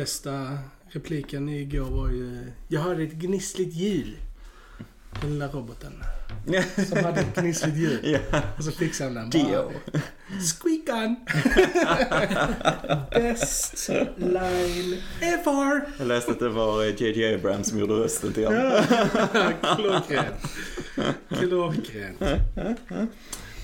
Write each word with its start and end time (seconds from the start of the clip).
Bästa 0.00 0.58
repliken 0.88 1.48
igår 1.48 1.90
var 1.90 2.08
ju 2.08 2.52
Jag 2.68 2.80
hörde 2.80 3.02
ett 3.02 3.12
gnissligt 3.12 3.74
ljud. 3.74 4.16
Den 5.20 5.30
lilla 5.30 5.48
roboten. 5.48 5.92
Som 6.88 7.04
hade 7.04 7.20
ett 7.20 7.36
gnissligt 7.36 7.76
ljud. 7.76 8.00
Ja, 8.32 8.42
Och 8.58 8.64
så 8.64 8.70
fixade 8.70 9.20
han 9.20 9.30
den. 9.30 9.46
Dio. 9.46 9.72
Squeakan! 10.60 11.16
Best 13.10 13.88
line 14.16 15.02
ever! 15.20 15.82
Jag 15.98 16.06
läste 16.06 16.30
att 16.32 16.38
det 16.38 16.48
var 16.48 16.84
eh, 16.84 17.02
JJ 17.02 17.34
Abrams 17.34 17.68
som 17.68 17.78
gjorde 17.78 17.94
rösten 17.94 18.32
till 18.32 18.46
honom. 18.46 18.82
Klockrent. 19.76 20.42
Klockrent. 21.28 22.22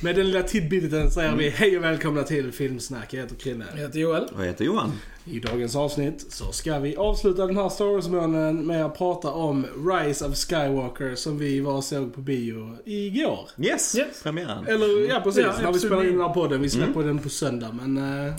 Med 0.01 0.17
den 0.17 0.27
lilla 0.27 0.43
tidbiten 0.43 1.11
säger 1.11 1.37
vi 1.37 1.49
hej 1.49 1.77
och 1.79 1.85
välkomna 1.85 2.23
till 2.23 2.53
Filmsnack. 2.53 3.15
Jag 3.15 3.21
heter 3.23 3.37
Chrille. 3.37 3.65
Jag 3.75 3.81
heter 3.83 3.99
Joel. 3.99 4.25
Vad 4.37 4.47
heter 4.47 4.65
Johan? 4.65 4.93
I 5.25 5.41
dagens 5.41 5.77
avsnitt 5.77 6.27
så 6.29 6.53
ska 6.53 6.79
vi 6.79 6.97
avsluta 6.97 7.47
den 7.47 7.57
här 7.57 7.69
Star 7.69 7.85
Wars-månaden 7.85 8.67
med 8.67 8.85
att 8.87 8.99
prata 8.99 9.31
om 9.31 9.67
Rise 9.93 10.27
of 10.27 10.37
Skywalker 10.37 11.15
som 11.15 11.39
vi 11.39 11.61
var 11.61 11.73
och 11.73 11.85
såg 11.85 12.15
på 12.15 12.21
bio 12.21 12.77
igår. 12.85 13.49
Yes, 13.59 13.95
Yes. 13.99 14.23
premiären. 14.23 14.67
Eller 14.67 15.09
ja, 15.09 15.21
precis. 15.25 15.43
Ja, 15.43 15.53
när 15.63 15.73
vi 15.73 15.79
spelar 15.79 16.05
in 16.05 16.13
den 16.13 16.21
här 16.21 16.35
podden. 16.35 16.63
Vi 16.63 16.71
släpper 16.71 16.93
Mm. 17.01 17.07
den 17.07 17.19
på 17.19 17.29
söndag. 17.29 17.79
Men 17.83 18.27
eh, 18.27 18.35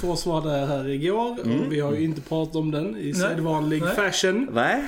för 0.00 0.10
oss 0.10 0.26
var 0.26 0.40
det 0.42 0.66
här 0.66 0.88
igår 0.88 1.36
Mm. 1.44 1.60
och 1.60 1.72
vi 1.72 1.80
har 1.80 1.92
ju 1.94 2.04
inte 2.04 2.20
pratat 2.20 2.56
om 2.56 2.70
den 2.70 2.96
i 2.96 3.02
Nej. 3.04 3.14
sedvanlig 3.14 3.82
Nej. 3.82 3.94
fashion. 3.94 4.48
Nej, 4.52 4.84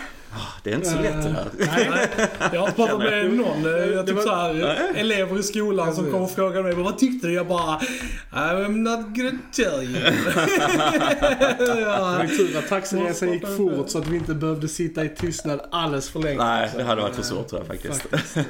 det 0.64 0.70
är 0.70 0.74
inte 0.74 0.88
så 0.88 0.96
lätt 0.96 1.22
det 1.22 1.28
här. 1.28 1.46
Nej, 1.58 1.90
Nej, 1.90 2.28
jag 2.52 2.60
har 2.60 2.70
pratat 2.70 2.98
med 2.98 3.32
någon, 3.32 3.58
eh, 3.58 3.72
Det 3.72 4.04
typ 4.06 4.16
var- 4.16 4.22
såhär, 4.22 4.54
Nej. 4.54 5.00
elever 5.00 5.38
i 5.38 5.42
skolan 5.42 5.94
som 5.94 6.04
kommer 6.04 6.24
och 6.24 6.30
frågar 6.30 6.62
mig 6.62 6.74
vad 6.74 6.98
tyckte 6.98 7.26
du? 7.26 7.34
Jag 7.34 7.46
bara 7.46 7.80
I'm 8.32 8.68
not 8.68 9.16
gonna 9.16 9.38
tell 9.52 9.82
you. 9.82 9.98
Ja. 11.80 12.22
tur 12.36 12.58
att 12.58 12.68
taxiresan 12.68 13.32
gick 13.32 13.46
fort 13.56 13.88
så 13.90 13.98
att 13.98 14.06
vi 14.08 14.16
inte 14.16 14.34
behövde 14.34 14.68
sitta 14.68 15.04
i 15.04 15.08
tystnad 15.08 15.60
alldeles 15.70 16.10
för 16.10 16.20
länge. 16.20 16.38
Nej, 16.44 16.70
det 16.76 16.82
hade 16.82 17.02
varit 17.02 17.14
för 17.14 17.22
Eh, 17.22 17.26
svårt 17.26 17.48
tror 17.48 17.60
jag 17.60 17.66
faktiskt. 17.66 18.06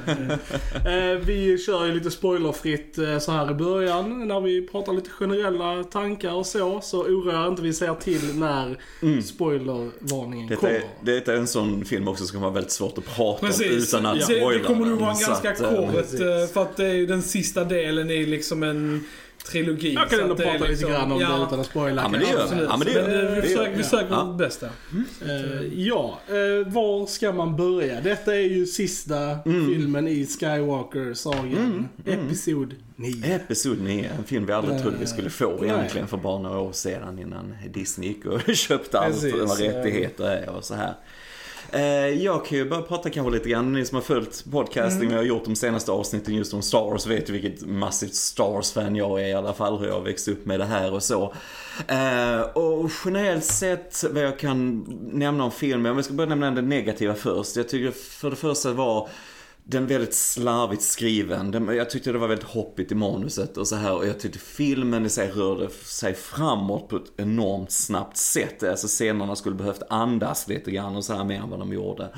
Eh, 0.85 1.19
vi 1.25 1.57
kör 1.57 1.85
ju 1.85 1.93
lite 1.93 2.11
spoilerfritt 2.11 2.97
eh, 2.97 3.19
så 3.19 3.31
här 3.31 3.51
i 3.51 3.53
början 3.53 4.27
när 4.27 4.41
vi 4.41 4.67
pratar 4.67 4.93
lite 4.93 5.09
generella 5.09 5.83
tankar 5.83 6.33
och 6.33 6.45
så. 6.45 6.81
Så 6.81 7.01
oroa 7.03 7.47
inte, 7.47 7.61
vi 7.61 7.73
säger 7.73 7.93
till 7.95 8.39
när 8.39 8.77
spoilervarningen 9.21 10.47
Detta 10.47 10.59
kommer. 10.61 10.73
är, 10.73 10.81
detta 11.01 11.33
är 11.33 11.37
en 11.37 11.47
sån 11.47 11.68
film 11.85 12.07
också 12.07 12.23
som 12.25 12.31
kan 12.33 12.41
vara 12.41 12.53
väldigt 12.53 12.71
svårt 12.71 12.97
att 12.97 13.05
prata 13.15 13.45
Precis. 13.47 13.93
om 13.93 13.99
utan 13.99 14.05
att 14.05 14.15
det, 14.19 14.23
spoila 14.23 14.49
det 14.57 14.59
kommer 14.63 14.85
nog 14.85 14.99
vara 14.99 15.11
en 15.11 15.19
ganska 15.19 15.51
att, 15.51 15.61
eh, 15.61 15.69
kort, 15.75 15.91
precis. 15.95 16.19
eh, 16.21 16.47
för 16.47 16.61
att 16.61 16.77
det 16.77 16.85
är 16.85 16.93
ju 16.93 17.05
den 17.05 17.21
sista 17.21 17.63
delen 17.63 18.09
i 18.11 18.25
liksom 18.25 18.63
en 18.63 19.05
trilogi. 19.45 19.93
Jag 19.93 20.09
kan 20.09 20.19
ändå 20.19 20.35
prata 20.35 20.51
lite 20.53 20.67
liksom- 20.67 20.91
grann 20.91 21.11
om 21.11 21.21
ja, 21.21 21.37
det 21.37 21.43
utan 21.47 21.59
att 21.59 21.65
spoila. 21.65 22.01
Ja, 22.01 22.09
men 22.09 22.19
det 22.19 22.25
gör 22.29 22.47
vi. 22.55 22.63
Ja, 22.63 22.77
men 22.77 22.87
det 22.87 22.93
men 23.01 23.11
gör 23.11 23.23
eh, 23.25 23.29
vi 23.29 23.35
det 23.35 23.41
försöker, 23.41 23.63
gör 23.63 23.69
vi 23.71 23.77
vi. 23.77 23.83
försöker 23.83 24.11
Ja. 24.11 24.23
vårt 24.23 24.37
bästa. 24.37 24.65
Eh, 24.65 25.63
ja, 25.75 26.19
eh, 26.27 26.67
var 26.73 27.05
ska 27.05 27.31
man 27.31 27.55
börja? 27.55 28.01
Detta 28.01 28.35
är 28.35 28.39
ju 28.39 28.65
sista 28.65 29.39
filmen 29.43 30.07
i 30.07 30.25
Skywalker-sagan. 30.25 31.87
Episod 32.05 32.75
9. 32.95 33.23
Episod 33.35 33.81
9, 33.81 34.09
en 34.17 34.23
film 34.23 34.45
vi 34.45 34.53
aldrig 34.53 34.75
Eh, 34.75 34.81
trodde 34.81 34.97
vi 34.99 35.05
skulle 35.07 35.29
få 35.29 35.57
nej. 35.61 35.69
egentligen 35.69 36.07
för 36.07 36.17
bara 36.17 36.39
några 36.41 36.59
år 36.59 36.71
sedan 36.71 37.19
innan 37.19 37.55
Disney 37.73 38.09
gick 38.09 38.25
och 38.25 38.41
köpte 38.55 38.99
allt 38.99 39.13
Precis, 39.21 39.33
vad 39.33 39.59
rättigheter 39.59 40.23
är 40.31 40.49
och 40.49 40.63
så 40.63 40.73
här. 40.73 40.93
Eh, 41.71 41.81
Jag 42.23 42.45
kan 42.45 42.57
ju 42.57 42.69
bara 42.69 42.81
prata 42.81 43.09
kanske 43.09 43.31
lite 43.31 43.49
grann, 43.49 43.73
ni 43.73 43.85
som 43.85 43.95
har 43.95 44.01
följt 44.01 44.45
podcasting 44.51 45.07
och 45.07 45.13
jag 45.13 45.17
har 45.19 45.25
gjort 45.25 45.45
de 45.45 45.55
senaste 45.55 45.91
avsnitten 45.91 46.35
just 46.35 46.53
om 46.53 46.61
Star 46.61 46.85
Wars 46.85 47.07
vet 47.07 47.29
ju 47.29 47.33
vilket 47.33 47.65
massivt 47.67 48.15
Star 48.15 48.51
Wars-fan 48.51 48.95
jag 48.95 49.21
är 49.21 49.27
i 49.27 49.33
alla 49.33 49.53
fall, 49.53 49.77
hur 49.77 49.87
jag 49.87 49.93
har 49.93 50.01
växt 50.01 50.27
upp 50.27 50.45
med 50.45 50.59
det 50.59 50.65
här 50.65 50.93
och 50.93 51.03
så. 51.03 51.33
Eh, 51.87 52.39
Och 52.41 52.89
generellt 53.05 53.43
sett 53.45 54.03
vad 54.11 54.23
jag 54.23 54.39
kan 54.39 54.85
nämna 55.11 55.43
om 55.43 55.51
filmen, 55.51 55.91
om 55.91 55.97
vi 55.97 56.03
ska 56.03 56.13
börja 56.13 56.29
nämna 56.29 56.51
det 56.51 56.61
negativa 56.61 57.13
först. 57.15 57.55
Jag 57.55 57.69
tycker 57.69 57.91
för 57.91 58.29
det 58.29 58.35
första 58.35 58.73
var 58.73 59.09
den 59.69 59.87
väldigt 59.87 60.13
slarvigt 60.13 60.81
skriven. 60.81 61.51
Den, 61.51 61.67
jag 61.67 61.89
tyckte 61.89 62.11
det 62.11 62.17
var 62.17 62.27
väldigt 62.27 62.47
hoppigt 62.47 62.91
i 62.91 62.95
manuset 62.95 63.57
och 63.57 63.67
så 63.67 63.75
här. 63.75 63.95
Och 63.95 64.07
jag 64.07 64.19
tyckte 64.19 64.39
filmen 64.39 65.05
i 65.05 65.09
sig 65.09 65.31
rörde 65.31 65.69
sig 65.69 66.13
framåt 66.13 66.89
på 66.89 66.95
ett 66.95 67.11
enormt 67.17 67.71
snabbt 67.71 68.17
sätt. 68.17 68.63
Alltså 68.63 68.87
scenerna 68.87 69.35
skulle 69.35 69.55
behövt 69.55 69.81
andas 69.89 70.47
lite 70.47 70.71
grann 70.71 70.95
och 70.95 71.05
så 71.05 71.13
här 71.13 71.23
mer 71.23 71.39
än 71.41 71.49
vad 71.49 71.59
de 71.59 71.73
gjorde. 71.73 72.09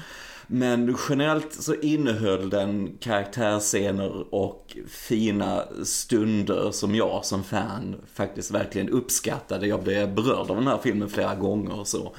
Men 0.47 0.97
generellt 1.09 1.53
så 1.53 1.75
innehöll 1.75 2.49
den 2.49 2.97
karaktärsscener 2.99 4.33
och 4.35 4.77
fina 4.87 5.63
stunder 5.83 6.71
som 6.71 6.95
jag 6.95 7.25
som 7.25 7.43
fan 7.43 7.95
faktiskt 8.13 8.51
verkligen 8.51 8.89
uppskattade. 8.89 9.67
Jag 9.67 9.83
blev 9.83 10.15
berörd 10.15 10.49
av 10.49 10.55
den 10.55 10.67
här 10.67 10.79
filmen 10.83 11.09
flera 11.09 11.35
gånger 11.35 11.79
och 11.79 11.87
så. 11.87 12.15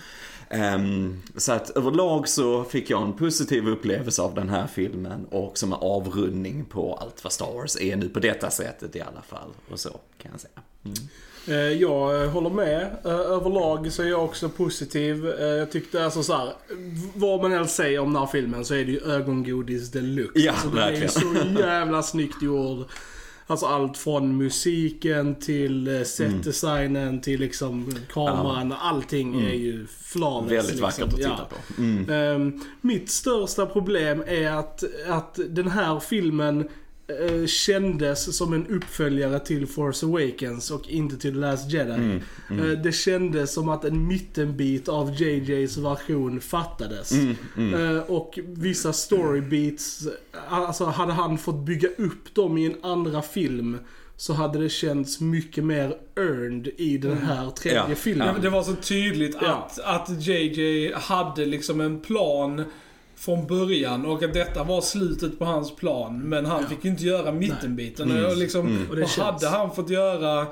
Ehm, 0.52 1.22
så 1.36 1.52
att 1.52 1.70
överlag 1.70 2.28
så 2.28 2.64
fick 2.64 2.90
jag 2.90 3.02
en 3.02 3.12
positiv 3.12 3.68
upplevelse 3.68 4.22
av 4.22 4.34
den 4.34 4.48
här 4.48 4.66
filmen 4.66 5.26
och 5.30 5.58
som 5.58 5.72
en 5.72 5.78
avrundning 5.80 6.64
på 6.64 6.94
allt 7.00 7.24
vad 7.24 7.32
Star 7.32 7.52
Wars 7.54 7.76
är 7.80 7.96
nu 7.96 8.08
på 8.08 8.20
detta 8.20 8.50
sättet 8.50 8.96
i 8.96 9.00
alla 9.00 9.22
fall. 9.28 9.48
Och 9.70 9.80
så 9.80 9.88
kan 10.22 10.30
jag 10.32 10.40
säga. 10.40 10.52
Mm. 10.84 10.96
Eh, 11.48 11.78
Jag 11.80 12.22
eh, 12.24 12.30
håller 12.30 12.50
med. 12.50 12.82
Eh, 13.04 13.10
Överlag 13.12 13.92
så 13.92 14.02
är 14.02 14.06
jag 14.06 14.24
också 14.24 14.48
positiv. 14.48 15.26
Jag 15.40 15.70
tyckte 15.72 16.04
alltså 16.04 16.22
så 16.22 16.32
här, 16.36 16.52
vad 17.14 17.42
man 17.42 17.52
än 17.52 17.68
säger 17.68 17.98
om 17.98 18.12
den 18.12 18.22
här 18.22 18.28
filmen 18.32 18.64
så 18.64 18.74
är 18.74 18.84
det 18.84 18.92
ju 18.92 19.00
ögongodis 19.12 19.90
deluxe. 19.90 20.40
Ja, 20.40 20.52
alltså, 20.52 20.68
den 20.68 20.78
är 20.78 20.90
ju 20.92 21.00
verkligen. 21.00 21.54
så 21.54 21.60
jävla 21.60 22.02
snyggt 22.02 22.42
gjord. 22.42 22.86
Alltså 23.46 23.66
allt 23.66 23.98
från 23.98 24.36
musiken 24.36 25.34
till 25.34 25.88
eh, 25.88 26.02
setdesignen 26.02 27.20
till 27.20 27.40
liksom 27.40 27.94
kameran. 28.12 28.72
Allting 28.72 29.40
är 29.40 29.54
ju 29.54 29.86
flawless. 29.86 30.50
Mm. 30.50 30.56
Väldigt 30.56 30.70
liksom. 30.70 30.86
vackert 30.86 31.04
att 31.14 31.16
titta 31.16 31.46
Ja. 31.50 31.56
på. 31.76 31.82
Mm. 31.82 32.10
Ehm, 32.10 32.60
mitt 32.80 33.10
största 33.10 33.66
problem 33.66 34.24
är 34.26 34.50
att, 34.50 34.84
att 35.08 35.38
den 35.48 35.68
här 35.68 36.00
filmen 36.00 36.68
eh, 37.06 37.46
kändes 37.46 38.36
som 38.36 38.52
en 38.52 38.66
uppföljare 38.66 39.38
till 39.38 39.66
Force 39.66 40.06
Awakens 40.06 40.70
och 40.70 40.88
inte 40.88 41.16
till 41.16 41.32
The 41.32 41.38
Last 41.38 41.70
Jedi. 41.72 41.92
Mm, 41.92 42.20
Eh, 42.50 42.78
det 42.82 42.92
kändes 42.92 43.52
som 43.54 43.68
att 43.68 43.84
en 43.84 44.06
mittenbit 44.06 44.88
av 44.88 45.22
JJs 45.22 45.76
version 45.76 46.40
fattades. 46.40 47.12
Mm, 47.12 47.36
mm. 47.56 47.96
Eh, 47.96 48.02
och 48.02 48.38
vissa 48.46 48.92
storybeats, 48.92 50.08
alltså 50.48 50.84
hade 50.84 51.12
han 51.12 51.38
fått 51.38 51.66
bygga 51.66 51.88
upp 51.98 52.34
dem 52.34 52.58
i 52.58 52.66
en 52.66 52.76
andra 52.82 53.22
film 53.22 53.78
så 54.16 54.32
hade 54.32 54.58
det 54.58 54.68
känts 54.68 55.20
mycket 55.20 55.64
mer 55.64 55.96
earned 56.16 56.68
i 56.76 56.98
den 56.98 57.18
här 57.18 57.50
tredje 57.50 57.84
Ja, 57.88 57.94
filmen. 57.94 58.40
Det 58.40 58.50
var 58.50 58.62
så 58.62 58.74
tydligt 58.74 59.36
Ja. 59.40 59.68
att, 59.70 59.78
att 59.78 60.26
JJ 60.26 60.92
hade 60.94 61.46
liksom 61.46 61.80
en 61.80 62.00
plan 62.00 62.64
från 63.24 63.46
början 63.46 64.06
och 64.06 64.22
att 64.22 64.34
detta 64.34 64.64
var 64.64 64.80
slutet 64.80 65.38
på 65.38 65.44
hans 65.44 65.76
plan. 65.76 66.20
Men 66.20 66.46
han 66.46 66.62
Ja. 66.62 66.68
fick 66.68 66.84
ju 66.84 66.90
inte 66.90 67.04
göra 67.04 67.32
mittenbiten. 67.32 68.10
Mm. 68.10 68.24
Och 68.24 68.36
liksom, 68.36 68.66
Mm. 68.66 68.90
Och 68.90 68.96
det 68.96 69.02
och 69.02 69.08
känns- 69.08 69.26
hade 69.42 69.48
han 69.48 69.74
fått 69.74 69.90
göra 69.90 70.46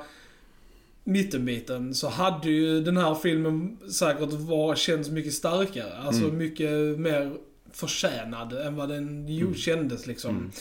mittenbiten 1.03 1.93
så 1.95 2.09
hade 2.09 2.49
ju 2.49 2.81
den 2.81 2.97
här 2.97 3.15
filmen 3.15 3.77
säkert 3.91 4.31
var, 4.33 4.75
känts 4.75 5.09
mycket 5.09 5.33
starkare. 5.33 5.93
Alltså 6.03 6.23
Mm. 6.23 6.37
mycket 6.37 6.99
mer 6.99 7.33
förtjänad 7.73 8.53
än 8.53 8.75
vad 8.75 8.89
den 8.89 9.27
ju 9.27 9.41
Mm. 9.41 9.55
kändes 9.55 10.07
liksom. 10.07 10.51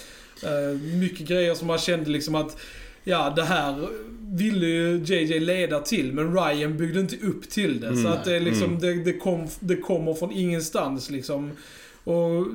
Mm. 0.43 0.71
Eh, 0.75 0.81
mycket 0.99 1.29
grejer 1.29 1.55
som 1.55 1.67
man 1.67 1.79
kände 1.79 2.11
liksom 2.11 2.35
att 2.35 2.57
Ja, 3.05 3.33
det 3.37 3.43
här 3.43 3.89
ville 4.21 4.67
ju 4.67 5.03
JJ 5.05 5.41
leda 5.41 5.81
till, 5.81 6.13
men 6.13 6.35
Ryan 6.35 6.77
byggde 6.77 7.01
inte 7.01 7.17
upp 7.17 7.51
till 7.51 7.81
det. 7.81 7.87
Mm. 7.89 8.03
Så 8.03 8.09
att 8.09 8.25
det, 8.25 8.37
är 8.37 8.41
liksom, 8.41 8.65
Mm. 8.69 8.81
det, 8.81 8.95
det, 9.05 9.13
kom, 9.13 9.47
det 9.61 9.77
kommer 9.77 10.15
från 10.15 10.33
ingenstans 10.33 11.11
liksom. 11.11 11.51
Och 12.05 12.47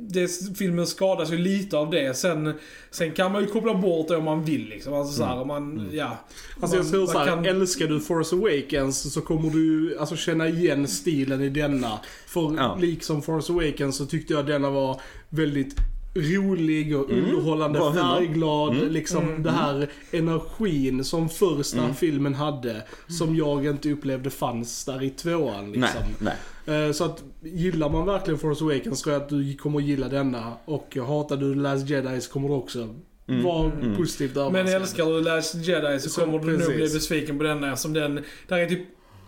det, 0.00 0.30
filmen 0.58 0.86
skadas 0.86 1.32
ju 1.32 1.38
lite 1.38 1.76
av 1.76 1.90
det. 1.90 2.16
Sen, 2.16 2.54
sen 2.90 3.12
kan 3.12 3.32
man 3.32 3.42
ju 3.42 3.48
koppla 3.48 3.74
bort 3.74 4.08
det 4.08 4.16
om 4.16 4.24
man 4.24 4.44
vill 4.44 4.68
liksom. 4.68 4.94
Alltså 4.94 5.12
så 5.14 5.24
här, 5.24 5.40
om 5.40 5.48
man, 5.48 5.72
Mm. 5.72 5.86
ja. 5.96 6.18
Alltså 6.60 6.76
jag 6.76 6.84
man- 6.84 6.92
tror 6.92 7.00
man 7.00 7.08
såhär, 7.12 7.26
kan- 7.26 7.44
älskar 7.46 7.86
du 7.86 8.00
Force 8.00 8.36
Awakens 8.36 9.12
så 9.12 9.20
kommer 9.20 9.50
du 9.50 9.96
alltså 9.98 10.16
känna 10.16 10.48
igen 10.48 10.88
stilen 10.88 11.40
i 11.40 11.48
denna. 11.48 11.98
För 12.26 12.54
Ja. 12.56 12.78
liksom 12.80 13.22
Force 13.22 13.52
Awakens 13.52 13.96
så 13.96 14.06
tyckte 14.06 14.32
jag 14.34 14.46
denna 14.46 14.70
var 14.70 15.00
väldigt 15.28 15.74
rolig 16.20 16.96
och 16.96 17.10
Mm, 17.10 17.24
underhållande, 17.24 17.78
bra 17.78 17.92
färgglad. 17.92 18.72
Mm. 18.76 18.88
Liksom 18.88 19.28
Mm. 19.28 19.42
det 19.42 19.50
här 19.50 19.88
energin 20.10 21.04
som 21.04 21.28
första 21.28 21.78
Mm. 21.78 21.94
filmen 21.94 22.34
hade. 22.34 22.82
Som 23.08 23.36
jag 23.36 23.66
inte 23.66 23.92
upplevde 23.92 24.30
fanns 24.30 24.84
där 24.84 25.02
i 25.02 25.10
tvåan 25.10 25.72
liksom. 25.72 26.00
Nej, 26.18 26.34
nej. 26.66 26.86
Eh, 26.86 26.92
Så 26.92 27.04
att 27.04 27.22
gillar 27.42 27.90
man 27.90 28.06
verkligen 28.06 28.38
Force 28.38 28.64
Awakens 28.64 29.02
tror 29.02 29.12
jag 29.14 29.22
att 29.22 29.28
du 29.28 29.54
kommer 29.56 29.80
gilla 29.80 30.08
denna. 30.08 30.52
Och 30.64 30.96
hatar 31.06 31.36
du 31.36 31.54
The 31.54 31.60
Last 31.60 31.88
Jedi 31.90 32.20
så 32.20 32.32
kommer 32.32 32.48
du 32.48 32.54
också 32.54 32.88
Mm. 33.28 33.42
vara 33.44 33.72
Mm. 33.72 33.96
positivt 33.96 34.34
Men 34.34 34.44
överraskad. 34.44 34.82
älskar 34.82 35.06
du 35.06 35.20
Last 35.22 35.54
Jedi 35.54 35.98
så 36.00 36.08
Så 36.10 36.20
kommer 36.20 36.38
du 36.38 36.46
nog 36.46 36.56
precis. 36.58 36.74
bli 36.76 36.88
besviken 36.98 37.38
på 37.38 37.44
denna 37.44 37.76
som 37.76 37.92
den, 37.92 38.20
där 38.48 38.58
är 38.58 38.66
typ 38.66 38.80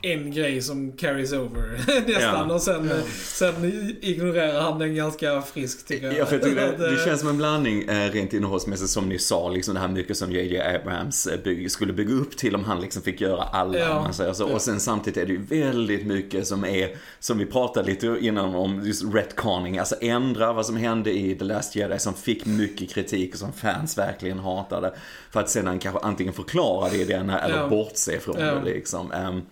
en 0.02 0.30
grej 0.32 0.62
som 0.62 0.92
carries 0.92 1.32
over 1.32 1.62
nästan. 2.06 2.48
Ja. 2.48 2.54
Och 2.54 2.62
sen, 2.62 2.90
sen 3.24 3.54
ignorerar 4.00 4.60
han 4.60 4.78
den 4.78 4.94
ganska 4.94 5.42
friskt 5.42 5.88
tycker 5.88 6.06
jag. 6.06 6.16
Ja, 6.16 6.26
för 6.26 6.34
jag 6.34 6.42
tycker 6.42 6.56
det, 6.60 6.76
det 6.76 7.00
eh, 7.00 7.04
känns 7.04 7.20
som 7.20 7.28
en 7.28 7.36
blandning 7.36 7.82
eh, 7.88 8.10
rent 8.10 8.32
innehållsmässigt 8.32 8.90
som 8.90 9.08
ni 9.08 9.18
sa, 9.18 9.48
liksom 9.48 9.74
det 9.74 9.80
här 9.80 9.88
mycket 9.88 10.16
som 10.16 10.32
JJ 10.32 10.60
Abrams 10.60 11.26
eh, 11.26 11.40
bygg, 11.44 11.70
skulle 11.70 11.92
bygga 11.92 12.14
upp 12.14 12.36
till 12.36 12.54
om 12.54 12.64
han 12.64 12.80
liksom 12.80 13.02
fick 13.02 13.20
göra 13.20 13.42
alla, 13.42 13.78
Ja. 13.78 14.02
man 14.02 14.14
säger 14.14 14.32
så. 14.32 14.48
Och 14.48 14.60
sen 14.60 14.80
samtidigt 14.80 15.16
är 15.22 15.26
det 15.26 15.32
ju 15.32 15.42
väldigt 15.62 16.06
mycket 16.06 16.46
som 16.46 16.64
är, 16.64 16.96
som 17.18 17.38
vi 17.38 17.46
pratade 17.46 17.86
lite 17.90 18.16
innan 18.20 18.54
om, 18.54 18.82
just 18.86 19.04
retconning, 19.14 19.78
alltså 19.78 19.94
ändra 20.00 20.52
vad 20.52 20.66
som 20.66 20.76
hände 20.76 21.10
i 21.18 21.34
The 21.34 21.44
Last 21.44 21.76
Jedi 21.76 21.98
som 21.98 22.14
fick 22.14 22.46
mycket 22.46 22.90
kritik 22.90 23.32
och 23.32 23.38
som 23.38 23.52
fans 23.52 23.98
verkligen 23.98 24.38
hatade. 24.38 24.92
För 25.32 25.40
att 25.40 25.50
sedan 25.50 25.78
kanske 25.78 26.00
antingen 26.00 26.32
förklara 26.32 26.88
det 26.88 26.96
i 26.96 27.04
den 27.04 27.30
eller 27.30 27.56
Ja. 27.58 27.68
bortse 27.68 28.20
från 28.20 28.36
Ja. 28.40 28.54
det 28.54 28.64
liksom. 28.64 29.12
Ehm, 29.12 29.42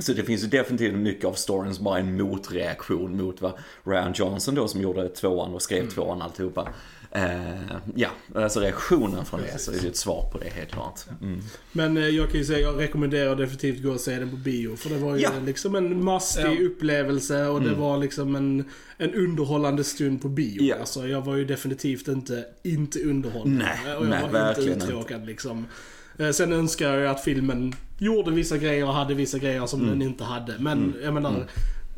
så 0.00 0.12
det 0.12 0.22
finns 0.24 0.42
ju 0.44 0.46
definitivt 0.48 0.94
mycket 0.94 1.24
av 1.24 1.32
storyn 1.32 1.74
som 1.74 1.84
bara 1.84 1.96
är 1.98 2.00
en 2.02 2.16
motreaktion 2.22 3.16
mot 3.16 3.40
vad 3.40 3.52
Ryan 3.84 4.12
Johnson 4.14 4.54
då 4.54 4.68
som 4.68 4.80
gjorde 4.80 5.08
tvåan 5.08 5.54
och 5.54 5.62
skrev 5.62 5.78
Mm. 5.80 5.90
tvåan 5.90 6.22
alltihopa. 6.22 6.68
Eh, 7.12 7.60
ja, 7.94 8.08
alltså 8.34 8.60
reaktionen 8.60 9.24
från 9.24 9.40
det 9.40 9.58
så 9.58 9.72
är 9.72 9.76
det 9.82 9.88
ett 9.88 9.96
svar 9.96 10.28
på 10.32 10.38
det 10.38 10.48
helt 10.50 10.70
klart. 10.72 11.00
Mm. 11.22 11.40
Men 11.72 11.96
eh, 11.96 12.08
jag 12.08 12.30
kan 12.30 12.38
ju 12.40 12.44
säga, 12.46 12.58
jag 12.58 12.80
rekommenderar 12.80 13.36
definitivt 13.36 13.82
gå 13.82 13.90
och 13.90 14.00
se 14.00 14.18
den 14.18 14.30
på 14.30 14.36
bio. 14.36 14.76
För 14.76 14.90
det 14.90 14.96
var 14.98 15.16
ju 15.16 15.22
Ja. 15.22 15.30
liksom 15.46 15.74
en 15.74 16.04
mastig 16.04 16.42
Ja. 16.60 16.66
upplevelse 16.66 17.46
och 17.46 17.60
det 17.60 17.68
Mm. 17.68 17.80
var 17.80 17.98
liksom 17.98 18.36
en, 18.36 18.64
en 18.98 19.14
underhållande 19.14 19.84
stund 19.84 20.22
på 20.22 20.28
bio. 20.28 20.62
Ja. 20.62 20.76
Alltså, 20.80 21.08
jag 21.08 21.22
var 21.24 21.36
ju 21.36 21.44
definitivt 21.44 22.08
inte, 22.08 22.44
inte 22.62 23.02
underhållen. 23.02 23.58
Nej, 23.84 23.96
och 23.96 24.04
jag 24.04 24.10
nej, 24.10 24.22
var 24.32 24.48
inte 24.48 24.60
uttråkad 24.62 25.26
liksom. 25.26 25.66
Eh, 26.20 26.30
Sen 26.30 26.52
önskar 26.52 26.94
jag 26.94 27.10
att 27.10 27.20
filmen 27.24 27.72
gjorde 27.98 28.30
vissa 28.30 28.56
grejer 28.58 28.86
och 28.86 28.94
hade 28.94 29.14
vissa 29.14 29.38
grejer 29.38 29.66
som 29.66 29.80
Mm. 29.80 29.90
den 29.98 30.08
inte 30.08 30.24
hade. 30.24 30.54
Men 30.58 30.94
jag 31.04 31.14
menar, 31.14 31.46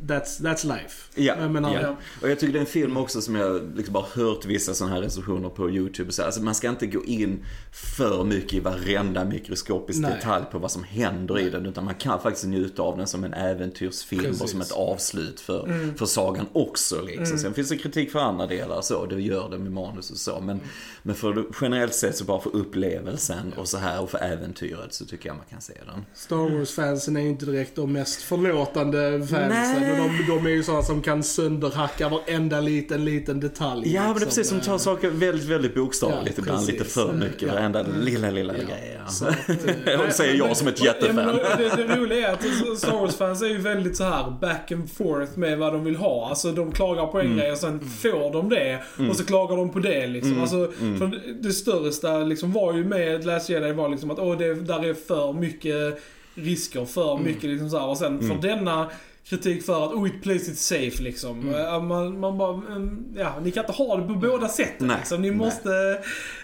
that's, 0.07 0.41
that's 0.41 0.67
life. 0.67 1.21
Ja, 1.21 1.49
menar, 1.49 1.81
ja. 1.81 1.95
Och 2.21 2.29
jag 2.29 2.39
tycker 2.39 2.53
det 2.53 2.59
är 2.59 2.61
en 2.61 2.65
film 2.65 2.97
också 2.97 3.21
som 3.21 3.35
jag 3.35 3.61
liksom 3.75 3.93
bara 3.93 4.05
hört 4.13 4.45
vissa 4.45 4.73
sådana 4.73 4.95
här 4.95 5.01
recensioner 5.01 5.49
på 5.49 5.69
YouTube. 5.69 6.07
och 6.07 6.13
Så. 6.13 6.23
Alltså 6.23 6.41
man 6.41 6.55
ska 6.55 6.69
inte 6.69 6.87
gå 6.87 7.03
in 7.05 7.45
för 7.71 8.23
mycket 8.23 8.53
i 8.53 8.59
varenda 8.59 9.25
mikroskopisk 9.25 9.99
Nej. 9.99 10.11
detalj 10.15 10.45
på 10.51 10.59
vad 10.59 10.71
som 10.71 10.83
händer 10.83 11.39
i 11.39 11.49
den. 11.49 11.65
Utan 11.65 11.85
man 11.85 11.95
kan 11.95 12.21
faktiskt 12.21 12.45
njuta 12.45 12.81
av 12.81 12.97
den 12.97 13.07
som 13.07 13.23
en 13.23 13.33
äventyrsfilm 13.33 14.19
och 14.21 14.27
Precis. 14.31 14.51
som 14.51 14.61
ett 14.61 14.71
avslut 14.71 15.39
för, 15.39 15.63
Mm. 15.65 15.95
för 15.97 16.05
sagan 16.05 16.45
också. 16.53 17.01
Liksom. 17.01 17.37
Sen 17.37 17.53
finns 17.53 17.69
det 17.69 17.77
kritik 17.77 18.11
för 18.11 18.19
andra 18.19 18.47
delar 18.47 18.75
och 18.77 18.83
så, 18.85 19.05
det 19.05 19.21
gör 19.21 19.49
det 19.49 19.57
med 19.57 19.71
manus 19.71 20.11
och 20.11 20.17
så. 20.17 20.39
Men, 20.41 20.59
men 21.03 21.15
för 21.15 21.45
generellt 21.61 21.93
sett 21.95 22.17
så 22.17 22.23
bara 22.25 22.41
för 22.41 22.55
upplevelsen 22.55 23.53
och 23.57 23.67
så 23.67 23.77
här 23.77 24.01
och 24.01 24.09
för 24.09 24.17
äventyret 24.17 24.93
så 24.93 25.05
tycker 25.05 25.29
jag 25.29 25.35
man 25.35 25.45
kan 25.49 25.61
se 25.61 25.73
den. 25.85 26.05
Star 26.13 26.35
Wars-fansen 26.57 27.17
är 27.17 27.21
ju 27.21 27.29
inte 27.29 27.45
direkt 27.45 27.75
de 27.75 27.93
mest 27.93 28.21
förlåtande 28.21 29.19
fansen. 29.19 29.49
Nej. 29.49 29.92
Och 30.01 30.09
de, 30.27 30.27
de 30.27 30.45
är 30.45 30.49
ju 30.49 30.63
sådana 30.63 30.83
som 30.83 31.01
kan 31.01 31.23
sönderhacka 31.23 32.09
varenda 32.09 32.59
liten, 32.61 33.05
liten 33.05 33.39
detalj. 33.39 33.93
Ja, 33.93 34.01
men 34.01 34.07
det 34.07 34.09
är 34.09 34.13
liksom. 34.13 34.27
precis 34.27 34.49
som 34.49 34.59
tar 34.61 34.77
saker 34.77 35.09
väldigt, 35.09 35.47
väldigt 35.47 35.75
bokstavligt 35.75 36.37
Ja, 36.37 36.43
ibland. 36.43 36.67
Lite 36.67 36.83
för 36.85 37.13
mycket. 37.13 37.41
Ja. 37.41 37.53
Varenda 37.53 37.85
lilla, 38.01 38.29
lilla 38.29 38.53
Ja. 38.57 38.63
grej. 38.67 38.97
Ja. 38.99 39.27
Att, 39.27 39.87
eh, 39.87 40.01
Och 40.07 40.13
säger 40.13 40.35
jag 40.37 40.57
som 40.57 40.67
ett 40.67 40.79
Ja, 40.79 40.85
jättefan. 40.85 41.15
men 41.15 41.35
det, 41.35 41.75
det 41.87 41.95
roliga 41.95 42.29
är 42.29 42.33
att 42.33 42.77
Star 42.79 42.91
Wars-fans 42.99 43.41
är 43.41 43.47
ju 43.47 43.57
väldigt 43.57 43.97
så 43.97 44.03
här 44.03 44.31
back 44.41 44.71
and 44.71 44.91
forth 44.91 45.37
med 45.39 45.57
vad 45.57 45.73
de 45.73 45.83
vill 45.83 45.95
ha. 45.95 46.29
Alltså 46.29 46.51
de 46.51 46.71
klagar 46.71 47.07
på 47.07 47.19
en 47.19 47.25
Mm. 47.25 47.37
grej 47.37 47.51
och 47.51 47.57
sen 47.57 47.79
får 47.79 48.33
de 48.33 48.49
det. 48.49 48.79
Och 49.09 49.15
så 49.15 49.25
klagar 49.25 49.57
de 49.57 49.69
på 49.69 49.79
det 49.79 50.07
liksom. 50.07 50.31
Mm. 50.31 50.41
Alltså, 50.41 50.71
för 50.77 51.19
det 51.41 51.51
största 51.53 52.17
liksom 52.17 52.51
var 52.51 52.73
ju 52.73 52.85
med 52.85 53.25
Last 53.25 53.49
Jedi 53.49 53.71
var 53.71 53.89
liksom 53.89 54.11
att 54.11 54.19
åh, 54.19 54.37
det 54.37 54.53
där 54.53 54.85
är 54.85 54.93
för 54.93 55.33
mycket 55.33 55.99
risker, 56.35 56.85
för 56.85 57.11
Mm. 57.13 57.23
mycket 57.25 57.43
liksom 57.43 57.69
så 57.69 57.79
här. 57.79 57.87
Och 57.87 57.97
sen 57.97 58.19
för 58.29 58.47
denna 58.47 58.89
kritik 59.25 59.63
för 59.65 59.85
att 59.85 59.91
oh, 59.91 60.07
it 60.07 60.21
plays 60.23 60.49
it 60.49 60.57
safe 60.59 61.03
liksom. 61.03 61.39
Mm. 61.41 61.53
Ja, 61.53 61.79
Man, 61.79 62.19
man 62.19 62.37
bara, 62.37 62.53
mm, 62.53 63.05
ja, 63.17 63.39
ni 63.43 63.51
kan 63.51 63.63
inte 63.63 63.73
ha 63.73 63.97
det 63.97 64.07
på 64.07 64.13
båda 64.13 64.47
sätten 64.47 64.87
Nej, 64.87 64.97
liksom. 64.99 65.21
Ni 65.21 65.29
nej. 65.29 65.37
måste... 65.37 65.69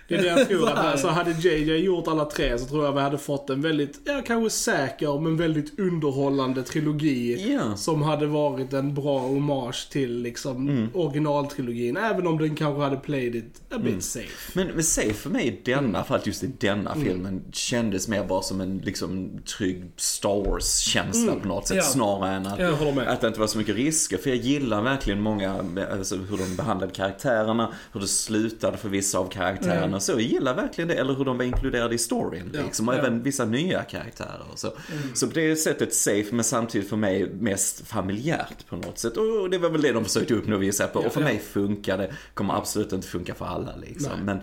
Det 0.07 0.15
är 0.15 0.21
det 0.21 0.27
jag 0.27 0.47
tror 0.47 0.69
att 0.69 0.77
alltså, 0.85 1.07
hade 1.07 1.31
JJ 1.31 1.75
gjort 1.77 2.07
alla 2.07 2.25
tre 2.25 2.59
så 2.59 2.65
tror 2.65 2.85
jag 2.85 2.91
vi 2.93 2.99
hade 3.01 3.17
fått 3.17 3.49
en 3.49 3.61
väldigt, 3.61 3.99
ja 4.05 4.21
kanske 4.25 4.49
säker 4.49 5.19
men 5.19 5.37
väldigt 5.37 5.79
underhållande 5.79 6.63
trilogi. 6.63 7.51
Ja. 7.53 7.75
Som 7.77 8.01
hade 8.01 8.25
varit 8.25 8.73
en 8.73 8.93
bra 8.95 9.19
hommage 9.19 9.87
till 9.91 10.21
liksom 10.21 10.69
Mm. 10.69 10.87
originaltrilogin. 10.93 11.97
Även 11.97 12.27
om 12.27 12.37
den 12.37 12.55
kanske 12.55 12.81
hade 12.83 12.95
played 12.95 13.35
it 13.35 13.61
a 13.71 13.77
bit 13.83 14.03
safe. 14.03 14.51
Men, 14.53 14.67
men 14.67 14.83
säg 14.83 15.13
för 15.13 15.29
mig 15.29 15.47
i 15.47 15.61
denna, 15.71 16.03
för 16.03 16.15
att 16.15 16.27
just 16.27 16.43
i 16.43 16.51
denna 16.59 16.91
Mm. 16.91 17.05
filmen 17.05 17.41
kändes 17.51 18.07
mer 18.07 18.23
bara 18.23 18.41
som 18.41 18.61
en 18.61 18.77
liksom 18.77 19.29
trygg 19.57 19.91
Star 19.95 20.45
Wars-känsla 20.49 21.35
på 21.35 21.47
något 21.47 21.67
sätt. 21.67 21.77
Ja. 21.77 21.83
Snarare 21.83 22.35
än 22.35 22.47
att, 22.47 22.59
Jag 22.69 22.77
håller 22.77 22.91
med. 22.91 23.07
att 23.07 23.21
det 23.21 23.27
inte 23.27 23.39
var 23.39 23.47
så 23.47 23.57
mycket 23.57 23.75
risker. 23.75 24.17
För 24.17 24.29
jag 24.29 24.37
gillar 24.39 24.81
verkligen 24.81 25.21
många, 25.21 25.65
alltså 25.91 26.15
hur 26.15 26.37
de 26.37 26.55
behandlade 26.55 26.93
karaktärerna, 26.93 27.73
hur 27.93 27.99
det 27.99 28.07
slutade 28.07 28.77
för 28.77 28.89
vissa 28.89 29.17
av 29.19 29.29
karaktärerna. 29.29 29.99
Så 29.99 30.11
jag 30.11 30.21
gillar 30.21 30.55
verkligen 30.55 30.87
det, 30.87 30.93
eller 30.95 31.13
hur 31.13 31.25
de 31.25 31.37
var 31.37 31.45
inkluderade 31.45 31.95
i 31.95 31.97
storyn. 31.97 32.51
Ja. 32.53 32.61
Liksom, 32.63 32.87
och 32.87 32.93
Ja. 32.93 32.97
även 32.99 33.23
vissa 33.23 33.45
nya 33.45 33.83
karaktärer. 33.83 34.43
Och 34.51 34.59
så. 34.59 34.71
så 35.13 35.27
på 35.27 35.33
det 35.33 35.55
sättet 35.55 35.93
safe, 35.93 36.27
men 36.35 36.43
samtidigt 36.43 36.89
för 36.89 36.97
mig 36.97 37.29
mest 37.39 37.87
familjärt 37.87 38.67
på 38.69 38.75
något 38.75 38.97
sätt. 38.99 39.17
Och 39.17 39.49
det 39.49 39.57
var 39.57 39.69
väl 39.69 39.81
det 39.81 39.91
de 39.91 40.03
försökte 40.05 40.33
uppnå 40.33 40.57
visa 40.57 40.87
på. 40.87 40.99
Och 40.99 41.13
för 41.13 41.21
Ja. 41.21 41.27
mig 41.27 41.39
funkar 41.39 41.97
det. 41.97 42.13
Kommer 42.33 42.53
absolut 42.53 42.93
inte 42.93 43.07
funka 43.07 43.33
för 43.33 43.45
alla 43.45 43.75
liksom. 43.75 44.11
Nej. 44.15 44.23
Men, 44.23 44.39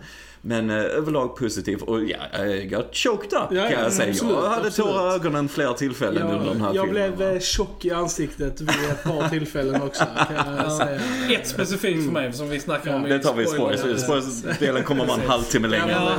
men 0.47 0.71
eh, 0.71 0.77
överlag 0.77 1.37
positiv 1.37 1.83
och 1.83 2.05
ja, 2.05 2.17
jag 2.45 2.71
got 2.71 2.95
choked 2.97 3.25
up 3.33 3.33
Ja, 3.33 3.47
kan 3.49 3.57
ja, 3.57 3.71
jag 3.83 3.93
säga. 3.93 4.11
absolut, 4.11 4.33
jag 4.43 4.49
hade 4.51 4.67
absolut. 4.67 4.91
tårar 4.93 5.11
i 5.13 5.15
ögonen 5.15 5.49
flera 5.49 5.73
tillfällen 5.73 6.23
under 6.23 6.47
den 6.53 6.61
här 6.61 6.67
Jag, 6.69 6.77
jag 6.77 6.85
filmen. 6.95 7.17
blev 7.17 7.29
va? 7.29 7.35
eh, 7.35 7.41
tjock 7.41 7.85
i 7.85 7.91
ansiktet 7.91 8.61
vid 8.61 8.69
ett 8.91 9.05
par 9.05 9.29
tillfällen 9.31 9.83
också 9.83 10.05
kan 10.29 10.57
jag 10.57 10.73
säga. 10.73 11.01
Ett 11.41 11.47
specifikt 11.49 12.05
för 12.05 12.13
mig 12.13 12.33
som 12.33 12.49
vi 12.49 12.61
snackar 12.61 12.95
om 12.95 13.03
Det 13.03 13.19
tar 13.19 13.35
vi 13.35 13.43
i 13.43 13.47
spoilers. 13.47 13.81
spoiler. 13.81 13.99
Spoilers-delen 13.99 14.83
kommer 14.85 15.07
vara 15.07 15.21
en 15.23 15.29
halvtimme 15.29 15.69
längre. 15.69 15.91
Ja. 15.91 16.13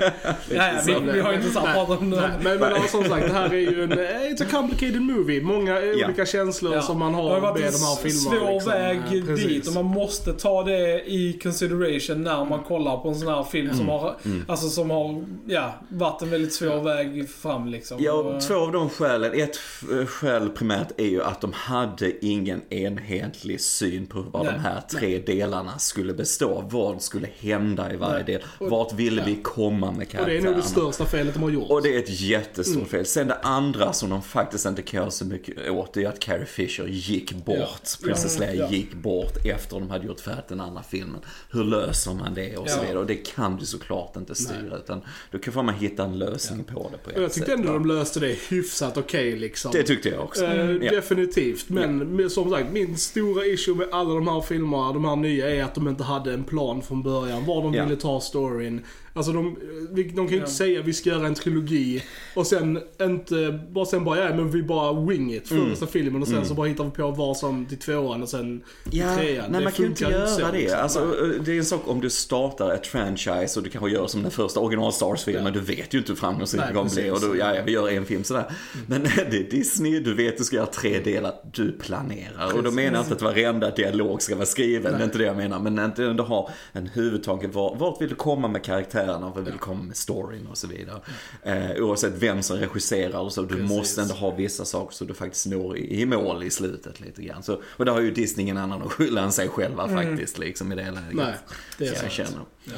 Ja, 0.00 0.10
ja, 0.48 0.70
vi, 0.86 1.12
vi 1.12 1.20
har 1.20 1.32
inte 1.32 1.50
så 1.50 1.60
pratat 1.60 1.98
om 2.00 2.10
Nej, 2.10 2.20
det. 2.20 2.44
men, 2.58 2.58
men 2.58 2.88
som 2.88 3.04
sagt, 3.04 3.26
det 3.26 3.32
här 3.32 3.50
är 3.54 3.54
ju 3.70 3.82
en 3.84 3.92
eh, 3.92 3.98
it's 3.98 4.42
a 4.42 4.46
complicated 4.50 5.02
movie. 5.02 5.40
Många 5.42 5.78
eh, 5.78 5.84
Ja. 5.86 6.06
olika 6.06 6.26
känslor 6.26 6.74
Ja. 6.74 6.82
som 6.82 6.98
man 6.98 7.12
Det 7.12 7.18
har 7.18 7.30
har 7.30 7.40
varit 7.40 7.60
med 7.60 7.66
en 7.66 7.72
de 7.72 7.78
här 7.78 7.96
filmerna. 7.96 8.40
svår 8.40 8.52
liksom. 8.54 8.72
väg 8.72 8.96
Eh, 9.28 9.34
dit 9.48 9.68
och 9.68 9.74
man 9.74 9.84
måste 9.84 10.32
ta 10.32 10.62
det 10.62 11.02
i 11.10 11.38
consideration 11.42 12.22
när 12.22 12.44
man 12.44 12.62
kollar 12.62 12.96
på 12.96 13.08
en 13.08 13.14
sån 13.18 13.28
här 13.28 13.44
film 13.44 13.76
som 13.76 13.88
har, 13.88 14.16
alltså 14.48 14.68
som 14.68 14.90
har, 14.90 15.24
ja, 15.46 15.74
varit 15.88 16.22
en 16.22 16.30
väldigt 16.30 16.52
svår 16.54 16.80
väg 16.82 17.28
fram 17.30 17.66
liksom. 17.68 17.96
Ja, 18.00 18.12
Och- 18.12 18.40
två 18.40 18.54
av 18.54 18.72
de 18.72 18.90
skälen. 18.90 19.32
Ett 19.40 19.58
eh, 20.00 20.06
skäl 20.06 20.48
primärt 20.48 21.00
är 21.00 21.04
ju 21.06 21.22
att 21.22 21.40
de 21.40 21.52
hade 21.52 22.26
ingen 22.26 22.62
enhetlig 22.72 23.60
syn 23.60 24.06
på 24.06 24.20
vad 24.32 24.44
Nej, 24.44 24.54
de 24.54 24.58
här 24.60 24.80
tre 24.80 25.18
delarna 25.18 25.78
skulle 25.78 26.14
bestå. 26.14 26.64
Vad 26.70 27.02
skulle 27.02 27.28
hända 27.38 27.92
i 27.92 27.96
varje 27.96 28.22
del? 28.24 28.42
Vart 28.60 28.92
ville 28.92 29.22
vi 29.24 29.36
komma 29.42 29.92
med 29.92 30.06
Och 30.20 30.26
det 30.26 30.36
är 30.36 30.42
nog 30.42 30.56
det 30.56 30.62
största 30.62 31.04
felet 31.04 31.34
de 31.34 31.42
har 31.42 31.50
gjort. 31.50 31.70
Och 31.70 31.82
det 31.82 31.94
är 31.94 31.98
ett 31.98 32.20
jättestort 32.20 32.88
fel. 32.88 33.06
Sen 33.06 33.28
det 33.28 33.34
andra 33.42 33.92
som 33.92 34.10
de 34.10 34.22
faktiskt 34.22 34.66
inte 34.66 34.82
kan 34.82 35.00
göra 35.00 35.10
så 35.10 35.24
mycket 35.24 35.70
åt 35.70 35.92
det 35.94 36.04
är 36.04 36.08
att 36.08 36.18
Carrie 36.20 36.46
Fisher 36.46 36.86
gick 36.86 37.32
bort. 37.32 37.82
Princess 38.04 38.38
Leia 38.38 38.54
Ja. 38.54 38.68
gick 38.70 38.94
bort 38.94 39.36
efter 39.46 39.80
de 39.80 39.90
hade 39.90 40.06
gjort 40.06 40.20
färdigt 40.20 40.48
den 40.48 40.60
andra 40.60 40.82
filmen. 40.82 41.20
Hur 41.50 41.64
löser 41.64 42.14
man 42.14 42.34
det 42.34 42.56
och 42.56 42.70
så 42.70 42.78
Ja. 42.78 42.88
vidare. 42.88 43.04
Och 43.06 43.08
det 43.08 43.34
kan 43.34 43.56
du 43.56 43.66
såklart 43.66 44.16
inte 44.16 44.34
styra. 44.34 44.76
Utan 44.76 45.00
då 45.30 45.38
kan 45.38 45.64
man 45.64 45.74
hitta 45.74 46.04
en 46.04 46.18
lösning 46.18 46.64
på 46.64 46.90
det 46.92 46.98
på 46.98 47.10
ett 47.10 47.16
Och 47.16 47.22
jag 47.22 47.32
tyckte 47.32 47.50
sätt. 47.50 47.58
ändå 47.58 47.72
va? 47.72 47.78
de 47.78 47.86
löste 47.86 48.20
det 48.20 48.36
hyfsat 48.50 48.96
okej 48.96 49.36
liksom. 49.38 49.70
Det 49.72 49.82
tyckte 49.82 50.08
jag 50.08 50.20
också. 50.24 50.44
Eh, 50.44 50.70
Ja. 50.70 50.90
Definitivt, 50.90 51.68
men 51.68 51.98
med- 51.98 52.32
som 52.32 52.50
sagt, 52.50 52.72
min 52.72 52.96
stora 52.96 53.46
issue 53.46 53.74
med 53.74 53.88
alla 53.92 54.14
de 54.14 54.28
här 54.28 54.40
filmerna, 54.40 54.92
de 54.92 55.04
här 55.04 55.16
nya, 55.16 55.50
är 55.50 55.62
att 55.64 55.74
de 55.74 55.88
inte 55.88 56.04
hade 56.04 56.32
en 56.34 56.44
plan 56.44 56.82
från 56.82 57.02
början. 57.02 57.44
Var 57.46 57.62
de 57.62 57.74
Ja. 57.74 57.84
ville 57.84 57.96
ta 57.96 58.20
storyn. 58.20 58.80
Alltså 59.16 59.32
de, 59.32 59.56
de 59.94 60.02
kan 60.12 60.14
ju 60.14 60.22
inte 60.22 60.36
Ja. 60.36 60.46
säga 60.46 60.82
vi 60.82 60.92
ska 60.92 61.10
göra 61.10 61.26
en 61.26 61.34
trilogi 61.34 62.02
och 62.34 62.46
sen 62.46 62.80
inte, 63.02 63.60
bara 63.70 63.84
sen 63.86 64.04
bara, 64.04 64.18
ja 64.18 64.34
men 64.36 64.50
vi 64.50 64.62
bara 64.62 64.92
wing 65.06 65.34
it 65.34 65.50
Mm. 65.50 65.70
första 65.70 65.86
filmen 65.86 66.22
och 66.22 66.28
sen 66.28 66.44
så 66.44 66.54
bara 66.54 66.66
hittar 66.66 66.84
vi 66.84 66.90
på 66.90 67.10
vad 67.10 67.36
som 67.36 67.66
till 67.66 67.78
tvåan 67.78 68.22
och 68.22 68.28
sen 68.28 68.62
till 68.90 68.98
Ja, 69.00 69.14
trean. 69.16 69.44
nej 69.50 69.58
Det 69.58 69.64
man 69.64 69.72
kan 69.72 69.84
ju 69.84 69.90
inte 69.90 70.04
göra 70.04 70.26
så, 70.26 70.40
det. 70.40 70.52
liksom. 70.52 70.78
Alltså, 70.80 71.04
Nej. 71.04 71.38
det 71.44 71.52
är 71.52 71.58
en 71.58 71.64
sak 71.64 71.82
om 71.86 72.00
du 72.00 72.10
startar 72.10 72.74
ett 72.74 72.86
franchise 72.86 73.58
och 73.60 73.64
du 73.64 73.70
kanske 73.70 73.90
gör 73.90 74.06
som 74.06 74.22
den 74.22 74.30
första 74.30 74.60
original 74.60 74.92
Stars-filmen. 74.92 75.44
Ja. 75.44 75.50
Du 75.50 75.60
vet 75.60 75.94
ju 75.94 75.98
inte 75.98 76.12
hur 76.12 76.16
framgångsrik 76.16 76.60
Nej, 76.60 76.68
det 76.68 76.74
kommer 76.74 76.90
bli 76.90 77.02
precis. 77.02 77.22
Mm. 77.22 77.30
och 77.30 77.36
då, 77.36 77.44
ja, 77.44 77.54
ja, 77.56 77.62
vi 77.66 77.72
gör 77.72 77.88
en 77.88 78.04
film 78.04 78.24
sådär. 78.24 78.44
Men 78.86 79.02
det 79.30 79.36
är 79.36 79.50
Disney, 79.50 80.00
du 80.00 80.14
vet 80.14 80.38
du 80.38 80.44
ska 80.44 80.56
göra 80.56 80.66
tre 80.66 81.00
delar, 81.00 81.32
du 81.52 81.72
planerar. 81.72 82.54
Och 82.56 82.62
då 82.62 82.70
menar 82.70 82.92
jag 82.98 83.02
inte 83.04 83.14
att 83.14 83.22
varenda 83.22 83.70
dialog 83.70 84.22
ska 84.22 84.34
vara 84.34 84.46
skriven, 84.46 84.92
det 84.92 84.98
är 84.98 85.04
inte 85.04 85.18
det 85.18 85.24
jag 85.24 85.36
menar. 85.36 85.58
Men 85.60 85.78
att 85.78 85.96
du 85.96 86.10
ändå 86.10 86.24
har 86.24 86.50
en 86.72 86.86
huvudtanke, 86.86 87.46
var, 87.48 87.76
vart 87.76 88.00
vill 88.02 88.08
du 88.08 88.14
komma 88.14 88.48
med 88.48 88.62
karaktärerna, 89.06 89.34
vart 89.34 89.46
vill 89.46 89.58
komma 89.58 89.82
med 89.82 89.96
storyn 89.96 90.46
och 90.46 90.58
så 90.58 90.66
vidare. 90.66 91.00
Eh, 91.42 91.84
oavsett 91.84 92.12
vem 92.14 92.42
som 92.42 92.56
regisserar 92.56 93.18
och 93.18 93.32
så, 93.32 93.42
du 93.42 93.48
Precis. 93.48 93.68
måste 93.68 94.02
ändå 94.02 94.14
ha 94.14 94.30
vissa 94.30 94.64
saker 94.64 94.94
så 94.94 95.04
du 95.04 95.14
faktiskt 95.14 95.46
når 95.46 95.76
i, 95.76 96.00
i 96.00 96.06
mål 96.06 96.42
i 96.42 96.50
slutet 96.50 97.00
lite 97.00 97.22
grann. 97.22 97.42
Så, 97.42 97.60
och 97.66 97.84
där 97.84 97.92
har 97.92 98.00
ju 98.00 98.10
Disney 98.10 98.42
ingen 98.42 98.56
annan 98.56 98.82
att 98.82 98.92
skylla 98.92 99.20
än 99.20 99.32
sig 99.32 99.48
själva 99.48 99.88
faktiskt 99.88 100.38
liksom 100.38 100.72
i 100.72 100.74
det 100.74 100.90
läget. 100.90 101.14
Nej, 101.14 101.34
det 101.78 101.86
är 101.86 101.92
kan 101.94 102.02
jag 102.02 102.12
känna. 102.12 102.40
Ja. 102.64 102.72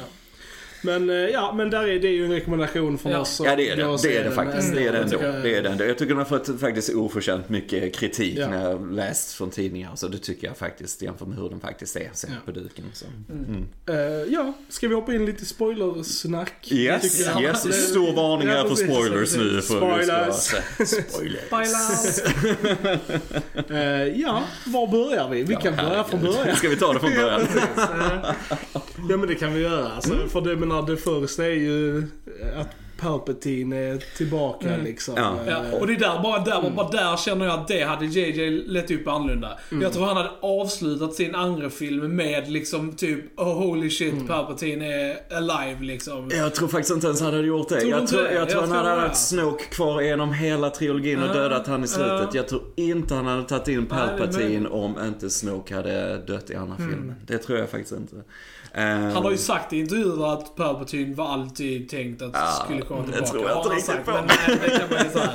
Men 0.81 1.09
eh, 1.09 1.15
ja, 1.15 1.53
men 1.57 1.69
där 1.69 1.83
är 1.87 1.99
det 1.99 2.07
är 2.07 2.11
ju 2.11 2.25
en 2.25 2.31
rekommendation 2.31 2.97
från 2.97 3.11
Ja. 3.11 3.19
oss. 3.19 3.41
Ja 3.45 3.55
det 3.55 3.69
är 3.69 3.75
det. 3.75 3.97
Det 4.03 4.17
är 4.17 4.23
det 4.23 4.31
faktiskt. 4.31 4.73
Det 4.73 4.87
är 4.87 4.91
det 4.91 4.97
Jag 4.97 5.03
ändå. 5.05 5.17
tycker- 5.17 5.39
Det 5.43 5.55
är 5.57 5.61
det 5.63 5.69
ändå. 5.69 5.83
Jag 5.85 5.97
tycker 5.97 6.09
den 6.09 6.17
har 6.17 6.25
fått 6.39 6.59
faktiskt 6.59 6.89
oförtjänt 6.95 7.49
mycket 7.49 7.95
kritik 7.95 8.37
Ja. 8.37 8.49
när 8.49 8.69
jag 8.69 8.91
läst 8.93 9.33
från 9.33 9.49
tidningar. 9.49 9.91
Så 9.95 10.07
det 10.07 10.17
tycker 10.17 10.47
jag 10.47 10.57
faktiskt 10.57 11.01
jämfört 11.01 11.27
med 11.27 11.37
hur 11.37 11.49
den 11.49 11.59
faktiskt 11.59 11.95
är 11.95 12.09
sen 12.13 12.29
Ja. 12.33 12.37
på 12.45 12.51
duken. 12.59 12.85
Så. 12.93 13.05
Eh, 13.91 13.97
ja, 14.29 14.53
ska 14.69 14.87
vi 14.87 14.95
hoppa 14.95 15.13
in 15.13 15.25
lite 15.25 15.45
spoilersnack? 15.45 16.71
Yes, 16.71 17.17
Tycker 17.17 17.31
jag. 17.31 17.43
yes. 17.43 17.89
Stor 17.89 18.13
varning 18.15 18.47
här 18.47 18.67
för 18.67 18.75
spoilers 18.75 19.37
nu. 19.37 19.61
Spoilers. 19.61 20.53
Spoilers. 21.07 22.19
Eh, 23.69 24.03
ja, 24.21 24.43
var 24.65 24.87
börjar 24.87 25.29
vi? 25.29 25.43
Vi 25.43 25.55
kan 25.55 25.75
börja 25.75 26.03
från 26.03 26.21
början. 26.21 26.55
Ska 26.55 26.69
vi 26.69 26.75
ta 26.75 26.93
det 26.93 26.99
från 26.99 27.09
början? 27.21 27.41
Ja 29.09 29.17
men 29.17 29.27
det 29.27 29.35
kan 29.35 29.53
vi 29.53 29.61
göra. 29.61 29.89
Alltså, 29.91 30.27
För 30.29 30.41
det, 30.41 30.55
menar, 30.69 30.87
det 30.87 30.97
första 30.97 31.45
är 31.45 31.49
ju 31.49 32.03
att 32.59 32.67
Palpatine 33.01 33.73
är 33.75 33.97
tillbaka 34.17 34.77
liksom. 34.83 35.13
Ja. 35.17 35.35
Ja, 35.47 35.77
och 35.79 35.87
det 35.87 35.93
är 35.93 35.99
där, 35.99 36.19
bara 36.23 36.39
där, 36.43 36.69
bara 36.75 36.89
där 36.89 37.17
känner 37.17 37.45
jag 37.45 37.59
att 37.59 37.67
det 37.67 37.83
hade 37.83 38.05
JJ 38.05 38.49
lett 38.49 38.91
upp 38.91 39.07
annorlunda. 39.07 39.59
Jag 39.81 39.93
tror 39.93 40.05
han 40.05 40.17
hade 40.17 40.29
avslutat 40.41 41.13
sin 41.13 41.35
andra 41.35 41.69
film 41.69 42.15
med 42.15 42.51
liksom 42.51 42.93
typ 42.95 43.39
oh 43.39 43.53
holy 43.53 43.89
shit, 43.89 44.27
Palpatine 44.27 44.81
är 44.85 45.17
alive 45.37 45.77
liksom. 45.83 46.29
Jag 46.33 46.55
tror 46.55 46.67
faktiskt 46.67 46.91
inte 46.93 47.07
ens 47.07 47.21
han 47.21 47.33
hade 47.33 47.47
gjort 47.47 47.69
det. 47.69 47.79
Tror 47.79 47.91
Jag 47.91 48.07
tror, 48.07 48.21
det? 48.23 48.33
jag 48.33 48.49
tror 48.49 48.61
Jag 48.63 48.67
han 48.69 48.79
tror 48.79 48.89
hade 48.89 49.01
haft 49.01 49.27
Snoke 49.27 49.63
kvar 49.63 50.01
genom 50.01 50.33
hela 50.33 50.69
trilogin 50.69 51.23
och 51.23 51.35
dödat 51.35 51.67
han 51.67 51.83
i 51.83 51.87
slutet. 51.87 52.09
ja. 52.21 52.29
Jag 52.33 52.47
tror 52.47 52.61
inte 52.75 53.15
han 53.15 53.25
hade 53.25 53.43
tagit 53.43 53.67
in 53.67 53.79
Nej, 53.79 53.87
Palpatine 53.89 54.59
men- 54.59 54.71
om 54.71 54.95
inte 55.07 55.29
Snoke 55.29 55.75
hade 55.75 56.17
dött 56.17 56.49
i 56.49 56.55
andra 56.55 56.75
filmen. 56.77 57.15
Det 57.27 57.37
tror 57.37 57.57
jag 57.59 57.69
faktiskt 57.69 57.91
inte. 57.91 58.15
Eh, 58.73 58.83
Han 58.85 59.23
har 59.23 59.31
ju 59.31 59.37
sagt 59.37 59.73
i 59.73 59.79
intervjuer 59.79 60.33
att 60.33 60.55
Palpatine 60.55 61.15
var 61.15 61.27
alltid 61.27 61.89
tänkt 61.89 62.21
att 62.21 62.31
Ja, 62.33 62.61
skulle 62.65 62.81
komma 62.81 62.99
det 63.01 63.11
tillbaka. 63.11 63.31
tror 63.31 63.43
jag 63.47 63.55
Har 63.55 63.61
inte 63.63 63.69
riktigt 63.69 63.85
sagt, 63.85 64.05
på. 64.05 64.11
Men 64.11 64.25
nej, 64.27 64.59
det 64.63 64.69
kan 64.79 64.89
man 64.91 65.05
ju 65.05 65.11
säga. 65.11 65.29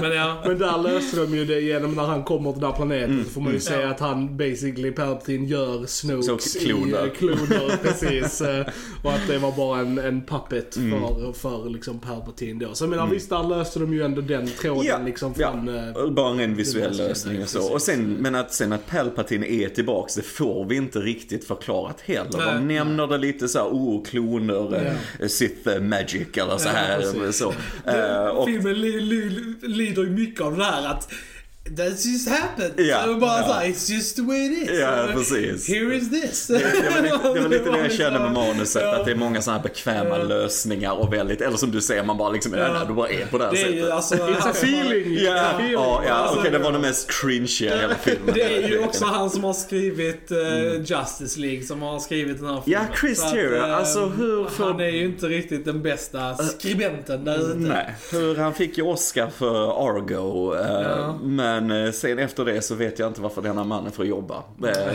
Men 0.00 0.12
ja. 0.12 0.42
Men 0.46 0.58
där 0.58 0.78
löste 0.82 1.16
de 1.16 1.34
ju 1.36 1.44
det 1.44 1.60
genom 1.60 1.94
när 1.94 2.02
han 2.02 2.22
kommer 2.24 2.52
till 2.52 2.60
den 2.60 2.70
här 2.70 2.76
planeten. 2.76 3.24
Så 3.24 3.30
får 3.30 3.40
man 3.40 3.52
ju 3.52 3.60
säga 3.60 3.80
Ja. 3.80 3.88
att 3.90 4.00
han 4.00 4.36
basically, 4.36 4.90
Palpatine 4.92 5.46
gör 5.46 5.86
Snokes 5.86 6.56
i 6.56 6.58
kloner. 6.66 7.04
eh, 7.06 7.10
kloner. 7.12 7.76
precis. 7.82 8.40
eh, 8.40 8.66
Och 9.04 9.12
att 9.12 9.26
det 9.28 9.38
var 9.38 9.52
bara 9.52 9.78
en, 9.80 9.98
en 9.98 10.22
puppet 10.26 10.76
Mm. 10.76 10.90
för, 11.00 11.32
för 11.32 11.70
liksom 11.70 11.98
Palpatine 11.98 12.64
då. 12.64 12.74
Så 12.74 12.84
jag 12.84 12.90
menar 12.90 13.06
visst, 13.06 13.30
där 13.30 13.42
löste 13.42 13.78
de 13.78 13.92
ju 13.94 14.02
ändå 14.02 14.20
den 14.20 14.46
tråden 14.46 14.84
Ja, 14.86 14.98
liksom 15.04 15.34
ja. 15.38 15.52
från... 15.52 15.68
eh, 15.88 15.94
Och 15.96 16.12
Bara 16.12 16.42
en 16.42 16.54
visuell 16.56 16.96
Det 16.96 17.08
lösning 17.08 17.42
och 17.42 17.48
så. 17.48 17.58
precis. 17.58 17.72
Och 17.74 17.82
sen, 17.82 18.16
men 18.20 18.34
att 18.34 18.54
sen 18.54 18.72
att 18.72 18.86
Palpatine 18.86 19.46
är 19.46 19.68
tillbaks, 19.68 20.14
det 20.14 20.22
får 20.22 20.64
vi 20.64 20.76
inte 20.76 20.98
riktigt 20.98 21.44
förklarat 21.46 22.00
heller. 22.00 22.38
Nej. 22.38 22.61
Nämner 22.62 23.06
det 23.06 23.18
lite 23.18 23.48
så 23.48 23.58
här, 23.58 23.66
oh, 23.66 24.04
kloner, 24.04 24.94
ja. 25.20 25.28
Sith 25.28 25.68
eh, 25.68 25.80
magic 25.80 26.28
eller 26.36 26.58
så 26.58 26.68
Ja, 26.68 26.72
här. 26.72 26.98
precis. 26.98 27.36
så. 27.38 27.54
Eh, 27.90 28.26
och, 28.26 28.46
Filmen 28.46 28.80
li, 28.80 29.00
li, 29.00 29.54
lider 29.62 30.02
ju 30.02 30.10
mycket 30.10 30.40
av 30.40 30.56
det 30.56 30.64
här 30.64 30.86
att 30.86 31.12
That's 31.64 32.06
just 32.06 32.28
happened. 32.28 32.72
Ja, 32.76 33.02
Så 33.04 33.14
bara 33.16 33.38
ja. 33.40 33.46
såhär, 33.46 33.66
it's 33.66 33.92
just 33.92 34.16
the 34.16 34.22
way 34.22 34.46
it 34.46 34.70
is. 34.70 34.78
Ja, 34.80 35.08
precis. 35.14 35.68
Here 35.68 35.94
is 35.96 36.10
this. 36.10 36.46
det, 36.46 36.54
var 36.54 37.02
lite, 37.02 37.16
det 37.34 37.40
var 37.40 37.48
lite 37.48 37.70
det 37.70 37.78
jag 37.78 37.92
kände 37.98 38.18
med 38.18 38.32
manuset, 38.32 38.82
Ja. 38.82 38.96
att 38.96 39.04
det 39.04 39.10
är 39.10 39.16
många 39.16 39.42
sådana 39.42 39.58
här 39.58 39.68
bekväma 39.68 40.18
Ja. 40.18 40.22
lösningar 40.24 40.92
och 40.92 41.12
väldigt, 41.12 41.40
eller 41.40 41.56
som 41.56 41.70
du 41.70 41.80
säger, 41.80 42.04
man 42.04 42.16
bara 42.18 42.30
liksom, 42.30 42.54
ja, 42.54 42.72
nej, 42.72 42.82
du 42.88 42.94
bara 42.94 43.08
är 43.08 43.26
på 43.26 43.38
det 43.38 43.44
här 43.44 43.52
Det 43.52 43.58
är 43.58 43.62
sättet. 43.64 43.76
ju 43.78 43.90
alltså... 43.90 44.14
It's 44.14 44.48
a 44.48 44.50
feeling! 44.50 45.14
Ja, 45.24 45.32
It's 45.32 45.38
a 45.40 45.50
feeling. 45.54 45.72
ja, 45.72 46.02
ja 46.06 46.12
Alltså, 46.12 46.38
okej 46.38 46.50
det 46.50 46.58
var 46.58 46.72
det 46.72 46.78
mest 46.78 47.10
cringe 47.20 47.58
i 47.62 47.68
hela 47.80 47.94
filmen. 47.94 48.34
Det 48.34 48.42
är 48.64 48.68
ju 48.68 48.78
också 48.78 49.04
han 49.04 49.30
som 49.30 49.44
har 49.44 49.52
skrivit 49.52 50.30
eh, 50.30 50.38
Justice 50.84 51.40
League 51.40 51.62
som 51.62 51.82
har 51.82 51.98
skrivit 51.98 52.38
den 52.40 52.48
här 52.48 52.60
filmen. 52.64 52.86
Ja, 52.90 52.96
Chris 53.00 53.22
att, 53.24 53.30
Terrio, 53.32 53.56
eh, 53.56 53.76
alltså 53.76 54.06
hur 54.06 54.44
får- 54.48 54.64
Han 54.64 54.80
är 54.80 54.88
ju 54.88 55.04
inte 55.04 55.26
riktigt 55.26 55.64
den 55.64 55.82
bästa 55.82 56.34
skribenten 56.36 57.24
där 57.24 57.38
ute. 57.50 57.58
Nej, 57.58 57.94
hur 58.12 58.36
han 58.36 58.54
fick 58.54 58.78
ju 58.78 58.84
Oscar 58.84 59.30
för 59.38 59.88
Argo. 59.88 60.54
eh, 60.54 60.82
Ja. 60.82 61.18
Men 61.60 61.86
eh, 61.86 61.92
sen 61.92 62.18
efter 62.18 62.44
det 62.44 62.62
så 62.62 62.74
vet 62.74 62.98
jag 62.98 63.08
inte 63.08 63.20
varför 63.20 63.42
denna 63.42 63.64
mannen 63.64 63.92
får 63.92 64.04
jobba. 64.06 64.42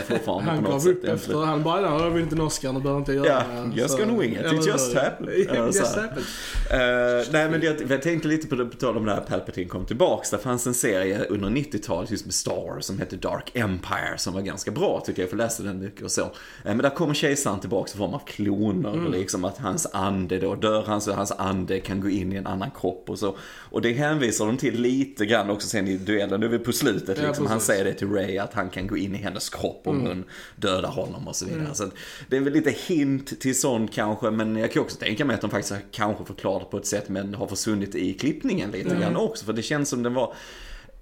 Fortfarande 0.08 0.50
Han 0.50 0.64
gav 0.64 0.88
upp 0.88 1.04
efter, 1.04 1.34
han 1.44 1.62
bara, 1.62 1.80
jag 1.82 2.10
vill 2.10 2.22
inte 2.22 2.34
en 2.34 2.40
Oscar, 2.40 2.72
nu 2.72 2.80
behöver 2.80 2.98
inte 3.00 3.12
jag 3.12 3.26
Ja, 3.26 3.30
göra 3.30 3.64
det." 3.74 3.80
just 3.80 3.94
Så- 3.94 4.04
gonna 4.04 4.18
wing 4.20 4.32
it. 4.32 4.66
Just 4.66 4.94
happened. 4.94 5.30
Just 5.66 5.96
happened. 5.96 6.24
Eh, 6.70 7.26
nej 7.32 7.50
men 7.50 7.60
det, 7.60 7.90
jag 7.90 8.02
tänkte 8.02 8.28
lite 8.28 8.46
på 8.48 8.54
det, 8.54 8.64
på 8.64 8.76
tal 8.76 8.96
om 8.96 9.08
här 9.08 9.20
Palpatine 9.20 9.68
kom 9.68 9.84
tillbaks. 9.86 10.30
Det 10.30 10.38
fanns 10.38 10.66
en 10.66 10.74
serie 10.74 11.24
under 11.28 11.48
90-talet 11.48 12.10
just 12.10 12.24
med 12.24 12.34
Star 12.34 12.66
Wars 12.74 12.84
som 12.84 12.98
hette 12.98 13.16
Dark 13.16 13.50
Empire 13.54 14.14
som 14.18 14.34
var 14.34 14.40
ganska 14.40 14.70
bra 14.70 15.02
tycker 15.06 15.22
jag, 15.22 15.30
för 15.30 15.36
jag 15.36 15.44
läste 15.44 15.62
den 15.62 15.78
mycket 15.80 16.02
och 16.02 16.10
så. 16.10 16.20
Eh, 16.22 16.28
men 16.64 16.78
där 16.78 16.90
kommer 16.90 17.14
kejsaren 17.14 17.60
tillbaks 17.60 17.94
i 17.94 17.98
form 17.98 18.14
av 18.14 18.22
kloner, 18.26 18.92
Mm. 18.92 19.12
liksom 19.12 19.44
att 19.44 19.58
hans 19.58 19.86
ande 19.92 20.38
då, 20.38 20.54
dör 20.54 20.84
han 20.86 21.00
så 21.00 21.12
hans 21.12 21.32
ande 21.32 21.80
kan 21.80 22.00
gå 22.00 22.08
in 22.08 22.32
i 22.32 22.36
en 22.36 22.46
annan 22.46 22.70
kropp 22.80 23.04
och 23.10 23.18
så. 23.18 23.36
Och 23.70 23.82
det 23.82 23.92
hänvisar 23.92 24.46
de 24.46 24.56
till 24.56 24.80
lite 24.80 25.26
grann 25.26 25.50
också 25.50 25.68
sen 25.68 25.88
i 25.88 25.96
duellen, 25.96 26.40
är 26.48 26.58
vi 26.58 26.64
på 26.64 26.72
slutet 26.72 27.18
Ja, 27.18 27.26
liksom. 27.26 27.46
Han 27.46 27.56
precis. 27.56 27.68
Mm. 27.70 27.76
säger 27.76 27.92
det 27.92 27.98
till 27.98 28.10
Ray 28.12 28.38
att 28.38 28.54
han 28.54 28.70
kan 28.70 28.86
gå 28.86 28.96
in 28.96 29.14
i 29.14 29.18
hennes 29.18 29.48
kropp 29.48 29.82
om 29.84 30.00
hon 30.06 30.24
dödar 30.56 30.88
honom 30.88 31.28
och 31.28 31.36
så 31.36 31.46
vidare. 31.46 31.74
Så 31.74 31.84
att 31.84 31.94
det 32.28 32.36
är 32.36 32.40
väl 32.40 32.52
lite 32.52 32.70
hint 32.70 33.40
till 33.40 33.60
sånt 33.60 33.94
kanske, 33.94 34.30
men 34.30 34.56
jag 34.56 34.72
kan 34.72 34.82
också 34.82 34.96
tänka 34.96 35.24
mig 35.24 35.34
att 35.34 35.40
de 35.40 35.50
faktiskt 35.50 35.72
har 35.72 35.80
kanske 35.90 36.24
förklarat 36.24 36.62
det 36.62 36.70
på 36.70 36.76
ett 36.76 36.86
sätt 36.86 37.08
men 37.08 37.34
har 37.34 37.46
försvunnit 37.46 37.94
i 37.94 38.14
klippningen 38.14 38.70
lite 38.70 38.96
grann 38.96 39.16
också. 39.16 39.44
För 39.44 39.52
det 39.52 39.62
känns 39.62 39.88
som 39.88 40.02
den 40.02 40.14
var 40.14 40.34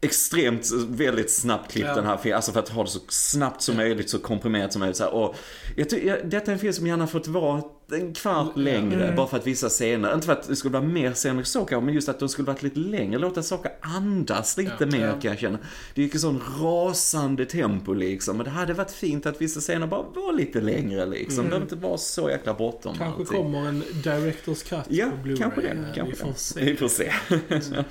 extremt, 0.00 0.70
väldigt 0.88 1.30
snabbt 1.30 1.72
klippt 1.72 1.88
Ja. 1.88 1.94
den 1.94 2.04
här 2.04 2.16
filmen. 2.16 2.36
Alltså 2.36 2.52
för 2.52 2.60
att 2.60 2.68
ha 2.68 2.82
det 2.84 2.90
så 2.90 2.98
snabbt 3.08 3.62
som 3.62 3.76
möjligt, 3.76 4.10
så 4.10 4.18
komprimerat 4.18 4.72
som 4.72 4.80
möjligt. 4.80 4.96
Så 4.96 5.04
här. 5.04 5.14
Och 5.14 5.34
jag 5.76 5.90
ty- 5.90 6.06
jag, 6.06 6.30
detta 6.30 6.50
är 6.50 6.52
en 6.52 6.58
film 6.58 6.72
som 6.72 6.86
gärna 6.86 7.06
fått 7.06 7.26
vara 7.26 7.62
en 7.92 8.14
kvart 8.14 8.56
längre, 8.56 9.12
bara 9.16 9.26
för 9.26 9.36
att 9.36 9.46
vissa 9.46 9.68
scener, 9.68 10.14
inte 10.14 10.26
för 10.26 10.32
att 10.32 10.48
det 10.48 10.56
skulle 10.56 10.72
vara 10.72 10.82
mer 10.82 11.12
scener 11.12 11.42
så 11.42 11.58
kanske, 11.64 11.84
men 11.84 11.94
just 11.94 12.08
att 12.08 12.18
de 12.18 12.28
skulle 12.28 12.46
varit 12.46 12.62
lite 12.62 12.78
längre, 12.80 13.18
låta 13.18 13.42
saker 13.42 13.72
andas 13.80 14.56
lite 14.58 14.86
mer 14.86 15.10
kan 15.10 15.30
jag 15.30 15.38
känna. 15.38 15.58
Det 15.94 16.02
gick 16.02 16.14
i 16.14 16.18
sån 16.18 16.42
rasande 16.60 17.44
tempo 17.46 17.92
liksom, 17.92 18.36
men 18.36 18.44
det 18.44 18.50
hade 18.50 18.74
varit 18.74 18.90
fint 18.90 19.26
att 19.26 19.40
vissa 19.40 19.60
scener 19.60 19.86
bara 19.86 20.02
var 20.02 20.32
lite 20.32 20.60
längre 20.60 21.06
liksom. 21.06 21.36
Det 21.44 21.50
behöver 21.50 21.64
inte 21.66 21.76
vara 21.76 21.98
så 21.98 22.30
jäkla 22.30 22.54
bråttom 22.54 22.94
Kanske 22.98 23.20
allting. 23.22 23.36
kommer 23.42 23.68
en 23.68 23.82
Directors 24.02 24.62
Cut 24.62 24.78
Ja, 24.88 25.06
på 25.10 25.28
Blu-ray. 25.28 25.36
kanske 25.38 25.60
det. 25.60 25.68
Eh, 25.68 25.94
Kanske 25.94 26.12
vi 26.12 26.16
får 26.16 26.26
det. 26.28 26.34
se. 26.38 26.64
Vi 26.64 26.76
får 26.76 26.88
se. 26.88 27.12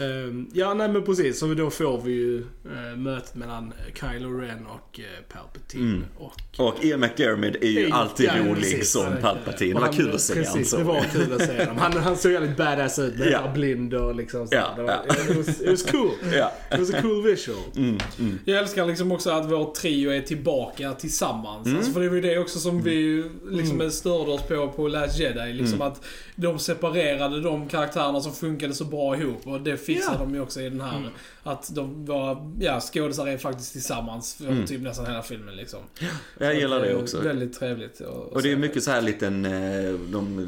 Ehm, 0.00 0.46
ja, 0.52 0.74
nej 0.74 0.88
men 0.88 1.02
precis. 1.04 1.38
Så 1.38 1.46
då 1.54 1.70
får 1.70 2.00
vi 2.02 2.12
ju 2.12 2.38
uh, 2.38 2.96
mötet 2.96 3.34
mellan 3.34 3.72
Kylo 3.94 4.38
Ren 4.40 4.66
och 4.66 4.98
uh, 5.00 5.04
Palpatine. 5.32 5.82
Mm. 5.90 6.04
Och, 6.16 6.32
Och 6.58 6.84
Ian 6.84 7.00
McDermott 7.00 7.56
är 7.60 7.66
ju 7.68 7.90
alltid 7.90 8.26
ja, 8.26 8.38
rolig 8.38 8.54
precis. 8.62 8.90
som 8.92 9.02
Ja, 9.02 9.10
Palpatine. 9.20 9.74
Det 9.74 9.80
var 9.80 9.92
kul 9.92 10.14
att 10.14 10.20
se 10.20 10.32
honom 10.34 10.52
Precis, 10.52 10.70
så. 10.70 10.76
det 10.76 10.84
var 10.84 11.04
kul 11.12 11.32
att 11.32 11.42
se 11.46 11.58
honom. 11.64 11.76
Han, 11.78 11.92
han 11.92 12.16
såg 12.16 12.32
jävligt 12.32 12.56
badass 12.56 12.98
ut. 12.98 13.18
Med 13.18 13.28
Ja. 13.32 13.50
blind 13.54 13.94
och 13.94 14.14
liksom 14.14 14.48
så. 14.48 14.54
Ja, 14.54 14.72
det, 14.76 14.82
var, 14.82 14.90
ja. 15.08 15.14
it, 15.30 15.36
was, 15.36 15.60
it 15.60 15.70
was 15.70 15.82
cool. 15.90 16.10
Ja. 16.32 16.52
It 16.72 16.78
was 16.80 16.94
a 16.94 16.98
cool 17.02 17.22
visual. 17.22 17.58
Mm, 17.76 17.98
mm. 18.18 18.38
Jag 18.44 18.58
älskar 18.58 18.86
liksom 18.86 19.12
också 19.12 19.30
att 19.30 19.50
vår 19.50 19.72
trio 19.74 20.10
är 20.10 20.20
tillbaka 20.20 20.92
tillsammans. 20.92 21.66
Mm. 21.66 21.78
Alltså 21.78 21.92
för 21.92 22.00
det 22.00 22.08
var 22.08 22.16
ju 22.16 22.20
det 22.22 22.38
också 22.38 22.58
som 22.58 22.82
vi 22.82 23.24
liksom 23.50 23.90
störde 23.90 24.30
oss 24.30 24.42
på 24.42 24.68
på 24.68 24.88
Last 24.88 25.18
Jedi. 25.18 25.52
Liksom 25.52 25.72
Mm. 25.74 25.88
att 25.92 26.04
de 26.36 26.58
separerade 26.58 27.40
de 27.40 27.68
karaktärerna 27.68 28.20
som 28.20 28.32
funkade 28.34 28.74
så 28.74 28.84
bra 28.84 29.16
ihop. 29.16 29.46
Och 29.46 29.60
det 29.60 29.76
fixar 29.86 30.12
Ja. 30.12 30.18
de 30.18 30.34
ju 30.34 30.40
också 30.40 30.60
i 30.60 30.68
den 30.68 30.80
här. 30.80 30.96
Mm. 30.96 31.10
Att 31.44 31.74
de 31.74 32.04
var, 32.06 32.52
ja, 32.60 32.80
skådisar 32.80 33.26
är 33.26 33.38
faktiskt 33.38 33.72
tillsammans 33.72 34.34
för 34.34 34.44
Mm. 34.48 34.66
typ 34.66 34.80
nästan 34.82 35.06
hela 35.06 35.22
filmen 35.22 35.56
liksom. 35.56 35.78
Jag 36.38 36.54
gillar 36.54 36.80
det 36.80 36.88
är 36.90 37.02
också. 37.02 37.20
Väldigt 37.20 37.58
trevligt. 37.58 38.00
att 38.00 38.32
Och 38.32 38.42
det 38.42 38.52
är 38.52 38.56
mycket 38.56 38.82
så 38.82 38.90
här 38.90 39.02
liten 39.02 39.44
eh, 39.44 39.92
de, 39.92 40.46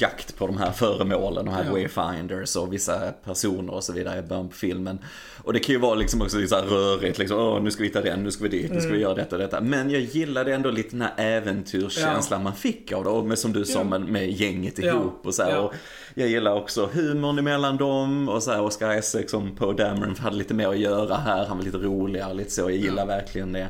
jakt 0.00 0.36
på 0.36 0.46
de 0.46 0.56
här 0.56 0.72
föremålen, 0.72 1.44
de 1.44 1.54
här 1.54 1.64
Ja. 1.64 1.72
wayfinders 1.72 2.56
och 2.56 2.72
vissa 2.72 3.12
personer 3.24 3.74
och 3.74 3.84
så 3.84 3.92
vidare 3.92 4.18
i 4.18 4.22
början 4.22 4.48
på 4.48 4.54
filmen. 4.54 4.98
Och 5.44 5.52
det 5.52 5.58
kan 5.58 5.72
ju 5.72 5.78
vara 5.80 5.94
liksom 5.94 6.22
också 6.22 6.46
så 6.46 6.54
här 6.54 6.62
rörigt, 6.62 7.18
liksom, 7.18 7.38
åh 7.38 7.62
nu 7.62 7.70
ska 7.70 7.80
vi 7.82 7.86
hitta 7.88 8.02
den, 8.02 8.22
nu 8.22 8.30
ska 8.30 8.42
vi 8.42 8.48
dit, 8.48 8.72
nu 8.72 8.80
ska 8.80 8.92
vi 8.92 8.98
göra 9.00 9.14
detta 9.14 9.36
och 9.36 9.42
detta. 9.42 9.60
Men 9.60 9.90
jag 9.90 10.00
gillade 10.02 10.54
ändå 10.54 10.70
lite 10.70 10.90
den 10.90 11.00
här 11.02 11.12
äventyrskänslan 11.16 12.42
man 12.42 12.54
fick 12.54 12.92
av 12.92 13.04
det, 13.04 13.10
och 13.10 13.24
med, 13.24 13.38
som 13.38 13.52
du 13.52 13.64
sa 13.64 13.78
Ja. 13.78 13.84
med, 13.84 14.00
med 14.00 14.30
gänget 14.30 14.78
Ja. 14.78 14.84
ihop 14.86 15.20
och 15.26 15.34
så 15.34 15.42
här. 15.42 15.50
Ja. 15.50 15.58
Och 15.58 15.74
jag 16.14 16.28
gillar 16.28 16.54
också 16.54 16.88
humorn 16.92 17.38
emellan 17.38 17.76
dem 17.76 18.28
och 18.28 18.42
så 18.42 18.50
här, 18.50 18.62
Oscar 18.62 18.98
Isaac 18.98 19.24
som 19.28 19.56
Poe 19.56 19.72
Dameron 19.74 20.14
hade 20.24 20.36
lite 20.36 20.54
mer 20.54 20.68
att 20.68 20.78
göra 20.78 21.14
här, 21.14 21.44
han 21.46 21.56
var 21.58 21.64
lite 21.64 21.78
roligare, 21.78 22.34
lite 22.34 22.50
så, 22.50 22.60
jag 22.60 22.72
gillar 22.72 23.06
verkligen 23.06 23.52
det. 23.52 23.68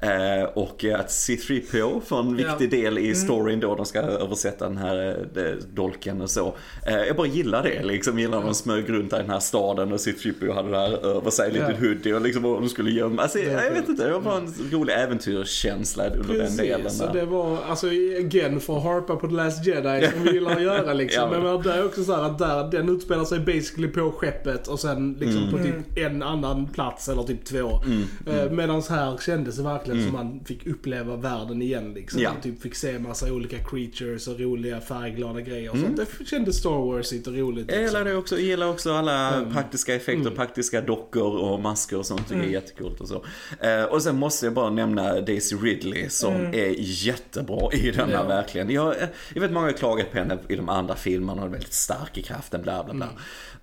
Eh, 0.00 0.44
och 0.54 0.84
att 0.84 1.08
C3PO 1.08 2.00
får 2.00 2.20
en 2.20 2.38
Ja. 2.38 2.48
viktig 2.56 2.70
del 2.82 2.98
Mm. 2.98 3.10
i 3.10 3.14
storyn 3.14 3.60
då, 3.60 3.74
de 3.74 3.86
ska 3.86 4.00
översätta 4.00 4.64
den 4.68 4.76
här 4.76 5.18
eh, 5.36 5.42
dolken 5.74 6.20
och 6.20 6.30
så. 6.30 6.54
Eh, 6.86 6.94
jag 6.96 7.16
bara 7.16 7.26
gillar 7.26 7.62
det 7.62 7.82
liksom, 7.82 8.18
gillar 8.18 8.38
när 8.38 8.44
de 8.46 8.54
smög 8.54 8.90
runt 8.90 9.12
i 9.12 9.16
den 9.16 9.30
här 9.30 9.40
staden 9.40 9.92
och 9.92 9.98
C3PO 9.98 10.52
hade 10.54 10.70
det 10.70 10.78
här 10.78 11.06
över 11.06 11.30
sig, 11.30 11.52
lite 11.52 11.76
Ja. 11.80 11.88
hoodie 11.88 12.12
och 12.14 12.20
liksom 12.20 12.42
vad 12.42 12.54
de 12.62 12.68
skulle 12.68 12.90
gömma. 12.90 13.22
Alltså, 13.22 13.38
Ja, 13.38 13.62
jag 13.64 13.70
vet 13.70 13.88
inte, 13.88 14.04
det 14.06 14.12
var 14.12 14.20
bara 14.20 14.36
en 14.36 14.54
rolig 14.72 14.94
äventyrskänsla 14.94 16.04
under 16.08 16.34
den 16.38 16.56
delen. 16.56 16.82
Precis, 16.82 17.00
där. 17.00 17.12
det 17.12 17.24
var, 17.24 17.58
alltså 17.68 17.86
again, 18.18 18.60
för 18.60 18.76
att 18.76 18.82
harpa 18.82 19.16
på 19.16 19.26
The 19.28 19.34
Last 19.34 19.66
Jedi 19.66 20.08
som 20.14 20.22
vi 20.24 20.32
gillar 20.32 20.50
att 20.56 20.62
göra 20.62 20.92
liksom. 20.92 21.22
Ja, 21.22 21.30
men- 21.30 21.42
men 21.42 21.62
det 21.62 21.72
är 21.72 21.84
också 21.86 22.04
så 22.04 22.14
här 22.14 22.22
att 22.22 22.38
där, 22.38 22.70
den 22.70 22.88
utspelar 22.88 23.24
sig 23.24 23.38
basically 23.40 23.88
på 23.88 24.10
skeppet 24.18 24.68
och 24.68 24.80
sen 24.80 25.16
liksom 25.20 25.50
på 25.50 25.58
typ 25.58 25.93
en 25.96 26.22
annan 26.22 26.66
plats 26.66 27.08
eller 27.08 27.22
typ 27.22 27.44
två. 27.44 27.80
Eh, 28.26 28.50
Medan 28.50 28.82
här 28.90 29.16
kändes 29.18 29.56
det 29.56 29.62
verkligen 29.62 30.02
som 30.04 30.12
man 30.12 30.40
fick 30.44 30.66
uppleva 30.66 31.16
världen 31.16 31.62
igen 31.62 31.92
liksom. 31.94 32.20
Ja. 32.20 32.32
Man 32.32 32.40
typ 32.42 32.62
fick 32.62 32.74
se 32.74 32.98
massa 32.98 33.32
olika 33.32 33.56
creatures 33.58 34.28
och 34.28 34.40
roliga 34.40 34.80
färgglada 34.80 35.40
grejer 35.40 35.70
och 35.70 35.78
sånt. 35.78 35.96
Det 35.96 36.26
kändes 36.26 36.56
Star 36.58 36.92
Warsigt 36.94 37.26
och 37.26 37.34
roligt. 37.34 37.70
Jag 37.70 37.80
liksom. 37.80 37.98
gillar 37.98 38.04
det 38.10 38.16
också. 38.16 38.34
Jag 38.34 38.44
gillar 38.44 38.66
också 38.68 38.92
alla 38.92 39.34
Mm. 39.34 39.52
praktiska 39.52 39.94
effekter, 39.94 40.30
praktiska 40.30 40.80
dockor 40.80 41.36
och 41.36 41.60
masker 41.60 41.98
och 41.98 42.06
sånt. 42.06 42.30
jag 42.30 42.40
är 42.40 42.44
jättecoolt 42.44 43.00
och 43.00 43.08
så. 43.08 43.24
Eh, 43.60 43.82
och 43.84 44.02
sen 44.02 44.16
måste 44.16 44.46
jag 44.46 44.54
bara 44.54 44.70
nämna 44.70 45.20
Daisy 45.20 45.56
Ridley 45.56 46.08
som 46.08 46.34
är 46.34 46.74
jättebra 46.78 47.72
i 47.72 47.90
denna 47.90 48.12
Ja. 48.12 48.22
verkligen. 48.22 48.70
Jag, 48.70 48.94
jag 49.34 49.40
vet 49.40 49.50
många 49.50 49.66
har 49.66 49.72
klagat 49.72 50.10
på 50.12 50.18
henne 50.18 50.38
i 50.48 50.56
de 50.56 50.68
andra 50.68 50.94
filmerna 50.96 51.40
och 51.42 51.48
är 51.48 51.52
väldigt 51.52 51.72
stark 51.72 52.18
i 52.18 52.22
kraften, 52.22 52.62
bla 52.62 52.84
bla 52.84 52.94
bla. 52.94 53.08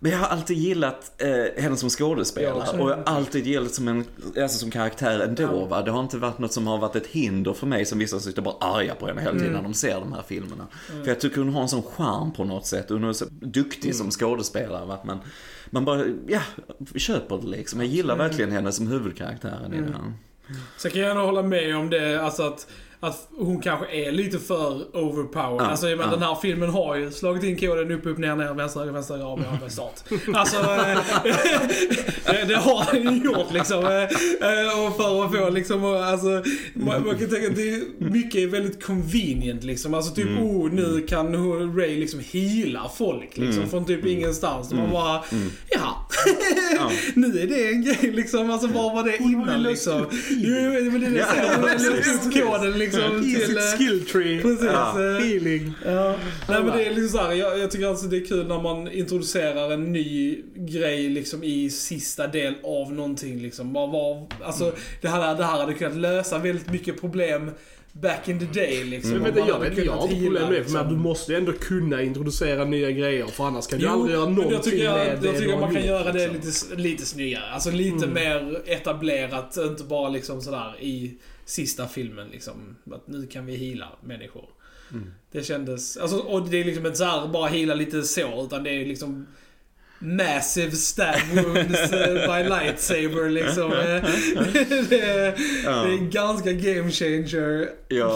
Men 0.04 0.12
jag 0.12 0.20
har 0.20 0.28
alltid 0.28 0.58
gillat 0.58 1.22
eh, 1.22 1.64
henne 1.64 1.78
som 1.78 1.90
skådespelare 1.90 2.54
också. 2.54 2.78
och 2.78 2.92
jag 2.92 2.96
har 2.96 3.04
alltid 3.04 3.48
gillat 3.48 3.74
som 3.74 3.88
en, 3.88 4.06
alltså 4.42 4.58
som 4.58 4.72
karaktär 4.72 5.20
ändå. 5.20 5.66
Va? 5.66 5.82
Det 5.82 5.92
har 5.92 6.00
inte 6.00 6.18
varit 6.18 6.40
något 6.40 6.54
som 6.54 6.68
har 6.68 6.78
varit 6.78 6.96
ett 6.96 7.08
hinder 7.08 7.54
för 7.54 7.68
mig 7.68 7.86
som 7.86 8.00
vissa 8.00 8.20
sitter 8.20 8.42
bara 8.42 8.56
arga 8.60 8.96
på 8.96 9.08
henne 9.08 9.22
hela 9.22 9.40
tiden 9.40 9.54
när 9.54 9.62
de 9.62 9.74
ser 9.74 10.00
de 10.00 10.14
här 10.14 10.22
filmerna. 10.28 10.68
För 10.72 11.08
jag 11.08 11.20
tycker 11.20 11.38
hon 11.38 11.54
har 11.54 11.62
en 11.62 11.70
sån 11.70 11.84
charm 11.84 12.34
på 12.34 12.44
något 12.44 12.66
sätt 12.66 12.92
och 12.92 13.00
hon 13.00 13.10
är 13.10 13.14
så 13.14 13.26
duktig 13.30 13.96
som 13.96 14.12
skådespelare. 14.12 14.86
Va? 14.86 15.00
Men 15.04 15.18
man 15.70 15.86
bara, 15.86 16.06
ja, 16.28 16.42
köper 16.96 17.38
det 17.38 17.48
liksom. 17.48 17.80
Jag 17.80 17.90
gillar 17.90 18.16
verkligen 18.16 18.52
henne 18.52 18.72
som 18.72 18.88
huvudkaraktären 18.88 19.74
i 19.74 19.78
den. 19.78 20.14
Sen 20.78 20.92
kan 20.92 21.02
jag 21.02 21.08
gärna 21.08 21.22
hålla 21.22 21.44
med 21.44 21.76
om 21.78 21.90
det, 21.90 22.22
alltså 22.22 22.44
att, 22.44 22.68
att 23.04 23.28
hon 23.38 23.62
kanske 23.62 23.86
är 23.96 24.12
lite 24.12 24.40
för 24.40 24.96
overpowered. 24.98 25.62
Ja, 25.62 25.66
alltså 25.66 25.90
ja. 25.90 26.08
den 26.12 26.22
här 26.22 26.36
filmen 26.42 26.70
har 26.70 26.96
ju 26.96 27.12
slagit 27.12 27.44
in 27.44 27.58
koden 27.58 27.92
upp, 27.92 28.06
upp, 28.06 28.18
ner, 28.18 28.36
ner, 28.36 28.54
vänster, 28.54 28.80
höger, 28.80 28.94
vänster, 28.94 29.14
höger, 29.14 29.26
av, 29.26 29.44
av, 29.64 29.70
start. 29.70 30.04
Alltså, 30.34 30.58
det, 32.26 32.46
det 32.48 32.56
har 32.56 32.94
den 32.94 33.14
ju 33.14 33.24
gjort 33.26 33.54
liksom. 33.54 33.86
eh, 33.86 33.92
eh, 34.50 34.86
Och 34.88 34.96
för 34.98 35.26
att 35.26 35.32
få 35.36 35.50
liksom, 35.50 35.86
alltså, 35.86 36.44
man, 36.74 37.06
man 37.06 37.18
kan 37.20 37.30
tänka 37.30 37.48
att 37.48 37.56
det 37.56 37.70
är 37.70 37.82
mycket 38.12 38.36
är 38.42 38.48
väldigt 38.48 38.84
convenient 38.84 39.64
liksom. 39.64 39.94
Alltså 39.94 40.16
typ, 40.16 40.28
Mm. 40.28 40.44
oh 40.44 40.72
nu 40.72 41.02
kan 41.08 41.36
Ray 41.78 42.00
liksom 42.00 42.20
heala 42.32 42.90
folk 42.98 43.38
liksom 43.38 43.58
Mm. 43.58 43.70
från 43.70 43.86
typ 43.86 44.06
ingenstans. 44.06 44.72
Och 44.72 44.78
man 44.78 44.92
bara, 44.92 45.24
ja. 45.70 46.08
Ja. 46.76 46.92
nu 47.16 47.40
är 47.40 47.48
det 47.48 47.68
en 47.70 47.82
grej 47.84 48.12
liksom. 48.12 48.52
Alltså 48.52 48.68
vad 48.68 48.94
var 48.94 49.04
det 49.04 49.18
innan 49.18 49.64
liksom? 49.64 50.06
Jo, 50.30 50.56
men 50.92 51.02
det 51.02 51.08
är 51.08 51.12
det 51.12 51.18
Ja. 51.18 51.26
Hon 51.56 51.64
har 51.70 51.96
löst 51.96 52.28
ut 52.28 52.34
koden 52.44 52.78
liksom 52.80 53.24
I 53.24 53.36
till... 53.36 53.46
sitt 53.48 53.58
eh, 53.58 53.78
skill 53.78 54.06
tree. 54.06 54.42
Precis. 54.42 54.66
Ja. 54.74 54.90
eh, 54.90 55.26
Healing. 55.26 55.74
Ja. 55.86 56.16
Nej 56.50 56.64
men 56.64 56.78
det 56.78 56.86
är 56.86 56.94
liksom 56.96 57.20
så 57.20 57.26
här, 57.26 57.34
jag, 57.34 57.60
jag 57.60 57.72
tycker 57.72 57.88
alltså 57.88 58.06
det 58.06 58.18
är 58.18 58.26
kul 58.26 58.48
när 58.48 58.62
man 58.62 58.92
introducerar 58.92 59.72
en 59.72 59.92
ny 59.92 60.38
grej 60.56 61.10
liksom 61.10 61.44
i 61.44 61.70
sista 61.70 62.28
del 62.28 62.54
av 62.64 62.94
någonting 62.94 63.42
liksom. 63.42 63.74
Bara 63.74 63.88
var, 63.88 64.28
alltså 64.44 64.72
det 65.02 65.08
här, 65.08 65.36
det 65.36 65.44
här 65.44 65.60
hade 65.60 65.74
kunnat 65.74 65.98
lösa 65.98 66.38
väldigt 66.38 66.72
mycket 66.72 67.02
problem 67.02 67.52
back 67.94 68.28
in 68.28 68.40
the 68.40 68.46
day 68.46 68.84
liksom. 68.84 69.12
Men 69.12 69.24
vänta, 69.24 69.40
jag, 69.40 69.60
vet, 69.60 69.86
jag 69.86 69.94
har 69.94 70.04
inte 70.04 70.24
problem 70.24 70.50
med 70.50 70.64
det, 70.64 70.74
men 70.74 70.90
du 70.90 70.96
måste 70.96 71.32
ju 71.32 71.38
ändå 71.38 71.52
kunna 71.52 72.02
introducera 72.02 72.66
nya 72.66 72.92
grejer 72.92 73.28
för 73.28 73.44
annars 73.44 73.68
kan 73.68 73.80
du 73.80 73.86
Jo, 73.86 73.92
aldrig 73.92 74.16
göra 74.16 74.30
någonting 74.30 74.52
jag 74.52 74.64
tycker, 74.64 74.84
jag, 74.84 74.94
med 74.98 75.08
jag 75.08 75.22
det 75.22 75.32
tycker 75.34 75.46
du 75.46 75.54
har 75.54 75.60
man 75.60 75.74
kan 75.74 75.82
gjort, 75.82 75.90
göra 75.90 76.12
det 76.12 76.28
liksom. 76.28 76.70
lite, 76.70 76.82
lite 76.82 77.06
snyggare. 77.06 77.52
Alltså 77.52 77.72
lite 77.72 78.08
mer 78.08 78.62
etablerat, 78.66 79.58
inte 79.58 79.84
bara 79.84 80.10
liksom 80.10 80.42
sådär 80.42 80.76
i 80.80 81.18
sista 81.46 81.88
filmen 81.88 82.28
liksom. 82.32 82.76
Att 82.92 83.08
nu 83.08 83.28
kan 83.28 83.46
vi 83.46 83.56
heala 83.56 83.88
människor. 84.04 84.46
Det 85.32 85.44
kändes, 85.44 85.98
alltså, 85.98 86.18
och 86.18 86.50
det 86.50 86.60
är 86.60 86.64
liksom 86.64 86.86
inte 86.86 86.98
såhär 86.98 87.28
bara 87.28 87.48
heala 87.48 87.74
lite 87.74 88.04
så, 88.04 88.46
utan 88.46 88.64
det 88.64 88.70
är 88.70 88.86
liksom 88.86 89.28
Massive 90.04 90.72
stab 90.72 91.16
wounds 91.34 91.92
eh, 91.94 92.14
by 92.14 92.50
lightsaber 92.50 93.30
liksom. 93.30 93.72
Eh, 93.82 94.04
det, 94.90 95.00
är, 95.02 95.34
Ja. 95.66 95.72
det 95.72 95.90
är 95.94 95.98
en 95.98 96.10
ganska 96.10 96.52
game 96.52 96.92
changer 96.92 97.70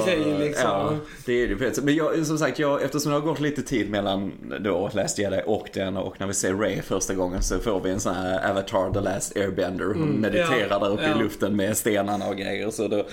grej 0.05 0.35
liksom. 0.39 0.63
Ja, 0.69 0.93
det 1.25 1.43
är 1.43 1.47
det. 1.47 1.55
på. 1.75 1.85
Men 1.85 1.95
jag, 1.95 2.25
som 2.25 2.37
sagt, 2.37 2.59
jag, 2.59 2.83
eftersom 2.83 3.11
det 3.11 3.17
har 3.17 3.25
gått 3.25 3.39
lite 3.39 3.61
tid 3.61 3.89
mellan 3.89 4.31
då 4.59 4.89
Last 4.93 5.19
Jedi 5.19 5.41
och 5.45 5.67
den 5.73 5.97
och 5.97 6.15
när 6.19 6.27
vi 6.27 6.33
ser 6.33 6.53
Ray 6.53 6.81
första 6.81 7.13
gången 7.13 7.43
så 7.43 7.59
får 7.59 7.81
vi 7.81 7.89
en 7.89 7.99
sån 7.99 8.15
här 8.15 8.49
Avatar 8.51 8.93
The 8.93 8.99
Last 8.99 9.37
Airbender. 9.37 9.85
Hon 9.85 10.07
mediterar 10.21 10.67
Ja, 10.69 10.79
där 10.79 10.89
uppe 10.93 11.07
ja. 11.07 11.19
i 11.19 11.23
luften 11.23 11.55
med 11.55 11.77
stenarna 11.77 12.27
och 12.27 12.37
grejer. 12.37 12.69
Så 12.71 12.87
då 12.87 13.07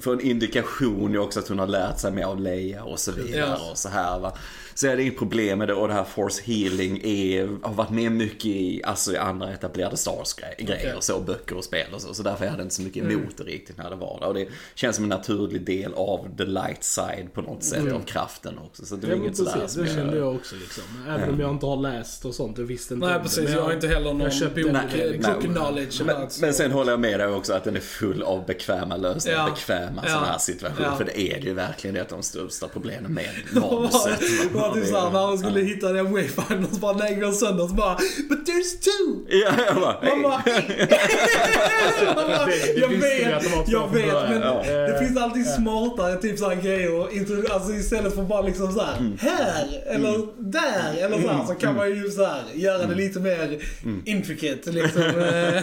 får 0.00 0.12
en 0.12 0.20
indikation 0.20 1.12
ju 1.12 1.18
också 1.18 1.40
att 1.40 1.48
hon 1.48 1.58
har 1.58 1.66
lärt 1.66 1.98
sig 1.98 2.12
mer 2.12 2.24
av 2.24 2.40
Leia 2.40 2.82
och 2.84 2.98
så 2.98 3.12
vidare 3.12 3.44
Ja. 3.60 3.70
och 3.70 3.78
så 3.78 3.88
här 3.88 4.18
va. 4.18 4.32
Så 4.78 4.86
är 4.86 4.96
det 4.96 5.02
inget 5.02 5.18
problem 5.18 5.58
med 5.58 5.68
det 5.68 5.74
och 5.74 5.88
det 5.88 5.94
här 5.94 6.04
Force 6.04 6.42
Healing 6.44 7.00
är, 7.04 7.48
har 7.62 7.74
varit 7.74 7.90
med 7.90 8.12
mycket 8.12 8.44
i, 8.46 8.82
alltså 8.84 9.12
i 9.12 9.16
andra 9.16 9.52
etablerade 9.52 9.96
Stars 9.96 10.34
gre- 10.36 10.64
grejer 10.64 10.80
Okej. 10.80 10.94
och 10.94 11.04
så, 11.04 11.20
böcker 11.20 11.56
och 11.56 11.64
spel 11.64 11.86
och 11.94 12.00
så. 12.02 12.14
Så 12.14 12.22
därför 12.22 12.46
hade 12.46 12.58
jag 12.58 12.64
inte 12.64 12.74
så 12.74 12.82
mycket 12.82 13.02
Mm. 13.02 13.18
emot 13.18 13.36
det 13.36 13.42
riktigt 13.44 13.76
när 13.76 13.90
det 13.90 13.96
var 13.96 14.18
där. 14.20 14.26
Och 14.26 14.34
det 14.34 14.48
känns 14.74 14.96
som 14.96 15.04
en 15.04 15.08
naturlig 15.08 15.64
del 15.64 15.94
av 15.94 16.28
the 16.38 16.44
light 16.44 16.84
side 16.84 17.28
på 17.34 17.40
något 17.42 17.64
sätt, 17.64 17.92
av 17.92 18.00
kraften 18.00 18.58
också. 18.58 18.86
Så 18.86 18.96
det 18.96 19.06
är 19.06 19.10
Ja, 19.10 19.16
inget 19.16 19.36
sådär 19.36 19.52
precis, 19.52 19.72
som 19.74 19.82
det 19.82 19.88
jag- 19.88 19.96
kände 19.98 20.16
jag 20.18 20.34
också 20.34 20.54
liksom. 20.56 20.84
Även 21.08 21.30
om 21.34 21.40
jag 21.40 21.50
inte 21.50 21.66
har 21.66 21.76
läst 21.76 22.24
och 22.24 22.34
sånt, 22.34 22.58
jag 22.58 22.64
visste 22.64 22.94
inte 22.94 23.06
Nej 23.06 23.14
det, 23.16 23.22
precis, 23.22 23.44
men 23.44 23.52
jag 23.52 23.62
har 23.62 23.72
inte 23.72 23.86
heller 23.88 24.12
någon 24.14 24.18
book 24.18 24.72
Nej, 24.72 25.18
nej. 25.22 25.40
knowledge 25.42 26.02
Men, 26.04 26.28
men 26.40 26.54
sen 26.54 26.72
håller 26.72 26.90
jag 26.92 27.00
med 27.00 27.20
dig 27.20 27.26
också 27.28 27.52
att 27.52 27.64
den 27.64 27.76
är 27.76 27.80
full 27.80 28.22
av 28.22 28.46
bekväma 28.46 28.96
lösningar, 28.96 29.38
Ja. 29.38 29.50
bekväma 29.54 30.02
Ja. 30.04 30.10
sådana 30.10 30.26
här 30.26 30.38
situationer. 30.38 30.88
Ja. 30.88 30.96
För 30.96 31.04
det 31.04 31.20
är 31.20 31.40
det 31.40 31.46
ju 31.46 31.54
verkligen 31.54 31.94
det 31.94 32.00
är 32.00 32.04
ett 32.04 32.12
av 32.12 32.18
de 32.18 32.22
största 32.24 32.68
problemen 32.68 33.12
med 33.14 33.28
Det 33.54 33.60
var- 33.60 33.70
manuset. 33.80 34.20
Var 34.68 34.74
typ 34.74 34.86
såhär 34.86 35.10
när 35.10 35.26
de 35.26 35.38
skulle 35.38 35.60
hitta 35.60 35.92
den 35.92 36.12
wayfindern 36.12 36.66
så 36.72 36.78
bara 36.80 36.92
den 36.92 37.20
går 37.20 37.32
sönder 37.32 37.66
så 37.66 37.74
bara 37.74 37.94
But 38.28 38.38
there's 38.48 38.80
two! 38.84 39.26
Ja, 39.28 39.52
jag 39.66 39.76
bara, 39.76 39.96
Man 40.02 40.22
bara, 40.22 40.42
Man 42.04 42.14
bara, 42.14 42.46
Det- 42.46 42.74
det 42.74 42.80
jag 42.80 42.88
vet, 42.88 43.68
jag 43.68 43.92
vet 43.94 44.30
men 44.30 44.40
Ja. 44.42 44.62
det 44.66 44.98
finns 44.98 45.18
alltid 45.18 45.46
smartare 45.46 46.16
typ 46.16 46.38
såhär 46.38 46.56
grejer. 46.56 47.52
Alltså 47.54 47.72
istället 47.72 48.14
för 48.14 48.22
bara 48.22 48.42
liksom 48.42 48.72
såhär 48.72 48.96
Mm. 48.98 49.18
här 49.20 49.82
eller 49.86 50.26
där 50.38 50.94
eller 51.04 51.22
såhär 51.22 51.44
så 51.46 51.54
kan 51.54 51.76
man 51.76 51.88
ju 51.88 52.10
såhär 52.10 52.42
göra 52.54 52.76
Mm. 52.84 52.88
det 52.90 52.94
lite 52.96 53.20
mer 53.20 53.58
intricate 54.04 54.70
liksom. 54.70 55.02
Eh, 55.02 55.62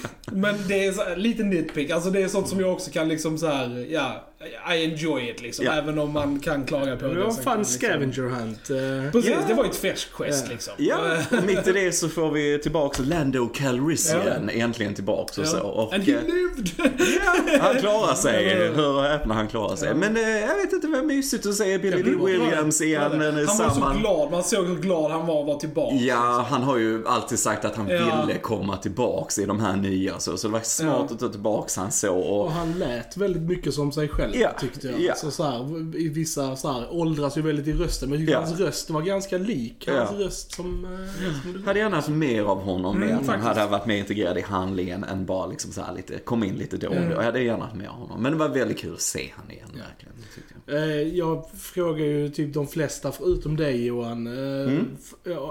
men 0.32 0.54
det 0.68 0.86
är 0.86 0.92
så, 0.92 1.02
lite 1.16 1.42
nitpick. 1.42 1.90
Alltså 1.90 2.10
det 2.10 2.22
är 2.22 2.28
sånt 2.28 2.48
som 2.48 2.60
jag 2.60 2.72
också 2.72 2.90
kan 2.90 3.08
liksom 3.08 3.38
såhär, 3.38 3.86
ja, 3.90 4.26
I 4.74 4.84
enjoy 4.84 5.28
it 5.30 5.40
liksom. 5.42 5.64
Ja. 5.64 5.72
Även 5.72 5.98
om 5.98 6.12
man 6.12 6.40
kan 6.40 6.64
klaga 6.66 6.96
på 6.96 7.06
det. 7.06 7.14
Det 7.14 7.24
var 7.24 7.30
fan 7.32 7.58
liksom- 7.58 7.78
scavenger 7.80 8.22
hunt. 8.22 8.70
eh. 8.70 9.12
Precis, 9.12 9.30
Ja. 9.30 9.36
det 9.48 9.54
var 9.54 9.64
ju 9.64 9.70
ett 9.70 9.76
fetch 9.76 10.06
quest 10.14 10.44
Ja. 10.46 10.52
liksom. 10.52 10.72
Ja, 10.76 10.98
mitt 11.46 11.68
i 11.68 11.72
det 11.72 11.92
så 11.92 12.08
får 12.08 12.30
vi 12.30 12.58
tillbaka 12.58 13.02
Lando 13.02 13.48
Calrissian 13.48 14.48
äntligen 14.48 14.94
tillbaks 14.94 15.38
och 15.38 15.46
så. 15.46 15.60
Och, 15.60 15.94
And 15.94 16.02
he 16.04 16.12
eh, 16.12 16.20
lived! 16.24 16.70
han 17.60 17.76
klarar 17.80 18.14
sig, 18.14 18.68
hör 18.74 18.96
och 18.96 19.02
häpna, 19.02 19.34
han 19.34 19.48
klarar 19.48 19.76
sig. 19.76 19.94
Men 19.94 20.16
eh, 20.16 20.22
jag 20.22 20.56
vet 20.56 20.72
inte, 20.72 20.86
det 20.86 20.92
var 20.96 21.02
mysigt 21.02 21.46
att 21.46 21.54
se 21.54 21.78
Billy 21.78 22.02
Williams 22.26 22.80
igen. 22.80 23.02
Han 23.02 23.22
eh, 23.22 23.34
var 23.34 23.46
samman. 23.46 23.94
så 23.94 24.00
glad, 24.00 24.30
man 24.30 24.44
såg 24.44 24.66
hur 24.66 24.76
glad 24.76 25.10
han 25.10 25.26
var 25.26 25.40
att 25.40 25.46
vara 25.46 25.58
tillbaka. 25.58 25.94
Ja, 25.96 26.46
han 26.50 26.62
har 26.62 26.76
ju 26.78 27.06
alltid 27.08 27.38
sagt 27.38 27.64
att 27.64 27.76
han 27.76 27.88
Ja. 27.88 28.24
ville 28.26 28.38
komma 28.38 28.76
tillbaks 28.76 29.38
i 29.38 29.46
de 29.46 29.60
här 29.60 29.76
nya 29.76 30.18
så, 30.18 30.36
så 30.36 30.46
det 30.46 30.52
var 30.52 30.60
smart 30.60 30.96
Ja. 31.08 31.14
att 31.14 31.20
ta 31.20 31.28
tillbaks 31.28 31.76
han 31.76 31.92
så. 31.92 32.14
Och, 32.16 32.44
Och 32.44 32.52
han 32.52 32.78
lät 32.78 33.16
väldigt 33.16 33.42
mycket 33.42 33.74
som 33.74 33.92
sig 33.92 34.08
själv 34.08 34.29
Ja, 34.34 34.52
tyckte 34.60 34.86
jag. 34.88 35.00
ja. 35.00 35.14
Så, 35.14 35.30
så 35.30 35.42
här, 35.44 35.96
I 35.96 36.08
vissa 36.08 36.56
så 36.56 36.72
här, 36.72 36.86
åldras 36.90 37.38
ju 37.38 37.42
väldigt 37.42 37.66
i 37.66 37.72
rösten 37.72 38.10
men 38.10 38.18
jag 38.18 38.26
tycker 38.26 38.32
Ja. 38.32 38.46
hans 38.46 38.60
röst 38.60 38.90
var 38.90 39.02
ganska 39.02 39.38
lik 39.38 39.88
hans 39.88 40.12
röst 40.12 40.52
som... 40.54 40.84
eh, 40.84 41.42
som 41.42 41.52
du- 41.52 41.62
hade 41.66 41.78
gärna 41.78 41.96
haft 41.96 42.08
mer 42.08 42.42
av 42.42 42.60
honom, 42.62 42.96
Mm, 42.96 43.08
mer, 43.08 43.14
att 43.14 43.26
han 43.26 43.26
faktiskt. 43.26 43.58
hade 43.58 43.70
varit 43.70 43.86
mer 43.86 43.96
integrerad 43.96 44.38
i 44.38 44.40
handlingen 44.40 45.04
än 45.04 45.26
bara 45.26 45.46
liksom 45.46 45.72
så 45.72 45.82
här 45.82 45.94
lite, 45.94 46.18
kom 46.18 46.44
in 46.44 46.54
lite 46.54 46.76
då 46.76 46.88
och 46.88 46.94
då. 46.94 47.00
Jag 47.12 47.22
hade 47.22 47.42
gärna 47.42 47.64
haft 47.64 47.76
mer 47.76 47.86
av 47.88 47.94
honom. 47.94 48.22
Men 48.22 48.32
det 48.32 48.38
var 48.38 48.48
väldigt 48.48 48.78
kul 48.78 48.94
att 48.94 49.00
se 49.00 49.30
han 49.36 49.50
igen, 49.50 49.66
verkligen. 49.68 50.14
Tyckte 50.34 50.54
jag. 50.66 50.76
Eh, 50.82 51.16
Jag 51.16 51.44
frågar 51.60 52.04
ju 52.06 52.28
typ 52.28 52.54
de 52.54 52.66
flesta 52.68 53.12
förutom 53.12 53.56
dig 53.56 53.86
Johan. 53.86 54.26
Eh, 54.26 54.60
Mm. 54.60 54.86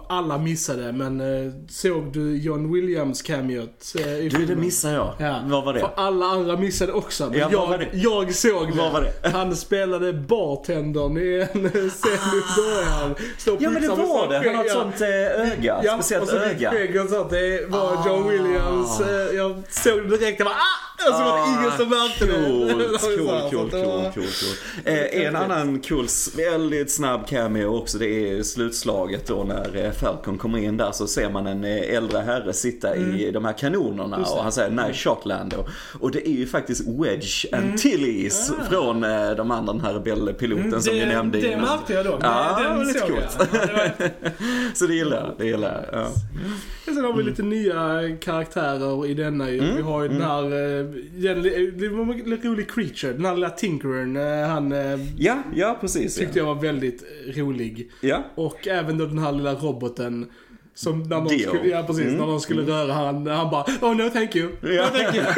Alla 0.10 0.38
missade 0.38 0.92
men 0.94 1.22
såg 1.70 2.14
du 2.14 2.38
John 2.38 2.74
Williams 2.74 3.22
cameot 3.22 3.94
Du, 4.32 4.46
det 4.46 4.56
missade 4.56 4.94
jag. 4.94 5.14
Ja. 5.20 5.40
Vad 5.46 5.66
var 5.66 5.74
det? 5.74 5.80
För 5.80 5.92
alla 5.96 6.26
andra 6.26 6.58
missade 6.58 6.92
också. 6.94 7.30
Men 7.30 7.40
Ja, 7.40 7.50
jag, 7.52 7.88
jag 7.94 8.36
såg 8.36 8.69
Vad 8.78 8.92
var 8.92 9.02
det? 9.02 9.30
Han 9.34 9.56
spelade 9.56 10.14
bartendern 10.14 11.18
i 11.18 11.48
en 11.54 11.70
scen 11.90 12.12
i 12.14 12.62
början. 12.62 13.16
Står 13.38 13.54
och 13.56 13.62
Ja 13.62 13.70
men 13.70 13.82
det 13.82 13.88
var 13.88 14.28
det, 14.28 14.38
han 14.50 14.56
har 14.56 14.66
ett 14.66 14.72
sånt 14.72 15.02
eh, 15.02 15.08
öga, 15.08 15.82
Ja, 15.84 15.94
speciellt 15.94 16.24
och 16.24 16.30
så 16.30 16.36
öga. 16.38 16.72
skägg 16.72 17.02
och 17.02 17.10
sånt. 17.10 17.30
Det 17.30 17.66
var 17.70 17.92
John 18.08 18.24
Ah. 18.26 18.28
Williams. 18.30 19.00
eh, 19.02 19.36
Jag 19.36 19.64
såg 19.70 20.10
det 20.10 20.18
direkt. 20.18 20.40
Jag 20.40 20.46
bara 20.46 20.56
ah! 20.56 20.86
Och 21.10 21.16
så 21.16 21.24
var 21.24 21.38
det 21.38 21.60
ingen 21.60 21.78
som 21.78 21.90
märkte 21.90 22.26
det. 22.26 22.34
Coolt, 23.00 23.52
coolt, 23.52 23.72
coolt, 23.72 24.14
coolt, 24.16 25.14
En 25.14 25.36
annan 25.36 25.82
cool, 25.82 26.08
väldigt 26.38 26.92
snabb 26.92 27.28
cameo 27.28 27.78
också, 27.78 27.98
det 27.98 28.06
är 28.32 28.44
slutslaget 28.44 29.28
då 29.28 29.44
när 29.44 29.86
eh, 29.86 29.92
Falcon 29.92 30.38
kommer 30.38 30.60
in 30.60 30.78
där 30.78 30.92
så 30.92 31.08
ser 31.08 31.30
man 31.30 31.48
en 31.48 31.64
äldre 31.64 32.20
herre 32.20 32.54
sitta 32.54 32.96
i 32.96 33.32
de 33.34 33.46
här 33.46 33.54
kanonerna 33.54 34.18
och 34.18 34.44
han 34.44 34.52
säger 34.52 34.70
nice 34.70 34.94
shot 34.94 35.26
Lando. 35.26 35.66
Och 36.00 36.12
det 36.12 36.28
är 36.30 36.32
ju 36.32 36.48
faktiskt 36.48 36.82
Wedge 36.88 37.46
Antilles 37.52 38.52
från 38.70 39.04
eh, 39.04 39.32
de 39.38 39.52
andra, 39.52 39.74
den 39.74 39.82
här 39.82 39.94
rebellpiloten 39.94 40.82
som 40.82 40.94
det, 40.94 41.00
vi 41.00 41.06
nämnde 41.06 41.40
Det 41.42 41.58
märkte 41.58 41.94
jag 41.94 42.06
då. 42.06 42.20
Ja, 42.22 42.60
den 42.64 42.88
lite 42.88 43.00
coolt. 43.00 43.38
Så 44.74 44.86
det 44.88 44.94
gillar 44.96 45.18
jag, 45.18 45.34
det 45.38 45.46
gillar 45.46 45.88
jag. 45.92 46.02
Ja. 46.02 46.08
Sen 46.86 47.06
har 47.06 47.14
vi 47.14 47.24
lite 47.24 47.44
nya 47.44 48.02
karaktärer 48.22 49.06
i 49.06 49.14
denna 49.14 49.50
ju. 49.50 49.60
Mm, 49.60 49.76
Vi 49.76 49.82
har 49.82 50.04
ju 50.04 50.10
den 50.10 50.22
här, 50.22 50.44
eh, 50.44 50.86
det 51.78 51.90
var 51.90 52.02
en 52.14 52.30
lite 52.30 52.48
rolig 52.48 52.72
creature, 52.72 53.14
den 53.14 53.26
här 53.26 53.36
lilla 53.36 53.50
tinkerern, 53.50 54.18
eh, 54.18 54.48
han 54.50 54.72
eh, 54.72 55.00
Ja, 55.18 55.38
ja 55.56 55.78
precis. 55.82 56.16
tyckte 56.16 56.40
Ja. 56.40 56.46
jag 56.46 56.56
var 56.56 56.62
väldigt 56.62 57.04
eh, 57.28 57.34
rolig. 57.42 57.92
ja. 58.02 58.24
Och 58.36 58.68
även 58.68 58.98
då 58.98 59.06
den 59.06 59.20
här 59.20 59.32
lilla 59.32 59.54
roboten 59.54 60.30
som 60.80 61.04
när 61.04 61.18
någon 61.18 61.28
Dio. 61.28 61.48
skulle, 61.50 61.68
ja 61.70 61.84
precis, 61.88 62.04
Mm, 62.06 62.18
när 62.18 62.26
någon 62.26 62.42
skulle 62.42 62.62
röra 62.62 62.94
han, 62.94 63.28
han 63.28 63.50
bara 63.50 63.64
Oh 63.82 63.96
no 63.96 64.10
thank 64.10 64.36
you. 64.36 64.50
Ja. 64.62 64.70
No 64.86 64.98
thank 64.98 65.16
you. 65.16 65.26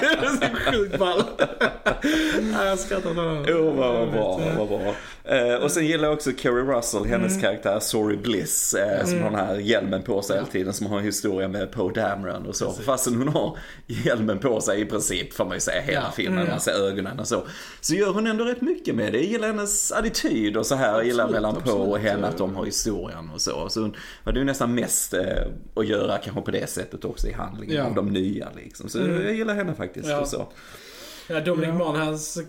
det 0.00 0.06
är 0.06 0.50
så 0.50 0.70
sjukt 0.72 0.98
ball. 0.98 1.22
ja, 2.54 2.64
jag 2.64 2.78
skrattar 2.78 3.14
den. 3.14 3.44
Jo, 3.48 3.70
vad 3.70 4.10
bra, 4.12 4.40
vad 4.58 4.68
bra. 4.68 4.94
Eh, 5.24 5.54
och 5.54 5.70
sen 5.70 5.86
gillar 5.86 6.04
jag 6.04 6.12
också 6.14 6.30
Kerry 6.38 6.62
Russell, 6.62 7.04
hennes 7.04 7.40
karaktär 7.40 7.78
Sorry 7.80 8.16
Bliss, 8.16 8.74
eh, 8.74 9.04
som 9.06 9.22
har 9.22 9.30
den 9.30 9.40
här 9.40 9.56
hjälmen 9.56 10.02
på 10.02 10.22
sig 10.22 10.36
hela 10.36 10.46
tiden, 10.48 10.72
som 10.72 10.86
har 10.86 10.98
en 10.98 11.04
historia 11.04 11.48
med 11.48 11.72
Poe 11.72 11.92
Dameron 11.92 12.46
och 12.46 12.56
så. 12.56 12.72
Fastän 12.72 13.14
hon 13.16 13.28
har 13.28 13.58
hjälmen 13.86 14.38
på 14.38 14.60
sig 14.60 14.80
i 14.80 14.84
princip, 14.84 15.34
får 15.34 15.44
man 15.44 15.54
ju 15.54 15.60
säga, 15.60 15.80
hela 15.82 16.00
Ja. 16.00 16.12
filmen, 16.16 16.48
man 16.48 16.60
ser 16.60 16.72
ögonen 16.72 17.20
och 17.20 17.28
så. 17.28 17.42
Så 17.80 17.94
gör 17.94 18.12
hon 18.12 18.26
ändå 18.26 18.44
rätt 18.44 18.60
mycket 18.60 18.94
med 18.94 19.12
det. 19.12 19.18
Jag 19.18 19.26
gillar 19.26 19.46
hennes 19.46 19.92
attityd 19.92 20.56
och 20.56 20.66
så 20.66 20.74
här, 20.74 20.92
jag 20.92 21.04
gillar 21.06 21.24
Absolut, 21.24 21.42
mellan 21.42 21.62
Poe 21.62 21.72
och 21.72 21.86
absolut, 21.96 22.10
henne 22.12 22.26
att 22.26 22.38
de 22.38 22.56
har 22.56 22.64
historien 22.64 23.30
och 23.34 23.40
så. 23.40 23.68
Så 23.68 23.80
hon 23.80 23.96
nästan 24.50 24.74
mest 24.74 25.14
eh, 25.14 25.22
att 25.74 25.86
göra 25.86 26.18
kanske 26.18 26.42
på 26.42 26.50
det 26.50 26.70
sättet 26.70 27.04
också 27.04 27.28
i 27.28 27.32
handlingen 27.32 27.76
Ja. 27.76 27.84
av 27.84 27.94
de 27.94 28.08
nya 28.08 28.48
liksom. 28.56 28.88
Så 28.88 28.98
jag 28.98 29.34
gillar 29.34 29.54
henne 29.54 29.74
faktiskt. 29.74 30.08
Ja. 30.08 30.20
Och 30.20 30.28
så. 30.28 30.48
Ja, 31.30 31.40
Dominic 31.40 31.68
Ja. 31.68 31.84
Monaghan's 31.84 32.44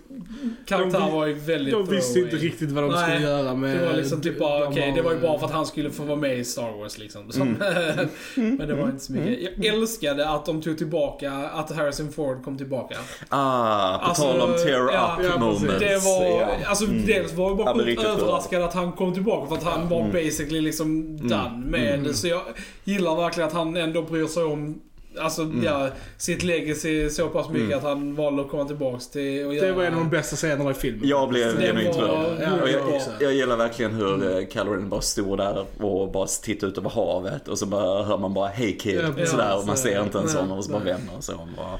karaktär 0.65 0.99
De 0.99 1.11
var 1.11 1.25
ju 1.25 1.33
väldigt 1.33 1.73
De 1.73 1.85
visste 1.89 2.19
inte 2.19 2.35
riktigt 2.35 2.71
vad 2.71 2.83
de 2.83 2.91
Nej, 2.91 3.01
skulle 3.03 3.31
göra 3.31 3.55
med... 3.55 3.79
Det 3.79 3.85
var 3.85 3.93
liksom 3.93 4.21
typ 4.21 4.39
bara, 4.39 4.67
okej, 4.67 4.89
har- 4.89 4.95
det 4.95 5.01
var 5.01 5.11
ju 5.13 5.19
bara 5.19 5.39
för 5.39 5.45
att 5.45 5.51
han 5.51 5.65
skulle 5.65 5.89
få 5.91 6.03
vara 6.03 6.17
med 6.17 6.37
i 6.39 6.43
Star 6.45 6.77
Wars 6.79 6.97
liksom. 6.97 7.31
Så, 7.31 7.39
Men 8.35 8.57
det 8.67 8.73
var 8.75 8.85
inte 8.89 8.99
så 9.05 9.13
mycket. 9.13 9.49
Jag 9.57 9.65
älskade 9.75 10.29
att 10.29 10.45
de 10.45 10.61
tog 10.61 10.77
tillbaka, 10.77 11.31
att 11.31 11.75
Harrison 11.75 12.11
Ford 12.11 12.43
kom 12.43 12.57
tillbaka. 12.57 12.95
Ah, 13.29 13.97
på 13.97 14.05
Alltså, 14.05 14.23
tal 14.23 14.41
om 14.41 14.53
tear 14.57 14.69
ja, 14.79 14.85
up 14.85 14.91
ja, 14.93 15.17
precis. 15.17 15.39
moments. 15.39 15.79
Det 15.79 15.97
var, 16.05 16.25
Ja. 16.39 16.47
alltså 16.65 16.85
dels 16.85 17.33
var 17.33 17.47
jag 17.49 17.57
bara 17.57 17.77
Ja, 17.77 17.83
sjukt 17.83 18.03
överraskad 18.03 18.61
att 18.63 18.73
han 18.73 18.91
kom 18.91 19.13
tillbaka 19.13 19.47
för 19.47 19.55
att 19.55 19.63
han 19.63 19.89
var 19.89 20.03
basically 20.13 20.61
liksom 20.61 21.17
done 21.29 21.63
med 21.65 21.99
det. 22.03 22.13
Så 22.13 22.27
jag 22.27 22.41
gillar 22.83 23.15
verkligen 23.15 23.47
att 23.47 23.53
han 23.55 23.77
ändå 23.77 24.01
bryr 24.01 24.27
sig 24.27 24.43
om 24.43 24.81
Alltså 25.19 25.51
ja, 25.63 25.87
sitt 26.17 26.43
legacy 26.43 27.09
så 27.09 27.27
pass 27.27 27.49
mycket 27.49 27.77
att 27.77 27.83
han 27.83 28.15
valde 28.15 28.41
att 28.41 28.49
komma 28.49 28.65
tillbaks 28.65 29.07
till 29.07 29.45
och 29.45 29.51
Det 29.51 29.57
göra- 29.57 29.73
var 29.75 29.83
en 29.83 29.93
av 29.93 29.99
de 29.99 30.09
bästa 30.09 30.35
scenerna 30.35 30.71
i 30.71 30.73
filmen. 30.73 31.07
Jag 31.07 31.29
blev 31.29 31.55
Det 31.59 31.65
genuint 31.67 31.95
var 31.95 32.03
rörd. 32.03 32.37
Ja, 32.41 32.67
jag 32.67 33.01
jag, 33.19 33.33
gillar 33.33 33.57
verkligen 33.57 33.91
hur 33.91 34.13
mm. 34.13 34.45
Calorin 34.45 34.89
bara 34.89 35.01
stod 35.01 35.37
där 35.37 35.65
och 35.83 36.11
bara 36.11 36.27
tittade 36.27 36.71
ut 36.71 36.77
över 36.77 36.89
havet 36.89 37.47
och 37.47 37.59
så 37.59 37.65
bara 37.65 38.03
hör 38.03 38.17
man 38.17 38.33
bara 38.33 38.47
Hey 38.47 38.77
kid 38.77 39.01
Ja, 39.17 39.25
sådär 39.25 39.57
och 39.57 39.67
man 39.67 39.77
Så- 39.77 39.83
ser 39.83 40.03
inte 40.03 40.17
ens 40.17 40.35
honom 40.35 40.57
och 40.57 40.65
så 40.65 40.71
bara 40.71 40.83
vänder 40.83 41.17
och 41.17 41.23
så. 41.23 41.33
Bara, 41.57 41.79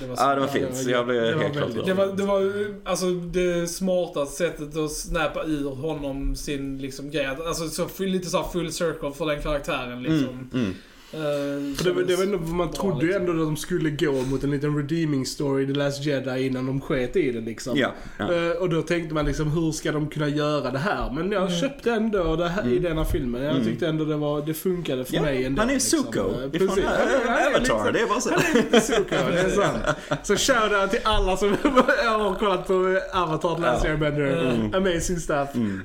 Det 0.00 0.06
var, 0.06 0.16
ja, 0.16 0.34
det 0.34 0.40
var 0.40 0.48
fint. 0.48 0.68
det 0.70 0.76
Så 0.76 0.90
jag 0.90 1.06
blev 1.06 1.22
det 1.22 1.38
helt 1.38 1.56
klart 1.56 1.86
det 1.86 1.94
var, 1.94 2.06
det 2.06 2.22
var 2.22 2.66
alltså 2.84 3.06
det 3.10 3.68
smartaste 3.68 4.36
sättet 4.36 4.76
att 4.76 4.92
snappa 4.92 5.44
ur 5.44 5.70
honom 5.74 6.36
sin 6.36 6.78
liksom 6.78 7.10
grej. 7.10 7.26
Alltså 7.46 7.68
så, 7.68 7.88
lite 8.04 8.26
så 8.30 8.36
här 8.42 8.48
full 8.48 8.72
circle 8.72 9.12
för 9.12 9.26
den 9.26 9.42
karaktären 9.42 10.02
liksom. 10.02 10.28
Mm, 10.28 10.48
mm. 10.52 10.74
För 11.10 11.84
det, 11.84 11.92
var- 11.92 12.02
det 12.02 12.16
var 12.16 12.22
ändå, 12.24 12.38
man 12.38 12.70
trodde 12.70 13.00
ju 13.00 13.06
liksom. 13.06 13.22
ändå 13.30 13.32
att 13.42 13.48
de 13.48 13.56
skulle 13.56 13.90
gå 13.90 14.12
mot 14.12 14.44
en 14.44 14.50
liten 14.50 14.76
redeeming 14.76 15.26
story, 15.26 15.66
The 15.66 15.72
Last 15.72 16.04
Jedi, 16.04 16.46
innan 16.46 16.66
de 16.66 16.80
sket 16.80 17.16
i 17.16 17.32
det 17.32 17.40
liksom. 17.40 17.76
Ja, 17.78 17.94
ja. 18.18 18.34
Eh, 18.34 18.50
och 18.50 18.68
då 18.68 18.82
tänkte 18.82 19.14
man 19.14 19.24
liksom, 19.26 19.50
hur 19.52 19.72
ska 19.72 19.92
de 19.92 20.08
kunna 20.08 20.28
göra 20.28 20.70
det 20.70 20.78
här? 20.78 21.12
Men 21.12 21.32
jag 21.32 21.42
Mm. 21.42 21.60
köpte 21.60 21.92
ändå 21.92 22.36
det 22.36 22.48
här 22.48 22.68
i 22.72 22.78
denna 22.78 23.04
filmen. 23.04 23.42
Jag 23.42 23.64
tyckte 23.64 23.86
ändå 23.88 24.04
det, 24.04 24.16
var, 24.16 24.42
det 24.46 24.54
funkade 24.54 25.04
för 25.04 25.14
Ja, 25.14 25.22
mig 25.22 25.44
ändå. 25.44 25.60
han 25.62 25.70
är 25.70 25.74
liksom. 25.74 25.98
Zuko 26.04 26.18
Eh, 26.20 26.26
ifrån 26.52 26.68
precis. 26.68 26.84
Avatar, 26.84 27.92
det 27.92 28.00
är 28.00 28.06
bara 28.06 28.20
så. 28.20 28.30
Zuko, 28.80 29.14
det 29.32 29.40
är 29.40 29.48
sant. 29.50 29.78
Så 30.22 30.36
shoutout 30.36 30.90
till 30.90 31.00
alla 31.02 31.36
som 31.36 31.48
har 32.04 32.38
kollat 32.38 32.66
på 32.66 32.98
Avatar 33.12 33.54
The 33.54 33.60
Last. 33.60 33.84
Airbender. 33.84 34.70
Amazing 34.76 35.16
stuff. 35.18 35.48
Mm. 35.54 35.80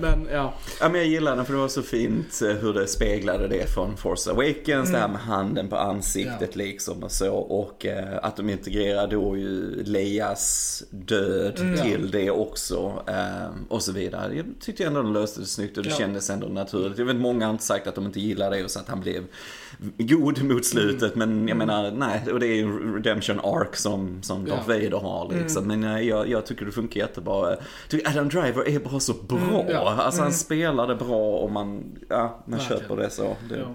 Men 0.00 0.28
ja. 0.32 0.54
Ja, 0.80 0.88
men 0.88 0.94
jag 0.94 1.06
gillar 1.06 1.36
den 1.36 1.44
för 1.44 1.52
det 1.52 1.58
var 1.58 1.68
så 1.68 1.82
fint 1.82 2.42
hur 2.60 2.72
det 2.72 2.86
speglade 2.86 3.48
det 3.48 3.74
från 3.74 3.96
Force 3.96 4.30
Awakens, 4.30 4.63
det 4.66 4.98
här 4.98 5.08
med 5.08 5.20
handen 5.20 5.68
på 5.68 5.76
ansiktet 5.76 6.50
Ja. 6.52 6.58
liksom 6.58 7.02
och 7.02 7.12
så. 7.12 7.34
Och 7.34 7.86
eh, 7.86 8.18
att 8.22 8.36
de 8.36 8.50
integrerar 8.50 9.06
då 9.06 9.36
ju 9.36 9.82
Leias 9.84 10.82
död 10.90 11.56
till 11.82 12.10
det 12.10 12.30
också. 12.30 13.02
Eh, 13.06 13.48
och 13.68 13.82
så 13.82 13.92
vidare. 13.92 14.34
Jag 14.36 14.46
tyckte 14.60 14.84
ändå 14.84 15.02
de 15.02 15.12
löste 15.12 15.40
det 15.40 15.46
snyggt 15.46 15.76
och 15.78 15.84
det 15.84 15.90
Ja. 15.90 15.96
kändes 15.96 16.30
ändå 16.30 16.46
naturligt. 16.46 16.98
Jag 16.98 17.04
vet 17.06 17.16
många 17.16 17.46
har 17.46 17.52
inte 17.52 17.64
sagt 17.64 17.86
att 17.86 17.94
de 17.94 18.06
inte 18.06 18.20
gillar 18.20 18.50
det 18.50 18.64
och 18.64 18.70
så 18.70 18.78
att 18.80 18.88
han 18.88 19.00
blev 19.00 19.24
god 19.98 20.42
mot 20.44 20.64
slutet. 20.64 21.14
Men 21.16 21.48
jag 21.48 21.56
menar, 21.56 21.90
nej. 21.90 22.32
Och 22.32 22.40
det 22.40 22.46
är 22.46 22.54
ju 22.56 22.94
redemption 22.96 23.40
arc 23.40 23.76
som, 23.80 24.22
som 24.22 24.44
Darth 24.44 24.62
Ja. 24.68 24.74
Vader 24.74 24.98
har 25.00 25.32
liksom. 25.34 25.66
Men 25.68 25.84
eh, 25.84 26.00
jag, 26.00 26.28
jag 26.28 26.46
tycker 26.46 26.64
det 26.66 26.72
funkar 26.72 27.00
jättebra. 27.00 27.50
Jag 27.50 27.58
tycker 27.88 28.10
Adam 28.10 28.28
Driver 28.28 28.68
är 28.68 28.78
bara 28.78 29.00
så 29.00 29.12
bra. 29.12 29.66
ja. 29.68 29.94
Alltså 29.98 30.22
han 30.22 30.32
spelar 30.32 30.86
det 30.88 30.94
bra 30.94 31.36
och 31.36 31.50
man, 31.52 31.84
ja, 32.08 32.42
man 32.46 32.58
Verkligen. 32.58 32.80
köper 32.82 32.96
det 32.96 33.10
så. 33.10 33.36
Det, 33.48 33.56
Ja. 33.58 33.74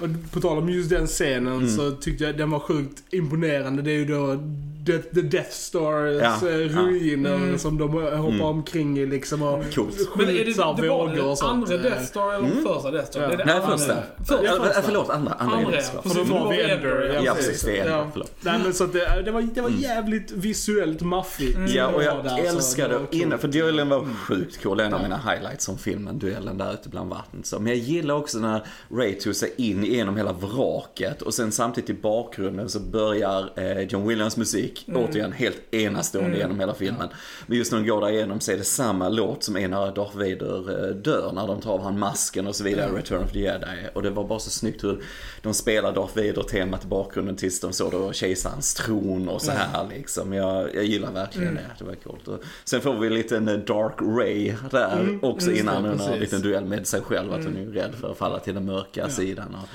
Och 0.00 0.08
på 0.32 0.40
tal 0.40 0.58
om 0.58 0.68
just 0.68 0.90
den 0.90 1.06
scenen 1.06 1.52
Mm. 1.56 1.68
så 1.76 1.90
tyckte 1.90 2.24
jag 2.24 2.38
den 2.38 2.50
var 2.50 2.58
sjukt 2.58 3.02
imponerande. 3.10 3.82
Det 3.82 3.90
är 3.90 3.94
ju 3.98 4.04
då 4.04 4.42
The, 4.86 4.98
the 4.98 5.20
Death 5.22 5.50
Stars 5.50 6.22
Ja, 6.22 6.48
eh, 6.48 6.56
ja. 6.56 6.68
ruiner 6.80 7.34
Mm. 7.34 7.58
som 7.58 7.78
de 7.78 7.92
hoppar 7.92 8.16
Mm. 8.16 8.40
omkring 8.42 8.98
i 8.98 9.06
liksom 9.06 9.42
och 9.42 9.64
Coolt. 9.74 10.08
Men 10.16 10.28
är 10.28 10.32
det, 10.32 10.44
det 10.44 10.58
var 10.58 10.74
vågor 10.88 11.22
och 11.24 11.30
det 11.30 11.36
sånt. 11.36 11.42
andra 11.52 11.74
Eh, 11.74 11.80
Death 11.80 12.02
Star 12.04 12.34
eller 12.34 12.48
Mm. 12.50 12.64
första 12.64 12.90
Death 12.90 13.10
Star? 13.10 13.20
Ja. 13.22 13.28
Det 13.28 13.36
det 13.36 13.44
Nej, 13.44 13.54
andra. 13.54 13.68
första. 13.78 13.94
För, 14.26 14.44
Ja, 14.44 14.50
första. 14.52 14.78
äh, 14.78 14.84
förlåt, 14.84 15.10
andra. 15.10 15.32
Andra, 15.32 15.56
Andra, 15.56 15.76
ja. 15.94 16.02
För 16.02 16.14
då 16.14 16.24
var 16.24 16.52
det 16.52 16.56
vi 16.56 16.62
var. 16.62 16.70
Ender, 16.76 17.22
Ja, 17.24 17.34
precis. 17.34 17.62
Det 17.62 17.78
är 17.78 17.88
Ja. 17.90 18.06
förlåt. 18.12 18.30
Nej 18.40 18.58
men 18.64 18.72
så 18.74 18.84
att 18.84 18.92
det, 18.92 19.22
det, 19.24 19.30
var, 19.30 19.42
det 19.42 19.60
var 19.60 19.70
jävligt 19.70 20.30
visuellt 20.30 21.00
maffigt. 21.02 21.56
Mm. 21.56 21.72
Ja, 21.72 21.86
och 21.86 21.98
Det 22.00 22.04
jag 22.04 22.16
var 22.16 22.22
där, 22.22 22.30
så 22.30 22.36
älskade, 22.56 22.88
det 22.88 22.94
var 22.98 23.06
coolt. 23.06 23.22
innan, 23.22 23.38
för 23.38 23.48
duellen 23.48 23.88
var 23.88 24.04
sjukt 24.26 24.62
cool. 24.62 24.80
En 24.80 24.94
av 24.94 25.02
mina 25.02 25.16
highlights 25.18 25.64
som 25.64 25.78
filmen, 25.78 26.18
duellen 26.18 26.58
där 26.58 26.72
ute 26.74 26.88
bland 26.88 27.10
vattnet. 27.10 27.46
Så. 27.46 27.58
Men 27.58 27.66
jag 27.66 27.76
gillar 27.76 28.14
också 28.14 28.38
när 28.38 28.66
Ray 28.90 29.14
tog 29.14 29.34
sig 29.36 29.54
in 29.56 29.84
genom 29.84 30.16
hela 30.16 30.32
vraket 30.32 31.22
och 31.22 31.34
sen 31.34 31.52
samtidigt 31.52 31.90
i 31.90 31.94
bakgrunden 31.94 32.68
så 32.68 32.80
börjar 32.80 33.50
eh, 33.56 33.80
John 33.80 34.08
Williams 34.08 34.36
musik, 34.36 34.75
Mm. 34.88 35.04
återigen 35.04 35.32
helt 35.32 35.74
enastående 35.74 36.38
genom 36.38 36.60
hela 36.60 36.74
filmen. 36.74 37.08
Men 37.46 37.58
just 37.58 37.72
när 37.72 37.78
de 37.78 37.86
går 37.86 38.00
där 38.00 38.08
igenom 38.08 38.40
så 38.40 38.52
är 38.52 38.56
det 38.56 38.64
samma 38.64 39.08
låt 39.08 39.42
som 39.42 39.56
är 39.56 39.68
när 39.68 39.94
Darth 39.94 40.16
Vader 40.16 40.84
eh, 40.88 40.94
dör, 40.94 41.32
när 41.32 41.46
de 41.46 41.60
tar 41.60 41.72
av 41.72 41.82
han 41.82 41.98
masken 41.98 42.46
och 42.46 42.56
så 42.56 42.64
vidare, 42.64 42.98
Return 42.98 43.24
of 43.24 43.32
the 43.32 43.40
Jedi. 43.40 43.88
Och 43.94 44.02
det 44.02 44.10
var 44.10 44.24
bara 44.24 44.38
så 44.38 44.50
snyggt 44.50 44.84
hur 44.84 45.02
de 45.42 45.54
spelar 45.54 45.92
Darth 45.92 46.16
Vader-temat 46.16 46.84
i 46.84 46.86
bakgrunden 46.86 47.36
tills 47.36 47.60
de 47.60 47.72
såg 47.72 47.92
då 47.92 48.12
kejsarens 48.12 48.74
tron 48.74 49.28
och 49.28 49.42
så 49.42 49.50
här 49.50 49.88
liksom. 49.88 50.32
Jag, 50.32 50.74
jag 50.74 50.84
gillar 50.84 51.12
verkligen 51.12 51.54
det, 51.54 51.70
det 51.78 51.84
var 51.84 51.94
coolt. 51.94 52.28
Och 52.28 52.40
sen 52.64 52.80
får 52.80 52.94
vi 52.94 53.06
en 53.06 53.14
liten 53.14 53.48
eh, 53.48 53.56
Dark 53.56 53.94
Ray 54.00 54.52
där 54.70 55.18
också 55.22 55.50
just 55.50 55.56
det, 55.56 55.60
innan 55.60 55.84
hon 55.84 56.00
har 56.00 56.12
en 56.12 56.20
liten 56.20 56.40
duell 56.42 56.64
med 56.64 56.86
sig 56.86 57.00
själv, 57.00 57.32
att 57.32 57.44
hon 57.44 57.56
är 57.56 57.66
rädd 57.66 57.94
för 58.00 58.10
att 58.10 58.18
falla 58.18 58.38
till 58.38 58.54
den 58.54 58.64
mörka 58.64 59.08
sidan. 59.08 59.54
Och, 59.62 59.68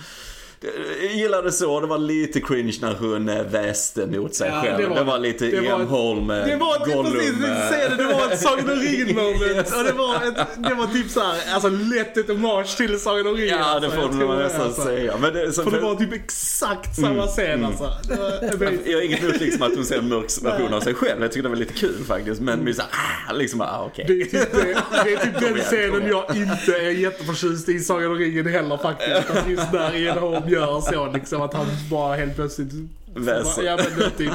jag 1.03 1.11
gillade 1.13 1.51
så, 1.51 1.79
det 1.79 1.87
var 1.87 1.97
lite 1.97 2.41
cringe 2.41 2.77
när 2.81 2.93
hon 2.93 3.29
eh, 3.29 3.43
väste 3.43 4.05
mot 4.07 4.35
sig 4.35 4.49
Ja, 4.49 4.61
själv. 4.61 4.89
det 4.89 4.95
Det 4.95 5.03
var- 5.03 5.19
lite 5.19 5.45
det 5.45 5.57
var 5.57 5.63
Ian 5.63 5.81
ett- 5.81 5.87
Holm, 5.89 6.29
eh, 6.29 6.45
Det 6.45 6.55
var 6.55 6.85
typ 6.85 6.93
Gollum, 6.95 7.13
precis, 7.13 7.41
eh, 7.43 7.89
det, 7.89 7.95
det, 7.97 8.03
det 8.07 8.13
var 8.13 8.31
ett 8.31 8.39
Sagan 8.39 8.69
om 8.69 8.75
ringen 8.79 9.15
moment. 9.15 9.41
Yes. 9.55 9.73
Och 9.77 9.83
det 9.83 9.91
var, 9.91 10.15
ett, 10.15 10.47
det 10.57 10.73
var 10.73 10.87
typ 10.93 11.09
såhär, 11.11 11.35
alltså 11.53 11.69
lätt 11.69 12.17
ett 12.17 12.27
hommage 12.27 12.77
till 12.77 12.99
Sagan 12.99 13.27
om 13.27 13.33
ringen. 13.35 13.57
Ja, 13.59 13.79
det 13.79 13.85
alltså. 13.87 13.89
får 14.01 14.19
Jag 14.21 14.27
man 14.27 14.37
det, 14.37 14.43
nästan 14.43 14.61
alltså. 14.61 14.83
säga. 14.83 15.13
Men 15.21 15.33
det, 15.33 15.53
så, 15.53 15.63
För 15.63 15.71
det 15.71 15.79
var 15.79 15.95
typ 15.95 16.13
exakt 16.13 16.95
samma 16.95 17.27
scen 17.27 17.65
alltså. 17.65 17.89
Det 18.09 18.15
var 18.15 18.27
amazing. 18.67 18.79
Jag 18.85 18.97
har 18.97 19.01
inget 19.01 19.23
emot 19.23 19.39
liksom 19.39 19.61
att 19.61 19.75
hon 19.75 19.85
ser 19.85 19.97
en 19.97 20.09
mörk 20.09 20.25
version 20.43 20.73
av 20.73 20.81
sig 20.81 20.93
själv. 20.93 21.21
Jag 21.21 21.31
tycker 21.31 21.43
det 21.43 21.49
var 21.49 21.55
lite 21.55 21.73
kul 21.73 22.03
faktiskt. 22.07 22.41
Men 22.41 22.65
vi 22.65 22.73
såhär, 22.73 22.91
ah, 23.29 23.33
liksom, 23.33 23.61
ah, 23.61 23.83
okej. 23.85 24.05
Det 24.07 24.13
är 24.21 24.25
typ, 24.25 24.51
det, 24.51 24.77
det 25.03 25.13
är 25.13 25.17
typ 25.17 25.39
den 25.39 25.57
scenen 25.57 26.07
jag 26.09 26.35
inte 26.37 26.77
är 26.77 26.89
jätteförtjust 26.91 27.69
i 27.69 27.79
Sagan 27.79 28.11
om 28.11 28.17
ringen 28.17 28.47
heller 28.47 28.77
faktiskt. 28.77 29.47
Just 29.47 29.71
där 29.71 29.95
Ian 29.95 30.17
Holm 30.17 30.43
gör 30.51 30.81
så 30.81 31.11
liksom 31.11 31.41
att 31.41 31.53
han 31.53 31.65
bara 31.89 32.15
helt 32.15 32.35
plötsligt 32.35 32.73
Väser. 33.15 33.63
Ja 33.63 33.77
men 33.77 34.11
typ 34.11 34.31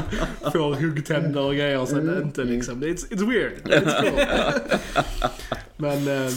får 0.53 0.75
huggtänder 0.75 1.41
och 1.41 1.55
grejer 1.55 1.79
och 1.79 1.89
sen 1.89 2.23
inte 2.23 2.45
liksom. 2.45 2.85
It's, 2.85 3.09
it's 3.11 3.29
weird. 3.29 3.53
It's 3.65 4.01
cool. 4.01 5.31
Men 5.77 6.09
eh, 6.09 6.33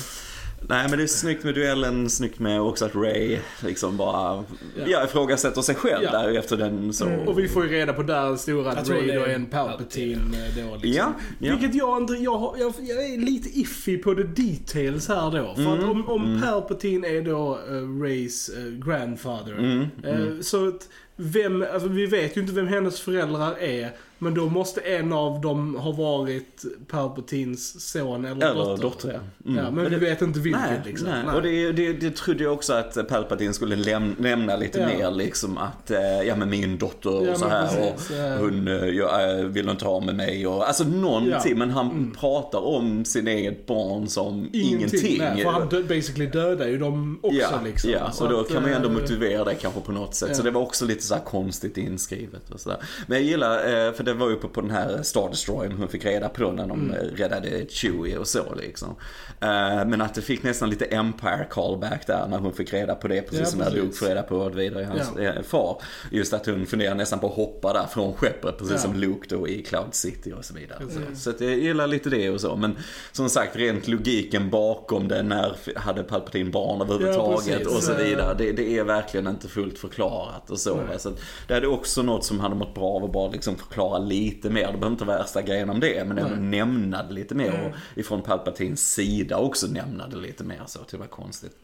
Nej 0.62 0.90
men 0.90 0.98
det 0.98 1.04
är 1.04 1.08
snyggt 1.08 1.44
med 1.44 1.54
duellen, 1.56 2.10
snyggt 2.10 2.40
med 2.40 2.62
också 2.62 2.86
att 2.86 2.96
Ray 2.96 3.38
liksom 3.64 3.98
bara, 3.98 4.44
Ja. 4.76 4.84
ja, 4.88 5.06
ifrågasätter 5.06 5.62
sig 5.62 5.76
själv 5.76 6.04
Ja. 6.04 6.12
där 6.12 6.38
efter 6.38 6.58
den 6.58 6.94
så. 6.94 7.10
Och 7.10 7.40
vi 7.40 7.48
får 7.48 7.64
ju 7.66 7.72
reda 7.72 7.94
på 7.94 8.04
där 8.04 8.36
stora 8.36 8.72
att 8.72 8.90
Ray 8.90 9.08
då 9.08 9.24
är 9.24 9.30
en 9.36 9.46
Palpatine 9.46 10.22
eh, 10.38 10.66
då 10.66 10.76
liksom. 10.76 10.92
Ja, 10.94 11.14
ja. 11.40 11.56
Vilket 11.56 11.76
jag 11.76 11.98
inte, 11.98 12.14
jag, 12.14 12.56
jag, 12.60 12.74
jag 12.80 13.06
är 13.06 13.18
lite 13.18 13.60
iffy 13.60 13.98
på 13.98 14.16
the 14.16 14.24
details 14.24 15.08
här 15.08 15.32
då. 15.32 15.56
För 15.56 15.62
Mm, 15.62 15.74
att 15.74 15.90
om, 15.90 16.10
om 16.10 16.42
Palpatine 16.42 17.06
är 17.08 17.22
då 17.22 17.60
uh, 17.72 18.02
Rays 18.02 18.50
eh, 18.50 18.64
grandfather. 18.88 19.54
Mm, 19.54 19.82
eh, 20.04 20.40
Så 20.42 20.68
att 20.68 20.90
vem, 21.16 21.66
alltså 21.74 21.88
vi 21.90 22.06
vet 22.06 22.38
ju 22.38 22.42
inte 22.42 22.54
vem 22.54 22.68
hennes 22.68 23.00
föräldrar 23.02 23.56
är. 23.60 23.90
Men 24.22 24.34
då 24.34 24.46
måste 24.50 24.82
en 24.82 25.14
av 25.14 25.42
dem 25.42 25.76
ha 25.76 25.92
varit 25.92 26.66
Palpatines 26.88 27.92
son 27.92 28.26
eller, 28.26 28.46
Eller 28.52 28.66
dotter. 28.66 28.82
dotter, 28.84 29.14
ja. 29.14 29.50
Mm. 29.52 29.64
Ja, 29.66 29.72
men, 29.72 29.90
vi 29.90 29.96
vet 29.96 30.22
inte 30.22 30.40
vilken 30.40 30.62
Nej, 30.62 30.82
liksom. 30.86 31.08
nej. 31.10 31.36
och 31.36 31.42
det, 31.42 31.72
det, 31.72 31.94
det 31.94 32.16
trodde 32.16 32.44
jag 32.44 32.54
också 32.54 32.74
att 32.74 33.08
Palpatine 33.10 33.54
skulle 33.54 33.76
läm 33.76 34.16
lämna 34.20 34.56
lite 34.56 34.80
Ja. 34.80 34.88
mer 34.98 35.12
liksom 35.12 35.58
att, 35.58 35.92
eh, 35.92 36.22
ja 36.28 36.36
men 36.36 36.50
min 36.50 36.78
dotter 36.78 37.16
och 37.16 37.28
Ja, 37.28 37.36
så 37.36 37.46
men 37.46 37.52
här 37.52 37.68
precis, 37.68 38.10
och 38.10 38.16
ja. 38.18 38.38
hon 38.38 38.68
eh, 38.68 38.74
jag, 38.74 39.40
eh, 39.40 39.46
vill 39.46 39.70
inte 39.70 39.86
ha 39.86 40.00
med 40.00 40.16
mig 40.16 40.48
och 40.48 40.68
alltså 40.68 40.84
någonting. 40.84 41.52
Mm. 41.52 41.58
men 41.60 41.70
han 41.72 42.16
pratar 42.20 42.60
om 42.66 43.06
sin 43.06 43.28
eget 43.28 43.66
barn 43.66 44.08
som 44.08 44.50
ingenting. 44.54 45.18
Nej, 45.18 45.44
för 45.44 45.50
han 45.52 45.70
dö- 45.70 45.84
basically 45.84 46.26
dödar 46.26 46.68
ju 46.68 46.78
dem 46.78 47.20
också 47.22 47.60
liksom. 47.66 47.92
ja, 47.92 48.12
och 48.22 48.30
då 48.30 48.40
att, 48.40 48.48
kan 48.52 48.62
man 48.62 48.72
ju 48.72 48.76
ändå 48.78 48.90
motivera 48.90 49.44
det 49.44 49.56
kanske 49.56 49.82
på 49.82 49.92
något 49.92 50.16
sätt. 50.16 50.36
Så 50.36 50.44
det 50.44 50.52
var 50.52 50.62
också 50.62 50.86
lite 50.86 51.04
så 51.04 51.16
konstigt 51.26 51.78
inskrivet 51.78 52.50
och 52.54 52.60
sådär. 52.60 52.78
Men 53.08 53.18
jag 53.18 53.26
gillar, 53.28 53.92
för 53.92 54.04
det 54.10 54.20
var 54.20 54.30
uppe 54.32 54.48
på 54.48 54.62
den 54.62 54.72
här 54.72 55.04
Star 55.04 55.30
Destroyern 55.30 55.72
hon 55.72 55.88
fick 55.88 56.06
reda 56.06 56.30
på 56.30 56.52
när 56.52 56.68
de 56.68 56.80
Mm. 56.80 56.92
eh, 56.96 57.04
räddade 57.16 57.66
Chewie 57.70 58.18
och 58.18 58.28
så 58.28 58.56
liksom. 58.56 58.96
Eh, 59.42 59.86
Men 59.86 60.02
att 60.02 60.14
det 60.14 60.22
fick 60.22 60.44
nästan 60.44 60.70
lite 60.70 60.86
Empire 60.86 61.48
callback 61.50 62.08
där 62.08 62.28
när 62.28 62.38
hon 62.38 62.54
fick 62.54 62.74
reda 62.74 62.96
på 62.96 63.08
det, 63.08 63.22
precis 63.22 63.40
Ja, 63.40 63.46
som 63.46 63.60
när. 63.60 63.72
Luke 63.72 63.96
får 63.96 64.06
reda 64.06 64.22
på 64.24 64.38
vad 64.38 64.56
vidare 64.56 64.84
hans 64.86 65.18
eh, 65.18 65.42
far. 65.42 65.82
Just 66.12 66.34
att 66.34 66.46
hon 66.46 66.66
funderar 66.66 66.96
nästan 66.96 67.20
på 67.20 67.28
att 67.28 67.34
hoppa 67.34 67.74
där 67.74 67.86
från 67.90 68.14
skeppet, 68.14 68.58
precis 68.58 68.72
Ja. 68.74 68.78
som 68.78 68.96
Luke 68.96 69.36
då 69.36 69.48
i 69.48 69.64
Cloud 69.64 69.94
City 69.96 70.34
och 70.40 70.46
så 70.46 70.54
vidare. 70.54 70.80
Precis. 70.80 71.24
Så 71.24 71.30
att 71.30 71.42
jag 71.42 71.52
gillar 71.58 71.88
lite 71.88 72.10
det 72.10 72.30
och 72.30 72.42
så. 72.42 72.56
Men 72.56 72.78
som 73.12 73.30
sagt, 73.30 73.56
rent 73.56 73.88
logiken 73.88 74.50
bakom 74.50 75.08
det, 75.08 75.24
när 75.24 75.56
hade 75.76 76.04
Palpatine 76.04 76.50
barn 76.52 76.82
överhuvudtaget 76.82 77.62
Ja, 77.66 77.76
och 77.76 77.84
så 77.84 77.94
vidare. 77.94 78.36
Det, 78.38 78.52
det 78.52 78.78
är 78.78 78.84
verkligen 78.84 79.28
inte 79.28 79.48
fullt 79.48 79.78
förklarat 79.80 80.50
och 80.50 80.60
så. 80.60 80.76
Nej. 80.76 81.00
så 81.00 81.12
det 81.48 81.54
är 81.54 81.66
också 81.66 82.02
något 82.02 82.26
som 82.26 82.40
hade 82.40 82.56
mått 82.56 82.76
bra 82.76 82.86
av 82.96 83.04
att 83.04 83.12
bara 83.14 83.32
liksom 83.32 83.56
förklara 83.56 83.99
lite 84.00 84.50
mer. 84.50 84.62
Det 84.62 84.78
behöver 84.78 84.92
inte 84.92 85.06
vara 85.06 85.18
värsta 85.18 85.42
grejen 85.42 85.70
om 85.70 85.80
det, 85.80 86.08
men 86.08 86.18
ändå 86.18 86.36
nämna 86.36 87.04
det 87.04 87.14
lite 87.14 87.36
mer. 87.36 87.66
Och 87.66 88.00
ifrån 88.00 88.22
Palpatines 88.22 88.94
sida 88.94 89.38
också 89.38 89.68
nämna 89.68 90.08
det 90.08 90.18
lite 90.18 90.44
mer 90.44 90.62
så. 90.68 90.80
Det 90.92 90.98
var 90.98 91.08
konstigt. 91.08 91.58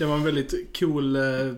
Det 0.00 0.06
var 0.06 0.14
en 0.14 0.24
väldigt 0.24 0.78
cool, 0.78 1.16
eh, 1.16 1.22
eh, 1.22 1.54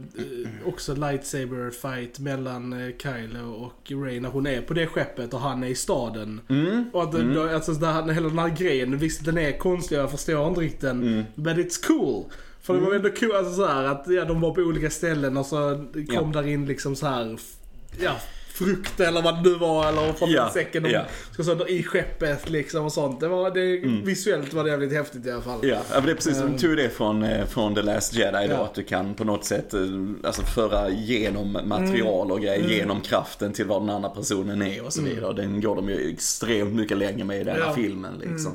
också 0.65 0.95
lightsaber 0.95 1.71
fight 1.71 2.19
mellan 2.19 2.73
eh, 2.73 2.95
Kylo 2.99 3.53
och 3.53 3.93
Rey 4.05 4.21
när 4.21 4.29
hon 4.29 4.47
är 4.47 4.61
på 4.61 4.75
det 4.75 4.87
skeppet 4.87 5.35
och 5.35 5.41
han 5.41 5.65
är 5.65 5.69
i 5.69 5.75
staden. 5.75 6.41
Mm. 6.49 6.85
Och 6.93 7.03
att 7.03 7.15
mm. 7.15 7.35
då, 7.35 7.49
alltså, 7.49 7.73
det 7.73 7.87
här, 7.87 8.09
hela 8.09 8.29
den 8.29 8.39
här 8.39 8.49
grejen, 8.49 8.99
visst 8.99 9.25
den 9.25 9.39
är 9.39 9.59
konstig, 9.59 9.97
jag 9.97 10.11
förstår 10.11 10.49
inte 10.49 10.61
riktigt 10.61 10.81
den. 10.81 11.03
Mm. 11.03 11.25
But 11.35 11.57
it's 11.57 11.87
cool. 11.87 12.25
För 12.63 12.75
det 12.75 12.81
var 12.81 12.95
ändå 12.95 13.11
cool, 13.11 13.37
alltså 13.37 13.55
så 13.55 13.67
här, 13.67 13.85
att 13.85 14.05
ja, 14.09 14.25
de 14.25 14.41
var 14.41 14.55
på 14.55 14.61
olika 14.61 14.91
ställen 14.91 15.37
och 15.37 15.47
så 15.47 15.87
kom 15.93 16.33
Ja. 16.33 16.41
där 16.41 16.49
in 16.49 16.67
liksom 16.67 16.97
så 16.97 17.07
här, 17.07 17.39
ja, 18.01 18.17
frukt 18.55 19.01
eller 19.01 19.23
vad 19.23 19.35
det 19.45 19.51
nu 19.51 19.59
var 19.59 19.89
eller 19.89 20.13
från 20.13 20.31
Ja, 20.31 20.51
säcken 20.55 20.83
de 20.83 20.91
ja. 20.91 21.03
ska 21.33 21.43
så, 21.43 21.67
i 21.67 21.83
skeppet 21.83 22.51
liksom 22.51 22.85
och 22.85 22.93
sånt. 22.93 23.21
Det 23.21 23.29
var, 23.29 23.51
det, 23.51 23.77
Visuellt 24.07 24.53
var 24.53 24.65
det 24.65 24.71
jävligt 24.71 24.93
häftigt 24.93 25.27
i 25.27 25.31
alla 25.31 25.43
fall. 25.43 25.65
Mm. 25.65 25.69
Ja, 25.71 26.01
det 26.01 26.11
är 26.11 26.15
precis 26.15 26.39
som 26.39 26.53
de 26.53 26.59
tog 26.59 26.77
det 26.77 26.89
från, 26.89 27.23
eh, 27.23 27.47
från 27.47 27.75
The 27.75 27.83
Last 27.83 28.15
Jedi 28.15 28.49
då. 28.49 28.55
Ja. 28.55 28.65
Att 28.65 28.75
du 28.75 28.83
kan 28.83 29.15
på 29.15 29.25
något 29.25 29.45
sätt 29.45 29.75
eh, 29.75 29.81
alltså 30.25 30.43
föra 30.43 30.89
genom 30.91 31.59
material 31.65 32.33
och 32.33 32.41
grejer, 32.41 32.69
genom 32.69 33.01
kraften 33.01 33.53
till 33.53 33.67
vad 33.67 33.83
den 33.83 33.91
andra 33.91 34.09
personen 34.09 34.63
är 34.63 34.85
och 34.85 34.93
så 34.93 35.03
vidare. 35.03 35.33
Den 35.33 35.61
går 35.61 35.77
de 35.77 35.89
ju 35.89 36.13
extremt 36.13 36.75
mycket 36.75 36.99
längre 36.99 37.25
med 37.25 37.41
i 37.41 37.45
den 37.45 37.63
här 37.63 37.73
filmen 37.73 38.13
liksom. 38.21 38.53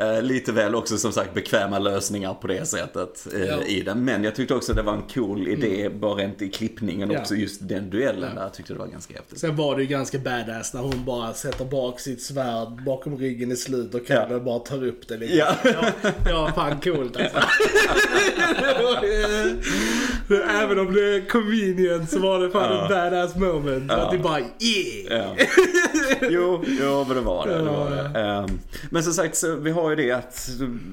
Eh, 0.00 0.22
lite 0.22 0.52
väl 0.52 0.74
också 0.74 0.98
som 0.98 1.12
sagt 1.12 1.34
bekväma 1.34 1.78
lösningar 1.78 2.34
på 2.34 2.46
det 2.46 2.66
sättet 2.68 3.26
eh, 3.34 3.44
Ja. 3.44 3.62
i 3.62 3.80
den. 3.82 4.04
Men 4.04 4.24
jag 4.24 4.34
tyckte 4.34 4.54
också 4.54 4.72
det 4.72 4.82
var 4.82 4.92
en 4.92 5.02
cool 5.14 5.48
idé, 5.48 5.88
bara 5.88 6.14
rent 6.14 6.42
i 6.42 6.48
klippningen 6.48 7.10
Ja. 7.10 7.20
också, 7.20 7.34
just 7.34 7.68
den 7.68 7.90
duellen 7.90 8.28
Ja. 8.28 8.34
där. 8.34 8.42
Jag 8.42 8.54
tyckte 8.54 8.72
det 8.72 8.78
var 8.78 8.86
ganska 8.86 9.14
häftigt. 9.14 9.38
Sen 9.38 9.56
var 9.56 9.76
det 9.76 9.82
ju 9.82 9.88
ganska 9.88 10.18
badass 10.18 10.74
när 10.74 10.80
hon 10.80 11.04
bara 11.04 11.34
sätter 11.34 11.64
bak 11.64 12.00
sitt 12.00 12.22
svärd 12.22 12.84
bakom 12.86 13.18
ryggen 13.18 13.52
i 13.52 13.56
slut 13.56 13.94
och 13.94 14.00
Kylo 14.06 14.26
Ja. 14.30 14.38
bara 14.40 14.58
tar 14.58 14.84
upp 14.86 15.08
det. 15.08 15.14
Ja. 15.26 15.56
Ja, 15.64 15.84
det 16.24 16.32
var 16.32 16.50
fan 16.50 16.80
coolt 16.80 17.16
alltså. 17.16 17.38
Även 20.62 20.78
om 20.78 20.94
det 20.94 21.14
är 21.16 21.28
convenient 21.28 22.10
så 22.10 22.18
var 22.18 22.40
det 22.40 22.50
fan 22.50 22.72
Ja. 22.72 22.82
en 22.82 22.88
badass 22.88 23.36
moment. 23.36 23.84
Ja. 23.88 23.96
Att 23.96 24.10
det 24.10 24.18
bara 24.18 24.38
yeah! 24.40 25.34
Ja. 25.38 25.44
Jo, 26.30 26.64
jo, 26.80 27.04
men 27.08 27.16
det 27.16 27.22
var 27.22 27.46
det. 27.46 27.54
det, 27.58 27.62
var 27.62 27.90
det. 27.90 28.20
Ehm, 28.20 28.58
men 28.90 29.02
som 29.02 29.12
sagt, 29.12 29.36
så 29.36 29.54
vi 29.56 29.70
har 29.70 29.90
ju 29.90 29.96
det 29.96 30.12
att 30.12 30.48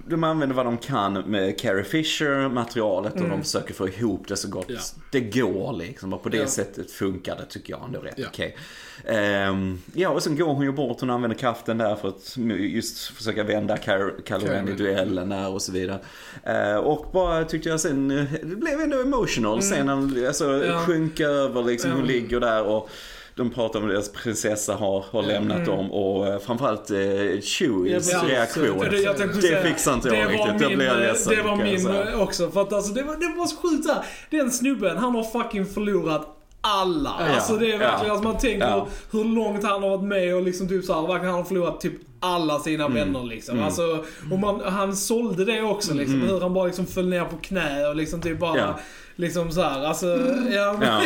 de 0.07 0.23
använder 0.23 0.55
vad 0.55 0.65
de 0.65 0.77
kan 0.77 1.13
med 1.13 1.59
Carrie 1.59 1.83
Fisher 1.83 2.49
materialet 2.49 3.13
och 3.13 3.29
de 3.29 3.41
försöker 3.43 3.73
få 3.73 3.87
ihop 3.89 4.27
det 4.27 4.35
så 4.37 4.47
gott 4.47 4.69
Mm. 4.69 4.75
Ja. 4.95 5.01
det 5.11 5.19
går 5.21 5.73
liksom. 5.73 6.13
Och 6.13 6.23
på 6.23 6.29
det 6.29 6.47
sättet 6.47 6.91
funkar 6.91 7.35
det 7.35 7.45
tycker 7.45 7.73
jag 7.73 7.83
ändå 7.85 7.99
rätt 7.99 8.13
Ja. 8.17 8.27
okej. 8.29 8.57
Ehm, 9.05 9.79
ja, 9.93 10.09
och 10.09 10.23
sen 10.23 10.37
går 10.37 10.53
hon 10.53 10.63
ju 10.65 10.71
bort, 10.71 10.99
hon 10.99 11.09
använder 11.09 11.37
kraften 11.37 11.77
där 11.77 11.95
för 11.95 12.07
att 12.07 12.37
just 12.59 12.99
försöka 13.07 13.43
vända 13.43 13.77
Kylo 13.77 14.45
Ren 14.47 14.69
i 14.69 14.71
duellen 14.73 15.29
där 15.29 15.49
och 15.53 15.61
så 15.61 15.71
vidare. 15.71 15.99
Ehm, 16.43 16.79
och 16.79 17.05
bara 17.13 17.43
tyckte 17.43 17.69
jag 17.69 17.79
sen, 17.79 18.11
eh, 18.11 18.25
det 18.43 18.55
blev 18.55 18.81
ändå 18.81 19.03
emotional 19.23 19.85
när 19.85 19.93
hon 19.93 20.27
alltså, 20.27 20.65
Ja. 20.65 20.79
sjunker 20.79 21.27
över 21.27 21.63
liksom, 21.63 21.91
hon 21.91 22.07
ligger 22.07 22.39
där 22.39 22.63
och 22.63 22.89
de 23.35 23.49
pratar 23.49 23.81
om 23.81 23.87
deras 23.87 24.11
prinsessa 24.11 24.75
har, 24.75 25.05
har 25.11 25.23
lämnat 25.23 25.65
dem 25.65 25.91
och 25.91 26.27
eh, 26.27 26.39
framförallt 26.39 26.91
eh, 26.91 26.97
Chewies 27.41 28.11
Ja, 28.11 28.23
reaktion. 28.27 28.79
Det, 28.79 28.97
jag 28.97 29.17
Det 29.17 29.41
säga, 29.41 29.61
fixar 29.63 29.93
inte 29.93 30.07
jag 30.07 30.17
det 30.17 30.33
riktigt. 30.33 30.67
min, 30.69 30.77
blir 30.77 30.87
jag 30.87 30.95
eh, 30.95 31.01
ledsen, 31.07 31.35
Det 31.35 31.41
var 31.41 31.55
min 31.55 31.87
eh, 32.13 32.21
också. 32.21 32.51
För 32.51 32.61
att 32.61 32.73
alltså, 32.73 32.93
det 32.93 33.03
var, 33.03 33.15
det 33.15 33.37
var 33.37 33.45
så 33.45 33.55
sjukt 33.55 33.85
såhär. 33.85 34.05
Den 34.29 34.51
snubben, 34.51 34.97
han 34.97 35.15
har 35.15 35.23
fucking 35.23 35.65
förlorat 35.65 36.27
alla. 36.61 37.15
Ja, 37.19 37.35
alltså 37.35 37.53
det 37.57 37.65
är 37.71 37.77
verkligen, 37.77 38.05
ja, 38.05 38.11
alltså 38.11 38.23
man 38.23 38.37
tänker 38.37 38.67
ja. 38.67 38.87
hur, 39.11 39.19
hur 39.23 39.29
långt 39.35 39.63
han 39.63 39.83
har 39.83 39.89
varit 39.89 40.03
med 40.03 40.35
och 40.35 40.41
liksom 40.43 40.67
typ 40.67 40.85
såhär, 40.85 41.01
verkligen 41.07 41.25
han 41.25 41.35
har 41.35 41.43
förlorat 41.43 41.81
typ 41.81 41.93
alla 42.23 42.59
sina 42.59 42.85
Mm. 42.85 42.95
vänner 42.97 43.23
liksom. 43.23 43.63
Alltså, 43.63 44.03
och 44.31 44.39
man, 44.39 44.61
han 44.65 44.95
sålde 44.95 45.45
det 45.45 45.61
också 45.61 45.93
liksom. 45.93 46.21
Hur 46.21 46.39
han 46.39 46.53
bara 46.53 46.65
liksom 46.65 46.85
föll 46.85 47.09
ner 47.09 47.25
på 47.25 47.35
knä 47.37 47.87
och 47.87 47.95
liksom 47.95 48.21
typ 48.21 48.39
bara, 48.39 48.51
Mm. 48.53 48.63
Ja. 48.65 48.79
liksom 49.15 49.51
såhär, 49.51 49.83
alltså, 49.85 50.07
ja. 50.51 50.77
Ja. 50.81 51.01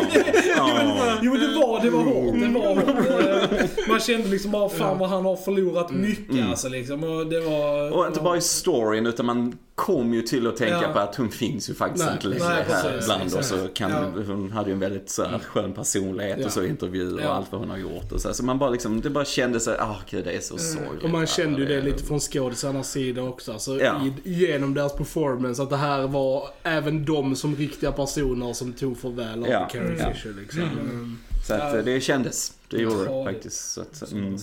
Ja. 0.58 0.80
Jo 1.21 1.32
men 1.34 1.41
det 1.41 1.47
var, 1.60 1.82
det 1.82 1.89
var 1.89 1.99
hårt. 2.03 2.39
Det 2.39 2.47
var 2.47 2.75
hårt. 2.75 3.60
Eh, 3.60 3.89
Man 3.89 3.99
kände 3.99 4.27
liksom 4.27 4.51
bara 4.51 4.69
fan 4.69 4.97
vad 4.99 5.10
han 5.10 5.25
har 5.25 5.36
förlorat 5.36 5.91
mycket 5.91 6.47
alltså 6.49 6.69
liksom. 6.69 7.03
Och 7.03 7.27
det 7.27 7.39
var... 7.39 7.80
Mm. 7.82 7.93
Och 7.93 8.08
inte 8.08 8.19
bara 8.21 8.38
i 8.38 8.41
storyn 8.41 9.06
utan 9.08 9.25
man 9.25 9.58
kom 9.75 10.13
ju 10.13 10.21
till 10.21 10.47
att 10.47 10.58
tänka 10.58 10.82
Ja. 10.82 10.88
på 10.93 10.99
att 10.99 11.15
hon 11.15 11.30
finns 11.32 11.69
ju 11.69 11.73
faktiskt 11.73 12.06
Nej, 12.06 12.13
inte 12.13 12.27
längre 12.27 12.43
här 12.69 13.01
bland 13.06 13.23
oss. 13.23 13.36
exakt. 13.36 13.62
Och 13.63 13.75
kan, 13.75 13.91
Ja. 13.91 13.97
Hon 14.27 14.51
hade 14.51 14.69
ju 14.69 14.73
en 14.73 14.80
väldigt 14.80 15.10
så 15.10 15.23
här, 15.23 15.39
skön 15.39 15.73
personlighet 15.73 16.38
Ja. 16.39 16.45
och 16.45 16.51
så 16.51 16.63
intervjuer 16.63 17.27
och 17.27 17.36
allt 17.36 17.51
vad 17.51 17.62
hon 17.62 17.69
har 17.69 17.77
gjort. 17.77 18.12
Och 18.12 18.21
så, 18.21 18.27
här. 18.27 18.34
så 18.36 18.45
man 18.45 18.60
bara 18.60 18.69
liksom, 18.69 19.01
det 19.01 19.10
bara 19.10 19.25
kände 19.25 19.60
sig, 19.60 19.77
ah 19.80 19.95
gud 20.10 20.25
det 20.25 20.32
är 20.32 20.39
så 20.39 20.58
sorgligt. 20.58 21.07
Och 21.08 21.13
man 21.13 21.28
kände 21.28 21.60
ju 21.60 21.65
det 21.65 21.82
lite 21.82 22.04
från 22.04 22.20
skådisarnas 22.20 22.91
sida 22.91 23.22
också. 23.22 23.52
Alltså, 23.54 23.80
Ja. 23.82 24.02
i, 24.24 24.34
genom 24.34 24.74
deras 24.74 24.96
performance. 24.98 25.63
Att 25.63 25.70
det 25.70 25.78
här 25.78 26.08
var 26.08 26.43
även 26.63 27.06
de 27.06 27.36
som 27.36 27.56
riktiga 27.56 27.91
personer 27.91 28.54
som 28.54 28.74
tog 28.74 28.98
farväl 29.00 29.43
av 29.43 29.50
Ja. 29.50 29.67
Carrie 29.72 29.96
Ja. 30.00 30.12
Fisher 30.13 30.34
liksom. 30.41 30.62
Mm. 30.62 31.17
Så 31.48 31.54
att 31.54 31.60
Ja. 31.74 31.78
eh, 31.80 31.86
det 31.86 32.02
kändes. 32.02 32.52
Det 32.69 32.77
gjorde 32.77 33.03
det 33.03 33.23
faktiskt. 33.34 33.71
Så, 33.71 33.82
att, 33.82 34.12
mm. 34.12 34.36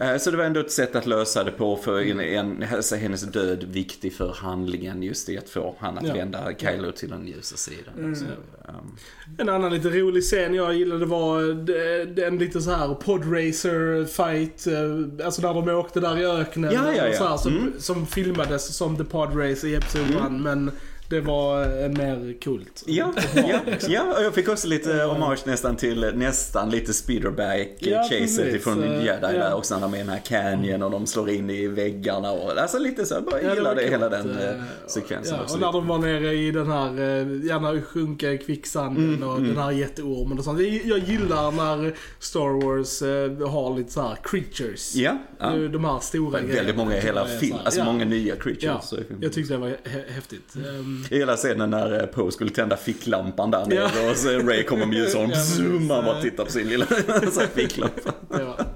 Eh, 0.00 0.16
Så 0.18 0.30
det 0.30 0.36
var 0.36 0.44
ändå 0.44 0.60
ett 0.60 0.72
sätt 0.72 0.96
att 0.96 1.06
lösa 1.06 1.44
det 1.44 1.50
på 1.50 1.76
för 1.76 2.00
en, 2.00 2.20
en, 2.20 2.64
alltså 2.74 2.96
hennes 2.96 3.22
död 3.22 3.64
viktig 3.64 4.14
för 4.14 4.32
handlingen 4.32 5.02
just 5.02 5.28
i 5.28 5.38
att 5.38 5.48
få 5.50 5.74
han 5.78 5.98
att 5.98 6.06
Ja. 6.06 6.14
vända 6.14 6.52
Kylo 6.58 6.92
till 6.92 7.08
den 7.10 7.26
ljusa 7.26 7.56
sidan. 7.56 7.94
Mm. 7.98 8.16
Så, 8.16 8.24
um, 8.24 8.96
En 9.38 9.48
annan 9.48 9.72
lite 9.74 9.88
rolig 9.90 10.22
scen 10.22 10.54
jag 10.54 10.74
gillade 10.74 11.06
var 11.06 11.42
det- 11.64 12.04
den 12.04 12.38
lite 12.38 12.60
så 12.60 12.70
här 12.70 12.94
podracer 12.94 14.04
fight. 14.04 14.66
eh, 14.66 15.26
Alltså 15.26 15.42
när 15.42 15.54
de 15.54 15.68
åkte 15.68 16.00
där 16.00 16.18
i 16.18 16.24
öknen. 16.26 16.72
Ja, 16.74 16.92
ja, 16.96 17.02
och 17.02 17.14
ja. 17.14 17.18
Så 17.18 17.28
här, 17.28 17.36
som, 17.36 17.52
Mm. 17.58 17.72
som 17.78 18.06
filmades 18.06 18.76
som 18.76 18.96
The 18.96 19.04
Podrace 19.04 19.68
i 19.68 19.74
Episod 19.74 20.00
1. 20.26 20.32
Men 20.32 20.70
det 21.14 21.20
var 21.20 21.62
eh, 21.62 21.88
mer 21.88 22.40
kult. 22.40 22.82
Ja, 22.86 23.12
ja, 23.34 23.60
ja, 23.88 24.02
och 24.18 24.22
jag 24.24 24.34
fick 24.34 24.48
också 24.48 24.68
lite 24.68 24.92
hommage 25.02 25.46
nästan 25.46 25.76
till 25.76 26.12
nästan 26.14 26.70
lite 26.70 26.92
speederback 26.94 27.68
Ja, 27.78 28.12
ifrån 28.12 28.82
Eh, 28.84 29.04
Jedi 29.04 29.18
ja. 29.22 29.28
där 29.28 29.54
också 29.54 29.74
när 29.74 29.80
de 29.80 29.94
är 29.94 29.96
i 29.96 30.00
den 30.00 30.08
här 30.08 30.18
canyon 30.24 30.82
och 30.82 30.90
de 30.90 31.06
slår 31.06 31.30
in 31.30 31.50
i 31.50 31.66
väggarna 31.66 32.30
och 32.30 32.58
alltså 32.58 32.78
lite 32.78 33.06
så, 33.06 33.14
jag 33.14 33.24
bara 33.24 33.42
Ja, 33.42 33.54
gillade 33.54 33.82
hela 33.82 34.08
den 34.08 34.30
eh, 34.38 34.44
Eh, 34.48 34.60
sekvensen 34.86 35.36
Ja, 35.46 35.54
och 35.54 35.60
när 35.60 35.72
de 35.72 35.86
var 35.86 35.98
nere 35.98 36.34
i 36.34 36.50
den 36.50 36.70
här, 36.70 36.88
eh, 36.88 37.46
gärna 37.46 37.82
sjunka 37.82 38.32
i 38.32 38.38
kvicksanden 38.38 39.14
Mm, 39.14 39.28
och 39.28 39.36
mm. 39.38 39.48
den 39.54 39.62
här 39.62 39.70
jätteormen 39.70 40.38
och 40.38 40.44
sånt. 40.44 40.60
Jag, 40.60 40.98
gillar 40.98 41.52
när 41.52 41.94
Star 42.18 42.66
Wars 42.66 43.02
eh, 43.02 43.48
har 43.50 43.76
lite 43.76 43.92
så 43.92 44.02
här 44.02 44.16
creatures. 44.22 44.94
Ja, 44.94 45.18
ja. 45.38 45.50
De 45.56 45.84
här 45.84 45.98
stora 46.00 46.38
är 46.38 46.42
väldigt 46.46 46.76
många 46.76 46.96
i 46.96 47.00
hela 47.00 47.26
filmen, 47.26 47.60
alltså 47.64 47.80
ja. 47.80 47.84
många 47.84 48.04
nya 48.04 48.36
creatures. 48.36 48.92
Ja, 48.92 48.98
jag 49.20 49.32
tyckte 49.32 49.54
det 49.54 49.58
var 49.58 49.68
hä- 49.68 50.12
häftigt. 50.14 50.56
I 50.56 51.03
hela 51.10 51.36
scenen 51.36 51.70
när 51.70 52.00
eh, 52.00 52.06
Poe 52.06 52.32
skulle 52.32 52.50
tända 52.50 52.76
ficklampan 52.76 53.50
där 53.50 53.66
nere 53.66 53.90
Ja. 53.94 54.10
och 54.10 54.16
så 54.16 54.28
Ray 54.28 54.62
kommer 54.62 54.86
med 54.86 54.96
ljus 54.98 55.14
och 55.14 55.20
Ja, 55.32 55.36
zoom, 55.40 55.90
han 55.90 56.04
bara 56.04 56.20
tittar 56.22 56.44
på 56.44 56.50
sin 56.52 56.68
lilla 56.68 56.86
ficklampa. 57.54 58.12
var, 58.28 58.66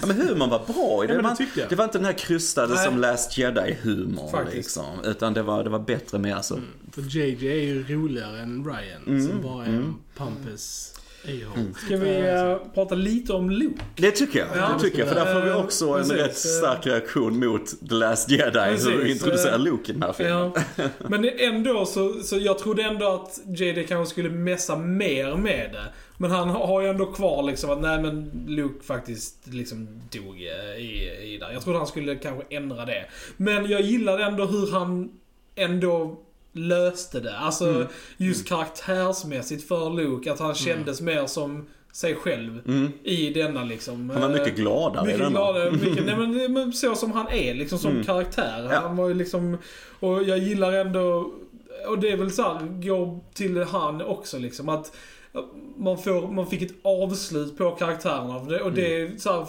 Ja, 0.00 0.06
men 0.06 0.16
humorn 0.16 0.50
var 0.50 0.58
bra 0.74 1.04
i 1.04 1.06
det. 1.06 1.14
Ja, 1.14 1.22
men 1.22 1.36
det 1.36 1.56
var, 1.56 1.68
det 1.68 1.76
inte 1.84 1.98
den 1.98 2.04
här 2.04 2.12
krystade 2.12 2.74
Nej. 2.74 2.84
som 2.84 2.98
Last 2.98 3.38
Jedi-humorn 3.38 4.46
liksom. 4.54 4.84
Utan 5.04 5.34
det 5.34 5.42
var, 5.42 5.64
det 5.64 5.70
var 5.70 5.78
bättre 5.78 6.18
med 6.18 6.36
alltså. 6.36 6.60
för 6.92 7.02
JJ 7.02 7.48
är 7.48 7.54
ju 7.62 7.84
roligare 7.88 8.40
än 8.40 8.64
Ryan 8.64 9.02
Mm, 9.06 9.28
som 9.28 9.42
bara 9.42 9.64
är 9.64 9.68
mm. 9.68 9.80
en 9.84 9.94
pampus. 10.16 10.92
A-hole. 11.28 11.74
Ska 11.84 11.96
vi 11.96 12.28
eh, 12.28 12.72
prata 12.74 12.94
lite 12.94 13.32
om 13.32 13.50
Luke? 13.50 13.82
Det 13.96 14.10
tycker 14.10 14.38
jag. 14.38 14.48
Ja, 14.54 14.70
det 14.74 14.84
tycker 14.84 14.98
jag. 14.98 15.08
För 15.08 15.14
där 15.14 15.34
får 15.34 15.40
vi 15.40 15.52
också 15.52 15.86
en 15.86 15.94
precis, 15.94 16.12
rätt 16.12 16.28
eh. 16.28 16.34
stark 16.34 16.86
reaktion 16.86 17.38
mot 17.38 17.88
The 17.88 17.94
Last 17.94 18.30
Jedi. 18.30 18.52
Precis, 18.52 18.86
hur 18.86 18.98
vi 18.98 19.12
introducerar 19.12 19.52
eh, 19.52 19.58
Luke 19.58 19.90
i 19.90 19.92
den 19.92 20.02
här 20.02 20.12
filmen. 20.12 20.52
Ja. 20.76 20.84
Men 21.08 21.30
ändå 21.38 21.86
så, 21.86 22.12
så 22.22 22.38
jag 22.38 22.58
trodde 22.58 22.82
ändå 22.82 23.08
att 23.08 23.40
JD 23.46 23.84
kanske 23.88 24.12
skulle 24.12 24.30
messa 24.30 24.76
mer 24.76 25.36
med 25.36 25.70
det. 25.72 25.84
Men 26.18 26.30
han 26.30 26.48
har 26.48 26.82
ju 26.82 26.88
ändå 26.88 27.06
kvar 27.06 27.42
liksom 27.42 27.70
att 27.70 27.80
nej 27.80 28.02
men 28.02 28.44
Luke 28.46 28.84
faktiskt 28.84 29.46
liksom 29.46 30.00
dog 30.10 30.40
i, 30.40 30.48
i 31.22 31.38
där. 31.40 31.52
Jag 31.52 31.62
trodde 31.62 31.78
han 31.78 31.86
skulle 31.86 32.16
kanske 32.16 32.56
ändra 32.56 32.84
det. 32.84 33.04
Men 33.36 33.70
jag 33.70 33.80
gillade 33.80 34.24
ändå 34.24 34.44
hur 34.44 34.72
han 34.72 35.10
ändå 35.54 36.20
löste 36.58 37.20
det. 37.20 37.36
Alltså 37.38 37.68
Mm. 37.68 37.86
just 38.16 38.48
karaktärsmässigt 38.48 39.68
för 39.68 39.90
Luke. 39.90 40.32
Att 40.32 40.38
han 40.40 40.54
kändes 40.54 41.00
mer 41.00 41.26
som 41.26 41.66
sig 41.92 42.14
själv 42.14 42.60
Mm. 42.66 42.92
i 43.04 43.30
denna 43.30 43.64
liksom. 43.64 44.10
Han 44.10 44.20
var 44.22 44.28
eh, 44.28 44.34
mycket 44.34 44.56
gladare 44.56 45.02
i 45.04 45.06
mycket 45.06 45.20
den. 45.20 45.32
gladare, 45.32 45.70
mycket, 45.70 46.06
nej 46.06 46.16
men, 46.16 46.52
men 46.52 46.72
så 46.72 46.94
som 46.94 47.12
han 47.12 47.28
är 47.28 47.54
liksom 47.54 47.78
som 47.78 47.90
Mm. 47.90 48.04
karaktär. 48.04 48.68
Ja. 48.70 48.80
Han 48.80 48.96
var 48.96 49.08
ju 49.08 49.14
liksom, 49.14 49.58
och 50.00 50.22
jag 50.22 50.38
gillar 50.38 50.72
ändå, 50.72 51.32
och 51.88 51.98
det 51.98 52.10
är 52.10 52.16
väl 52.16 52.30
så 52.30 52.42
här, 52.42 52.82
går 52.88 53.20
till 53.34 53.62
han 53.64 54.02
också 54.02 54.38
liksom 54.38 54.68
att 54.68 54.96
man, 55.76 55.98
får, 55.98 56.28
man 56.28 56.46
fick 56.46 56.62
ett 56.62 56.74
avslut 56.82 57.58
på 57.58 57.70
karaktärerna. 57.70 58.36
Och 58.36 58.46
det, 58.46 58.60
och 58.60 58.72
det 58.72 59.00
är 59.00 59.16
så 59.18 59.32
här 59.32 59.46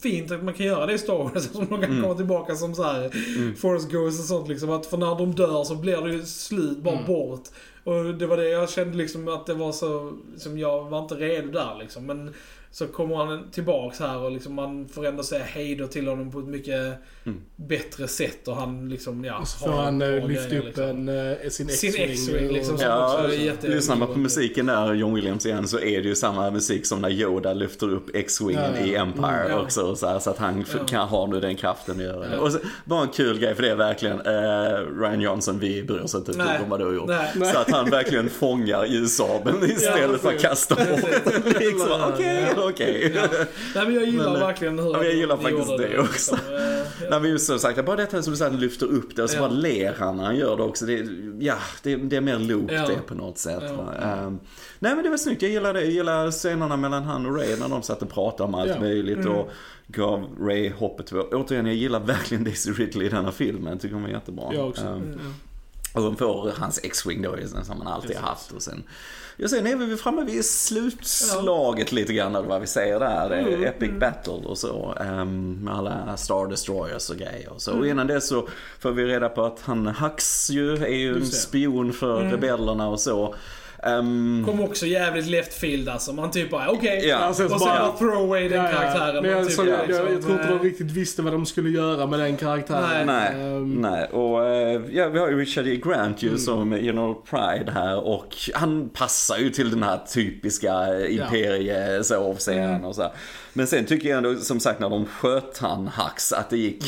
fint 0.00 0.30
att 0.30 0.44
man 0.44 0.54
kan 0.54 0.66
göra 0.66 0.86
det 0.86 0.92
i 0.92 0.98
Star 0.98 1.18
Wars. 1.18 1.42
Som 1.52 1.66
de 1.66 1.80
kan 1.80 1.84
Mm. 1.84 2.02
komma 2.02 2.14
tillbaka 2.14 2.54
som 2.54 2.74
så 2.74 2.82
här 2.82 3.10
Mm. 3.36 3.56
Force 3.56 3.88
Ghost 3.90 4.20
och 4.20 4.26
sånt 4.26 4.48
liksom. 4.48 4.70
Att 4.70 4.86
för 4.86 4.96
när 4.96 5.14
de 5.18 5.34
dör 5.34 5.64
så 5.64 5.74
blir 5.74 6.00
det 6.00 6.12
ju 6.12 6.22
slut, 6.24 6.78
bara 6.78 6.94
Mm. 6.94 7.06
bort. 7.06 7.42
Och 7.84 8.04
det 8.14 8.26
var 8.26 8.36
det 8.36 8.48
jag 8.48 8.70
kände 8.70 8.96
liksom 8.96 9.28
att 9.28 9.46
det 9.46 9.54
var 9.54 9.72
så, 9.72 10.12
som 10.36 10.58
jag 10.58 10.84
var 10.84 10.98
inte 11.02 11.14
redo 11.14 11.50
där 11.52 11.76
liksom. 11.80 12.06
Men 12.06 12.34
så 12.78 12.86
kommer 12.86 13.16
han 13.16 13.50
tillbaks 13.50 14.00
här 14.00 14.18
och 14.18 14.30
liksom 14.32 14.54
man 14.54 14.88
får 14.88 15.06
ändå 15.06 15.22
säga 15.22 15.44
hej 15.44 15.74
då 15.76 15.86
till 15.86 16.08
honom 16.08 16.30
på 16.32 16.38
ett 16.38 16.46
mycket 16.46 16.94
Mm. 17.26 17.40
bättre 17.56 18.08
sätt 18.08 18.48
och 18.48 18.56
han 18.56 18.88
liksom, 18.88 19.24
ja. 19.24 19.38
Och 19.38 19.48
så 19.48 19.66
har 19.66 19.72
får 19.76 19.82
han 19.82 20.02
eh, 20.02 20.26
lyfta 20.28 20.58
upp 20.58 20.64
liksom. 20.64 20.84
en, 20.84 21.08
eh, 21.08 21.48
sin 21.48 21.68
Sin 21.68 21.88
X-Wing. 21.88 22.10
X-Wing, 22.12 22.52
liksom, 22.52 22.76
Ja, 22.80 23.26
lyssnar 23.62 23.96
man 23.96 24.08
på 24.08 24.18
musiken 24.18 24.66
där, 24.66 24.94
John 24.94 25.14
Williams 25.14 25.46
igen, 25.46 25.68
så 25.68 25.78
är 25.78 26.02
det 26.02 26.08
ju 26.08 26.14
samma 26.14 26.50
musik 26.50 26.86
som 26.86 27.00
när 27.02 27.10
Yoda 27.10 27.52
lyfter 27.54 27.88
upp 27.92 28.16
X-Wingen 28.16 28.62
Ja, 28.74 28.80
ja. 28.80 28.86
i 28.86 28.94
Empire 28.96 29.26
Mm, 29.44 29.50
ja. 29.50 29.60
också. 29.62 29.96
Så, 29.96 30.06
här, 30.06 30.18
så 30.18 30.30
att 30.30 30.38
han 30.38 30.64
Ja. 30.78 30.84
kan 30.86 31.08
ha 31.08 31.26
nu 31.26 31.40
den 31.40 31.56
kraften 31.56 31.96
att 31.96 32.02
göra 32.02 32.18
det. 32.28 32.34
Ja. 32.34 32.40
Och 32.40 32.52
så, 32.52 32.58
bara 32.84 33.02
en 33.02 33.08
kul 33.08 33.38
grej 33.38 33.54
för 33.54 33.62
det 33.62 33.70
är 33.70 33.76
verkligen, 33.76 34.20
eh, 34.20 35.00
Ryan 35.00 35.20
Johnson, 35.20 35.58
vi 35.58 35.82
bryr 35.82 36.00
oss 36.00 36.14
inte 36.14 36.32
dugg 36.32 36.46
om 36.62 36.70
vad 36.70 36.80
du 36.80 36.84
har 36.84 36.92
gjort. 36.92 37.08
Nej. 37.36 37.52
Så 37.52 37.58
att 37.58 37.70
han 37.70 37.90
verkligen 37.90 38.30
fångar 38.30 38.84
ljusabeln 38.84 39.64
istället 39.64 40.20
för 40.20 40.28
att 40.28 40.40
kasta 40.40 40.74
bort 40.74 40.86
den. 41.24 41.52
Liksom, 41.58 42.00
Okej, 42.14 42.46
okej. 42.68 43.12
Nej 43.74 43.84
men 43.86 43.94
jag 43.94 44.04
gillar 44.04 44.24
Men, 44.32 44.34
eh, 44.42 44.46
verkligen 44.46 44.78
hur 44.78 44.92
ja, 44.92 45.04
jag 45.04 45.14
gillar 45.14 45.36
faktiskt 45.36 45.68
det 45.78 45.98
också. 45.98 46.12
liksom. 46.12 46.38
Eh, 46.54 46.62
ja. 47.00 47.06
Nej 47.10 47.20
men 47.20 47.30
just 47.30 47.46
som 47.46 47.58
sagt, 47.58 47.84
bara 47.84 47.96
detta 47.96 48.22
som 48.22 48.30
du 48.32 48.36
säger, 48.36 48.50
han 48.50 48.60
lyfter 48.60 48.86
upp 48.86 49.16
det 49.16 49.22
och 49.22 49.30
så 49.30 49.36
Ja. 49.36 49.40
bara 49.40 49.50
ler 49.50 49.94
han 49.98 50.16
när 50.16 50.24
han 50.24 50.36
gör 50.36 50.56
det 50.56 50.62
också. 50.62 50.86
Det, 50.86 51.06
ja, 51.38 51.54
det, 51.82 51.96
det 51.96 52.16
är 52.16 52.20
mer 52.20 52.38
Luke 52.38 52.74
Ja. 52.74 52.86
det 52.86 52.96
på 53.06 53.14
något 53.14 53.38
sätt. 53.38 53.62
Ja. 53.62 53.92
Ehm, 54.02 54.38
nej 54.78 54.94
men 54.94 55.04
det 55.04 55.10
var 55.10 55.16
snyggt, 55.16 55.42
jag 55.42 55.50
gillar 55.50 55.74
det. 55.74 55.80
Jag 55.80 55.90
gillar 55.90 56.30
scenerna 56.30 56.76
mellan 56.76 57.02
han 57.04 57.26
och 57.26 57.36
Ray 57.36 57.56
när 57.56 57.68
de 57.68 57.82
satt 57.82 58.02
och 58.02 58.10
pratade 58.10 58.42
om 58.48 58.54
allt 58.54 58.70
Ja. 58.70 58.80
möjligt 58.80 59.18
Mm. 59.18 59.32
och 59.32 59.50
gav 59.86 60.24
Ray 60.40 60.70
hoppet. 60.70 61.12
Återigen, 61.12 61.66
jag 61.66 61.74
gillar 61.74 62.00
verkligen 62.00 62.44
Daisy 62.44 62.72
Ridley 62.72 63.06
i 63.06 63.10
denna 63.10 63.32
filmen. 63.32 63.78
Tycker 63.78 63.94
hon 63.94 64.02
var 64.02 64.10
jättebra. 64.10 64.54
Jag 64.54 64.68
också. 64.68 64.86
Mm. 64.86 65.18
och 65.94 66.02
hon 66.02 66.16
får 66.16 66.52
hans 66.58 66.80
X-Wing 66.82 67.22
då, 67.22 67.36
som 67.64 67.78
han 67.82 67.86
alltid 67.92 68.16
har 68.16 68.28
haft. 68.28 68.52
Och 68.52 68.62
sen, 68.62 68.82
ja, 69.36 69.48
sen 69.48 69.66
är 69.66 69.76
vi 69.76 69.96
framme 69.96 70.24
vid 70.24 70.44
slutslaget 70.44 71.92
lite 71.92 72.12
grann, 72.12 72.34
eller 72.36 72.48
vad 72.48 72.60
vi 72.60 72.66
säger 72.66 73.00
där. 73.00 73.30
Mm, 73.30 73.64
Epic 73.64 73.88
mm. 73.88 73.98
Battle 74.00 74.32
och 74.32 74.58
så. 74.58 74.94
ehm, 75.00 75.58
med 75.64 75.74
alla 75.74 76.16
Star 76.16 76.46
Destroyers 76.46 77.10
och 77.10 77.16
grejer. 77.16 77.52
Och, 77.52 77.62
så. 77.62 77.70
Mm. 77.70 77.80
och 77.82 77.88
innan 77.88 78.06
det 78.06 78.20
så 78.20 78.48
får 78.78 78.90
vi 78.92 79.04
reda 79.04 79.28
på 79.28 79.44
att 79.44 79.60
han 79.64 79.86
Hux 79.86 80.50
ju 80.50 80.72
är 80.72 80.88
ju 80.88 81.16
en 81.16 81.26
spion 81.26 81.92
för 81.92 82.20
Mm. 82.20 82.32
rebellerna 82.32 82.88
och 82.88 83.00
så. 83.00 83.34
Ehm, 83.86 84.42
Kom 84.46 84.60
också 84.60 84.86
jävligt 84.86 85.26
left 85.26 85.54
field 85.54 85.88
alltså. 85.88 86.12
Man 86.12 86.30
typ 86.30 86.50
bara 86.50 86.70
okej. 86.70 87.06
Ja. 87.08 87.16
Alltså, 87.16 87.44
Och 87.44 87.50
sen 87.50 87.58
bara- 87.58 87.78
bara 87.80 87.96
throw 87.98 88.12
away 88.16 88.48
den 88.48 88.64
Ja, 88.64 88.70
ja. 88.70 88.76
karaktären. 88.78 89.22
Men 89.22 89.30
jag, 89.32 89.44
typ, 89.46 89.52
så, 89.56 89.66
jag, 89.66 89.78
liksom, 89.88 90.04
jag, 90.06 90.14
jag 90.14 90.22
tror 90.22 90.32
inte 90.32 90.48
eh, 90.48 90.58
de 90.58 90.64
riktigt 90.68 90.90
visste 90.90 91.22
vad 91.22 91.32
de 91.32 91.46
skulle 91.46 91.70
göra 91.70 92.06
med 92.06 92.18
den 92.18 92.36
karaktären. 92.36 93.06
Nej, 93.06 93.32
Ehm, 93.34 93.74
nej. 93.74 94.04
Och 94.04 94.44
eh, 94.46 94.80
ja, 94.92 95.08
vi 95.08 95.18
har 95.18 95.28
ju 95.28 95.40
Richard 95.40 95.66
E. 95.66 95.76
Grant 95.76 96.22
Mm. 96.22 96.34
ju 96.34 96.38
som 96.38 96.72
General 96.72 97.14
Pride 97.30 97.72
här 97.72 97.96
och 98.06 98.34
han 98.54 98.88
passar 98.88 99.38
ju 99.38 99.50
till 99.50 99.70
den 99.70 99.82
här 99.82 99.98
typiska 100.14 100.72
imperie 101.08 102.04
så 102.04 102.18
officeren 102.18 102.70
Mm. 102.70 102.84
och 102.84 102.94
så. 102.94 103.02
här. 103.02 103.10
Men 103.52 103.66
sen 103.66 103.84
tycker 103.84 104.08
jag 104.08 104.16
ändå 104.16 104.34
som 104.34 104.60
sagt 104.60 104.80
när 104.80 104.90
de 104.90 105.06
sköt 105.06 105.58
han 105.58 105.88
Hux 105.88 106.32
att 106.32 106.50
det 106.50 106.56
gick 106.58 106.84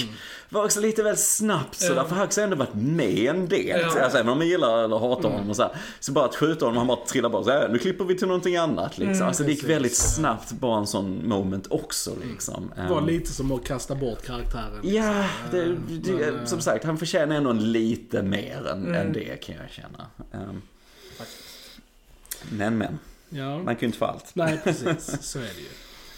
var 0.50 0.64
också 0.64 0.80
lite 0.80 1.02
väl 1.02 1.16
snabbt 1.16 1.74
så. 1.80 1.92
Ja. 1.92 2.04
för 2.04 2.16
Hux 2.16 2.36
har 2.36 2.44
ändå 2.44 2.56
varit 2.56 2.74
med 2.74 3.18
en 3.30 3.48
del. 3.48 3.80
Ja. 3.80 3.84
Alltså, 4.04 4.18
även 4.18 4.28
om 4.28 4.38
man 4.38 4.46
gillar 4.48 4.84
eller 4.84 4.98
hatar 4.98 5.20
Mm. 5.20 5.32
honom 5.32 5.50
och 5.50 5.56
så 5.56 5.62
här. 5.62 5.72
Så 6.00 6.12
bara 6.12 6.24
att 6.24 6.34
skjuta 6.36 6.64
honom, 6.64 6.78
han 6.78 6.86
bara 6.86 7.06
trillar 7.06 7.28
bort 7.28 7.44
så 7.44 7.50
här, 7.50 7.68
nu 7.68 7.78
klipper 7.78 8.04
vi 8.04 8.14
till 8.18 8.26
någonting 8.28 8.56
annat 8.56 8.98
liksom. 8.98 9.14
Mm, 9.14 9.26
alltså 9.28 9.42
det 9.42 9.50
gick 9.50 9.60
precis. 9.60 9.74
väldigt 9.76 9.96
snabbt, 9.96 10.52
bara 10.52 10.78
en 10.78 10.86
sån 10.86 11.28
moment 11.28 11.66
också 11.70 12.10
liksom. 12.30 12.72
Det 12.76 12.88
var 12.90 12.98
Ehm, 12.98 13.06
lite 13.06 13.32
som 13.32 13.52
att 13.52 13.64
kasta 13.64 13.94
bort 13.94 14.22
karaktären. 14.26 14.80
Ja, 14.82 15.24
det, 15.50 15.62
Eh, 15.62 15.68
det, 15.88 16.12
men, 16.12 16.38
eh, 16.38 16.44
som 16.44 16.60
sagt, 16.60 16.84
han 16.84 16.98
förtjänar 16.98 17.36
ändå 17.36 17.52
lite 17.52 18.22
mer 18.22 18.66
än, 18.66 18.86
Mm. 18.86 18.94
än 19.06 19.12
det 19.12 19.36
kan 19.44 19.54
jag 19.56 19.70
känna. 19.70 20.06
Um, 20.48 20.62
men 22.50 22.78
men, 22.78 22.98
Ja. 23.30 23.58
man 23.58 23.66
kan 23.76 23.80
ju 23.80 23.86
inte 23.86 23.98
få 23.98 24.04
allt. 24.04 24.30
Nej, 24.34 24.60
precis. 24.64 25.18
Så 25.22 25.38
är 25.38 25.42
det 25.42 25.60
ju. 25.60 25.68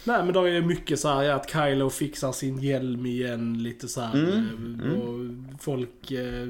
Nej, 0.03 0.23
men 0.23 0.33
då 0.33 0.43
är 0.47 0.51
det 0.53 0.61
mycket 0.61 0.99
så 0.99 1.07
här 1.07 1.29
att 1.29 1.49
Kylo 1.51 1.89
fixar 1.89 2.31
sin 2.31 2.57
hjälm 2.61 3.05
igen 3.05 3.63
lite 3.63 3.87
så 3.87 4.01
här. 4.01 4.13
Mm, 4.15 4.81
eh, 4.85 4.91
Och 4.99 5.19
folk, 5.61 6.11
eh, 6.11 6.47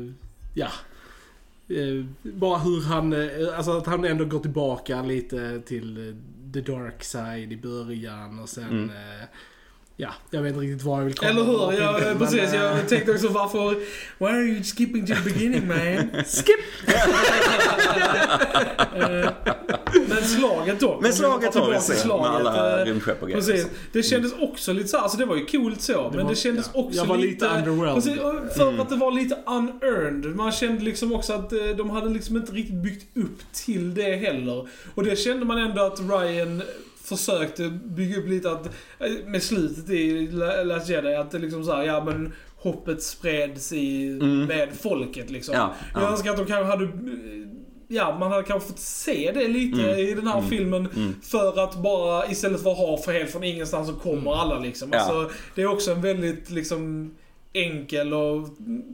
ja. 0.56 0.68
Eh, 1.68 2.06
Bara 2.24 2.58
hur 2.58 2.82
han, 2.82 3.14
alltså 3.56 3.72
att 3.78 3.86
han 3.86 4.06
ändå 4.06 4.26
går 4.26 4.40
tillbaka 4.40 5.02
lite 5.02 5.62
till 5.62 6.16
the 6.54 6.62
dark 6.62 7.04
side 7.04 7.54
i 7.54 7.58
början 7.58 8.40
och 8.40 8.50
sen, 8.50 8.70
Mm. 8.70 8.90
Eh, 10.02 10.08
ja, 10.08 10.14
jag 10.30 10.42
vet 10.42 10.50
inte 10.54 10.66
riktigt 10.66 10.84
var 10.84 10.98
jag 10.98 11.06
vill 11.06 11.16
komma. 11.16 11.32
Eller 11.32 11.44
hur? 11.44 11.82
Ja, 11.84 12.00
Men, 12.04 12.18
precis. 12.20 12.54
eh, 12.54 12.56
Jag 12.56 12.90
tänkte 12.90 13.12
också 13.12 13.28
varför... 13.28 13.70
Why 14.18 14.26
are 14.26 14.42
you 14.44 14.64
skipping 14.64 15.08
to 15.08 15.14
the 15.14 15.30
beginning 15.34 15.68
man? 15.68 15.78
Skip! 16.26 16.60
Eh, 18.96 19.30
Men 20.10 20.24
slaget 20.24 20.80
då. 20.80 21.00
Men 21.02 21.14
slaget 21.14 21.56
har 21.56 21.72
vi 21.72 21.80
sett 21.80 21.90
med 21.90 21.98
slaget, 21.98 22.32
alla 22.32 22.80
eh, 22.82 22.86
rymdskepp 22.86 23.22
och 23.22 23.28
grejer. 23.30 23.42
Precis. 23.42 23.68
Det 23.92 24.04
kändes 24.04 24.34
också 24.40 24.74
lite 24.74 24.88
så 24.88 24.98
alltså 24.98 25.18
det 25.18 25.26
var 25.26 25.36
ju 25.36 25.46
coolt 25.46 25.82
så, 25.82 26.12
men 26.16 26.24
var- 26.24 26.30
det 26.30 26.36
kändes 26.36 26.70
ja. 26.74 26.80
också 26.80 26.98
Jag 26.98 27.06
var 27.06 27.18
lite 27.18 27.28
lite... 27.32 27.46
underwhelmed. 27.48 27.94
Precis, 27.96 28.20
för 28.58 28.68
Mm. 28.70 28.80
att 28.82 28.90
det 28.90 28.96
var 28.96 29.12
lite 29.12 29.38
unearned. 29.48 30.36
Man 30.36 30.52
kände 30.52 30.84
liksom 30.84 31.14
också 31.14 31.34
att 31.34 31.54
eh, 31.54 31.60
de 31.78 31.90
hade 31.90 32.10
liksom 32.10 32.38
inte 32.38 32.52
riktigt 32.52 32.76
byggt 32.76 33.18
upp 33.18 33.40
till 33.54 33.94
det 33.94 34.16
heller. 34.16 34.68
Och 34.96 35.04
det 35.04 35.16
kände 35.16 35.46
man 35.46 35.58
ändå 35.58 35.82
att 35.82 36.00
Ryan 36.00 36.62
försökte 37.18 37.70
bygga 37.70 38.18
upp 38.18 38.28
lite 38.28 38.52
att, 38.52 38.66
eh, 39.00 39.12
med 39.26 39.44
slutet 39.44 39.90
i 39.90 40.28
La- 40.28 40.64
Last 40.64 40.90
Jedi, 40.90 41.16
att 41.16 41.32
det 41.32 41.40
liksom 41.40 41.64
såhär, 41.64 41.84
ja 41.84 42.04
men 42.04 42.34
hoppet 42.58 43.04
spreds 43.04 43.74
i, 43.74 44.08
Mm. 44.22 44.46
med 44.46 44.70
folket 44.82 45.30
liksom. 45.32 45.56
Ja, 45.56 45.74
Jag 45.94 46.04
ja. 46.04 46.12
önskar 46.12 46.32
att 46.32 46.38
de 46.38 46.46
kanske 46.46 46.64
hade, 46.64 46.90
ja 47.88 48.18
man 48.20 48.32
hade 48.32 48.44
kanske 48.44 48.70
fått 48.70 48.80
se 48.80 49.32
det 49.34 49.48
lite 49.48 49.82
Mm. 49.84 50.00
i 50.00 50.14
den 50.14 50.28
här 50.28 50.38
Mm. 50.38 50.50
filmen. 50.50 50.88
Mm. 50.96 51.16
För 51.22 51.60
att 51.64 51.76
bara, 51.84 52.28
istället 52.32 52.64
för 52.64 52.72
att 52.72 52.78
ha 52.78 52.98
för 52.98 53.12
helt 53.14 53.30
från 53.32 53.44
ingenstans 53.44 53.88
så 53.88 53.94
kommer 53.94 54.34
alla 54.42 54.60
liksom. 54.60 54.90
Ja. 54.92 55.00
Alltså, 55.00 55.36
det 55.56 55.62
är 55.62 55.68
också 55.68 55.92
en 55.92 56.02
väldigt 56.02 56.50
liksom 56.50 57.12
enkel 57.54 58.14
och 58.14 58.48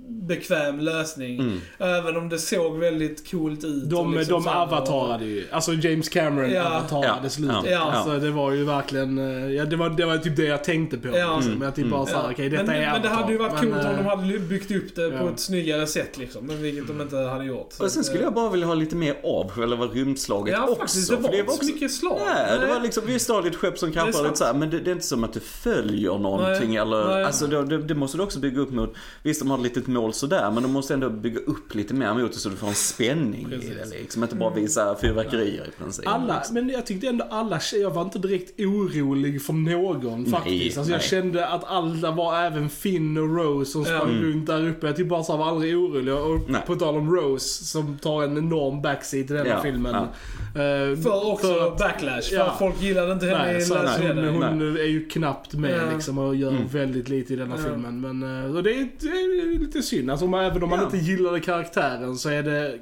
bekväm 0.09 0.79
lösning. 0.79 1.39
Mm. 1.39 1.57
Även 1.79 2.17
om 2.17 2.29
det 2.29 2.39
såg 2.39 2.77
väldigt 2.79 3.31
coolt 3.31 3.63
ut. 3.63 3.83
och 3.83 3.89
De, 3.89 4.13
liksom 4.13 4.43
de 4.43 4.49
avatarade 4.49 5.25
ju. 5.25 5.45
Alltså 5.51 5.73
James 5.73 6.09
Cameron 6.09 6.51
Ja. 6.51 6.63
avatarade 6.77 7.19
Ja. 7.23 7.29
slutet. 7.29 7.71
Ja. 7.71 7.79
Alltså 7.91 8.19
det 8.19 8.31
var 8.31 8.51
ju 8.51 8.63
verkligen, 8.65 9.17
eh, 9.17 9.51
ja, 9.51 9.65
det, 9.65 9.75
var, 9.75 9.89
det 9.89 10.05
var 10.05 10.17
typ 10.17 10.35
det 10.35 10.43
jag 10.45 10.63
tänkte 10.63 10.97
på. 10.97 11.07
Ja. 11.17 11.35
Liksom. 11.35 11.51
Mm. 11.53 11.63
Jag 11.63 11.75
typ 11.75 11.85
Mm. 11.85 11.97
bara 11.97 12.05
såhär, 12.05 12.23
Ja. 12.23 12.31
okej 12.31 12.49
detta 12.49 12.63
men, 12.63 12.75
är 12.75 12.79
men 12.91 13.01
det 13.01 13.09
avatar. 13.09 13.21
hade 13.21 13.31
ju 13.31 13.37
varit 13.37 13.53
Men, 13.53 13.61
coolt 13.71 13.85
om 13.85 13.91
eh, 13.91 13.97
de 13.97 14.05
hade 14.05 14.39
byggt 14.39 14.71
upp 14.71 14.95
det 14.95 15.09
på 15.11 15.29
ett 15.29 15.39
snyggare 15.39 15.87
sätt 15.87 16.17
liksom. 16.17 16.45
Men 16.45 16.61
vilket 16.61 16.87
de 16.87 17.01
inte 17.01 17.17
hade 17.17 17.45
gjort. 17.45 17.67
Så 17.73 17.83
Och 17.83 17.91
sen 17.91 18.03
skulle 18.03 18.19
eh, 18.19 18.23
jag 18.25 18.33
bara 18.33 18.49
vilja 18.49 18.67
ha 18.67 18.73
lite 18.73 18.95
mer 18.95 19.15
av 19.23 19.49
själva 19.51 19.85
rymdslaget 19.85 20.53
Ja, 20.57 20.63
också. 20.63 20.75
faktiskt. 20.75 21.09
Det 21.09 21.15
var 21.15 21.29
det 21.31 21.37
inte 21.39 21.51
så 21.53 21.65
mycket 21.65 21.91
slag. 21.91 22.19
Nej, 22.25 22.59
det 22.59 22.67
var 22.67 22.79
liksom, 22.79 23.03
visst 23.05 23.29
har 23.29 23.41
det 23.41 23.47
ett 23.47 23.55
skepp 23.55 23.77
som 23.77 23.89
är 23.89 23.93
kanske 23.93 24.07
har 24.09 24.13
sant. 24.13 24.25
lite 24.27 24.37
så 24.37 24.45
här, 24.45 24.53
men 24.53 24.69
det, 24.69 24.79
det 24.79 24.89
är 24.91 24.93
inte 24.93 25.05
som 25.05 25.23
att 25.23 25.33
det 25.33 25.39
följer 25.39 26.17
någonting 26.17 26.69
Nej, 26.69 26.77
eller, 26.77 27.07
nej. 27.07 27.23
alltså 27.23 27.47
det, 27.47 27.65
det, 27.65 27.77
det 27.77 27.95
måste 27.95 28.17
du 28.17 28.23
också 28.23 28.39
bygga 28.49 28.61
upp 28.61 28.71
mot, 28.71 28.93
visst 29.23 29.39
de 29.41 29.49
har 29.51 29.57
ett 29.57 29.63
litet 29.63 29.87
mål 29.87 30.13
sådär, 30.13 30.51
men 30.51 30.63
de 30.63 30.71
måste 30.71 30.93
ändå 30.93 31.09
bygga 31.09 31.39
upp 31.39 31.75
lite 31.75 31.93
mer 31.93 32.13
mot 32.13 32.31
det 32.33 32.37
så 32.39 32.49
du 32.49 32.55
får 32.55 32.67
en 32.67 32.73
spänning 32.75 33.47
i 33.51 33.55
det 33.55 33.85
liksom. 33.99 34.23
Inte 34.23 34.35
bara 34.35 34.53
visa 34.53 34.95
fyrverkerier 35.01 35.65
i 35.67 35.81
princip. 35.83 36.07
Alla, 36.07 36.43
men 36.51 36.69
jag 36.69 36.85
tyckte 36.85 37.07
ändå 37.07 37.25
alla 37.29 37.59
tjejer, 37.59 37.83
jag 37.83 37.91
var 37.91 38.01
inte 38.01 38.19
direkt 38.19 38.59
orolig 38.59 39.41
för 39.41 39.53
någon 39.53 40.25
faktiskt. 40.25 40.77
Alltså 40.77 40.91
jag 40.93 40.99
nej. 40.99 41.07
kände 41.07 41.47
att 41.47 41.63
alla 41.63 42.11
var, 42.11 42.39
även 42.41 42.69
Finn 42.69 43.17
och 43.17 43.35
Rose 43.37 43.71
som 43.71 43.85
sprang 43.85 44.15
Ja. 44.15 44.21
runt 44.23 44.47
där 44.47 44.67
uppe. 44.69 44.87
Jag 44.87 44.95
typ 44.95 45.07
bara 45.09 45.23
så 45.23 45.31
här 45.31 45.39
var 45.39 45.47
aldrig 45.47 45.77
orolig. 45.77 46.13
Och 46.13 46.49
Nej. 46.49 46.61
på 46.67 46.75
tal 46.75 46.95
om 46.97 47.15
Rose 47.15 47.65
som 47.65 47.97
tar 47.97 48.23
en 48.23 48.37
enorm 48.37 48.81
backseat 48.81 49.31
i 49.31 49.33
denna 49.33 49.49
Ja, 49.49 49.61
filmen. 49.61 49.95
ja. 49.95 50.07
För 50.53 51.09
Eh, 51.09 51.31
också 51.31 51.47
för 51.47 51.67
att- 51.67 51.77
backlash. 51.79 52.21
För 52.21 52.35
Ja. 52.35 52.55
folk 52.59 52.81
gillade 52.81 53.13
inte 53.13 53.25
henne 53.25 53.45
Nej, 53.45 53.57
i 53.57 53.61
så 53.61 53.75
hon, 53.75 54.35
hon 54.35 54.77
är 54.77 54.83
ju 54.83 55.05
knappt 55.07 55.53
med 55.53 55.79
liksom 55.93 56.17
och 56.17 56.35
gör 56.35 56.49
Mm. 56.49 56.67
väldigt 56.67 57.09
lite 57.09 57.33
i 57.33 57.35
denna 57.35 57.57
filmen. 57.57 58.01
Men 58.01 58.23
eh, 58.23 58.36
och 58.45 58.63
det, 58.63 58.71
är, 58.79 58.89
det 58.99 59.07
är 59.07 59.59
lite 59.59 59.81
synd. 59.83 60.11
Alltså, 60.11 60.25
om 60.25 60.31
man, 60.31 60.45
även 60.45 60.63
om 60.63 60.69
man 60.69 60.79
Ja. 60.79 60.85
inte 60.85 60.97
gillade 60.97 61.39
karaktären 61.39 62.17
så 62.17 62.29
är 62.29 62.43
det 62.43 62.79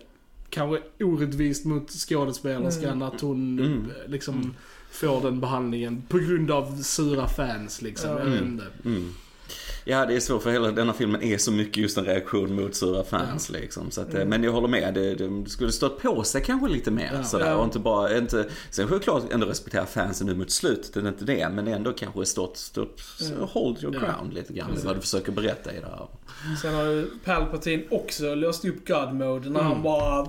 kanske 0.50 0.82
orättvist 1.04 1.66
mot 1.66 1.90
skådespelerskan 1.92 2.84
Mm. 2.90 3.02
att 3.02 3.22
hon 3.22 3.60
Mm. 3.60 3.74
eh, 3.74 4.12
liksom 4.12 4.54
får 4.92 5.22
den 5.22 5.40
behandlingen 5.40 6.04
på 6.10 6.18
grund 6.18 6.52
av 6.52 6.82
sura 6.82 7.28
fans 7.28 7.82
liksom. 7.82 8.10
Ja. 8.10 8.20
Jag 8.20 8.26
vet 8.26 8.42
Mm. 8.42 8.54
inte. 8.54 8.66
Ja, 9.88 10.06
det 10.06 10.16
är 10.16 10.20
svårt 10.20 10.44
för 10.44 10.52
hela 10.52 10.72
denna 10.72 10.94
filmen 10.94 11.24
är 11.24 11.38
så 11.38 11.52
mycket 11.52 11.78
just 11.78 11.98
en 11.98 12.06
reaktion 12.06 12.56
mot 12.56 12.76
sura 12.76 13.04
fans 13.04 13.50
liksom. 13.50 13.92
Så 13.92 14.02
att, 14.02 14.08
eh, 14.10 14.16
Mm. 14.16 14.30
Men 14.30 14.44
jag 14.44 14.52
håller 14.52 14.68
med, 14.68 14.94
det, 14.94 15.16
det 15.16 15.50
skulle 15.50 15.72
stått 15.72 16.02
på 16.02 16.24
sig 16.24 16.42
kanske 16.44 16.68
lite 16.70 16.92
mer 16.92 17.12
Ja. 17.14 17.24
sådär. 17.24 17.46
Ja. 17.50 17.56
Och 17.56 17.66
inte 17.66 17.80
bara, 17.80 18.18
inte, 18.18 18.46
sen 18.70 18.88
självklart 18.88 19.24
ändå 19.34 19.46
respektera 19.48 19.86
fansen 19.86 20.28
nu 20.28 20.36
mot 20.36 20.52
slutet, 20.52 20.94
det 20.94 21.00
är 21.00 21.08
inte 21.08 21.26
det. 21.26 21.50
Men 21.50 21.68
ändå 21.68 21.92
kanske 21.94 22.26
stått, 22.26 22.58
stått 22.58 23.02
Mm. 23.22 23.48
hold 23.48 23.84
your 23.84 23.94
Ja. 23.96 24.00
ground 24.02 24.34
lite 24.34 24.54
grann. 24.54 24.78
Vad 24.86 24.96
du 24.96 25.02
försöker 25.02 25.32
berätta 25.32 25.74
i 25.74 25.80
det 25.80 25.86
här. 25.88 26.08
Sen 26.62 26.74
har 26.76 26.84
ju 26.84 27.06
Palpatine 27.26 27.84
också 27.92 28.36
låst 28.36 28.66
upp 28.66 28.88
God 28.88 29.14
Mode 29.14 29.50
när 29.50 29.60
Mm. 29.60 29.72
han 29.72 29.82
bara 29.84 30.28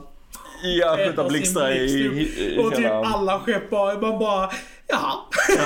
Ja, 0.80 0.96
skjuta 1.06 1.28
blixtar 1.28 1.70
i, 1.70 1.90
i, 1.90 2.54
i 2.54 2.58
Och 2.58 2.74
typ 2.74 2.86
alla 2.90 3.40
skepp 3.40 3.70
bara, 3.70 4.00
man 4.00 4.18
bara, 4.18 4.50
jaha. 4.88 5.16
Ja, 5.48 5.62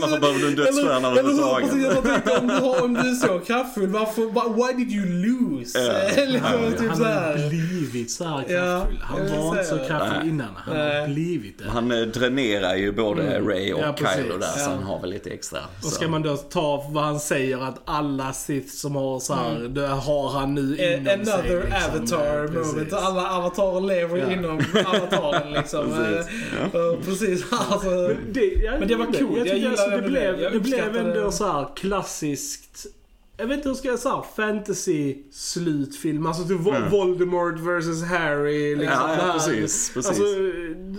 varför 0.00 0.20
behöver 0.20 0.40
du 0.40 0.48
en 0.48 0.54
dödsstjärna 0.54 0.96
Eller- 0.96 1.08
eller 1.10 1.20
överhuvudtaget? 1.20 1.70
precis, 1.70 1.84
jag 1.94 2.04
tänkte 2.04 2.38
om 2.38 2.46
du, 2.46 2.54
har, 2.54 2.84
om 2.84 2.94
du 2.94 3.00
är 3.00 3.14
så 3.14 3.38
kraftfull, 3.38 3.86
varför, 3.88 4.22
why- 4.22 4.76
did 4.76 4.90
you 4.92 5.06
lose? 5.06 5.78
Ja. 5.78 6.24
liksom, 6.26 6.50
Ja, 6.62 6.70
typ 6.78 6.88
han 6.88 6.96
så 6.96 7.04
har 7.04 7.48
blivit 7.48 8.10
så 8.10 8.24
här 8.24 8.38
Ja, 8.38 8.44
kraftfull. 8.46 8.98
Han 9.02 9.18
jag 9.18 9.24
vill 9.24 9.40
var 9.40 9.50
inte 9.50 9.64
så 9.64 9.78
kraftfull 9.78 10.18
Nej. 10.20 10.28
innan. 10.28 10.48
Han 10.56 10.76
har 10.76 10.84
Nej. 10.84 11.08
blivit 11.08 11.58
det. 11.58 11.70
Han 11.70 11.90
eh, 11.92 12.00
dränerar 12.00 12.74
ju 12.74 12.92
både 12.92 13.22
Mm. 13.22 13.48
Ray 13.48 13.72
och 13.72 13.80
Ja. 13.80 13.94
Kylo 14.16 14.38
där, 14.38 14.46
så 14.46 14.60
Ja. 14.60 14.74
han 14.74 14.82
har 14.82 15.00
väl 15.00 15.10
lite 15.10 15.30
extra. 15.30 15.58
Och 15.78 15.84
så. 15.84 15.90
ska 15.90 16.08
man 16.08 16.22
då 16.22 16.36
ta 16.36 16.84
vad 16.90 17.04
han 17.04 17.20
säger 17.20 17.58
att 17.68 17.80
alla 17.84 18.32
Sith 18.32 18.68
som 18.74 18.96
har 18.96 19.20
så 19.20 19.34
här, 19.34 19.56
Mm. 19.56 19.74
det 19.74 19.86
har 19.88 20.30
han 20.30 20.54
nu 20.54 20.76
Eh, 20.78 20.92
inom 20.92 21.24
sig. 21.24 21.34
Another 21.34 21.62
liksom. 22.00 22.18
avatar 22.18 22.50
Ja, 22.54 22.64
moment. 22.64 22.92
Alla 22.92 23.30
avatarer 23.36 23.80
lever 23.80 24.16
Ja. 24.18 24.30
inom 24.32 24.62
avataren 24.86 25.52
liksom. 25.52 25.84
Precis. 25.94 26.26
Eh, 26.74 26.80
eh, 26.80 26.98
precis. 27.04 27.44
Alltså, 27.70 27.88
Men 27.90 28.16
det, 28.32 28.53
jag, 28.62 28.78
Men 28.78 28.88
det 28.88 28.96
var 28.96 29.04
jag 29.04 29.18
coolt. 29.18 29.36
Jag 29.36 29.44
tycker 29.44 29.56
gillar 29.56 29.70
alltså, 29.70 29.86
det, 29.86 29.96
även 29.96 30.10
blev, 30.10 30.36
det. 30.36 30.42
Jag 30.42 30.52
det 30.52 30.60
blev 30.60 30.96
ändå 30.96 31.32
så 31.32 31.52
här 31.52 31.68
klassiskt. 31.76 32.86
Jag 33.36 33.46
vet 33.46 33.56
inte 33.56 33.68
hur 33.68 33.76
ska 33.76 33.88
jag 33.88 33.98
säga 33.98 34.22
fantasy 34.36 35.16
slutfilm. 35.32 36.26
Alltså 36.26 36.42
typ 36.42 36.60
Mm. 36.66 36.90
Voldemort 36.90 37.54
vs 37.60 38.02
Harry. 38.04 38.76
Liksom, 38.76 38.98
Ja, 39.00 39.06
det 39.16 39.26
ja, 39.26 39.32
precis. 39.32 39.90
precis. 39.94 40.06
Alltså, 40.08 40.24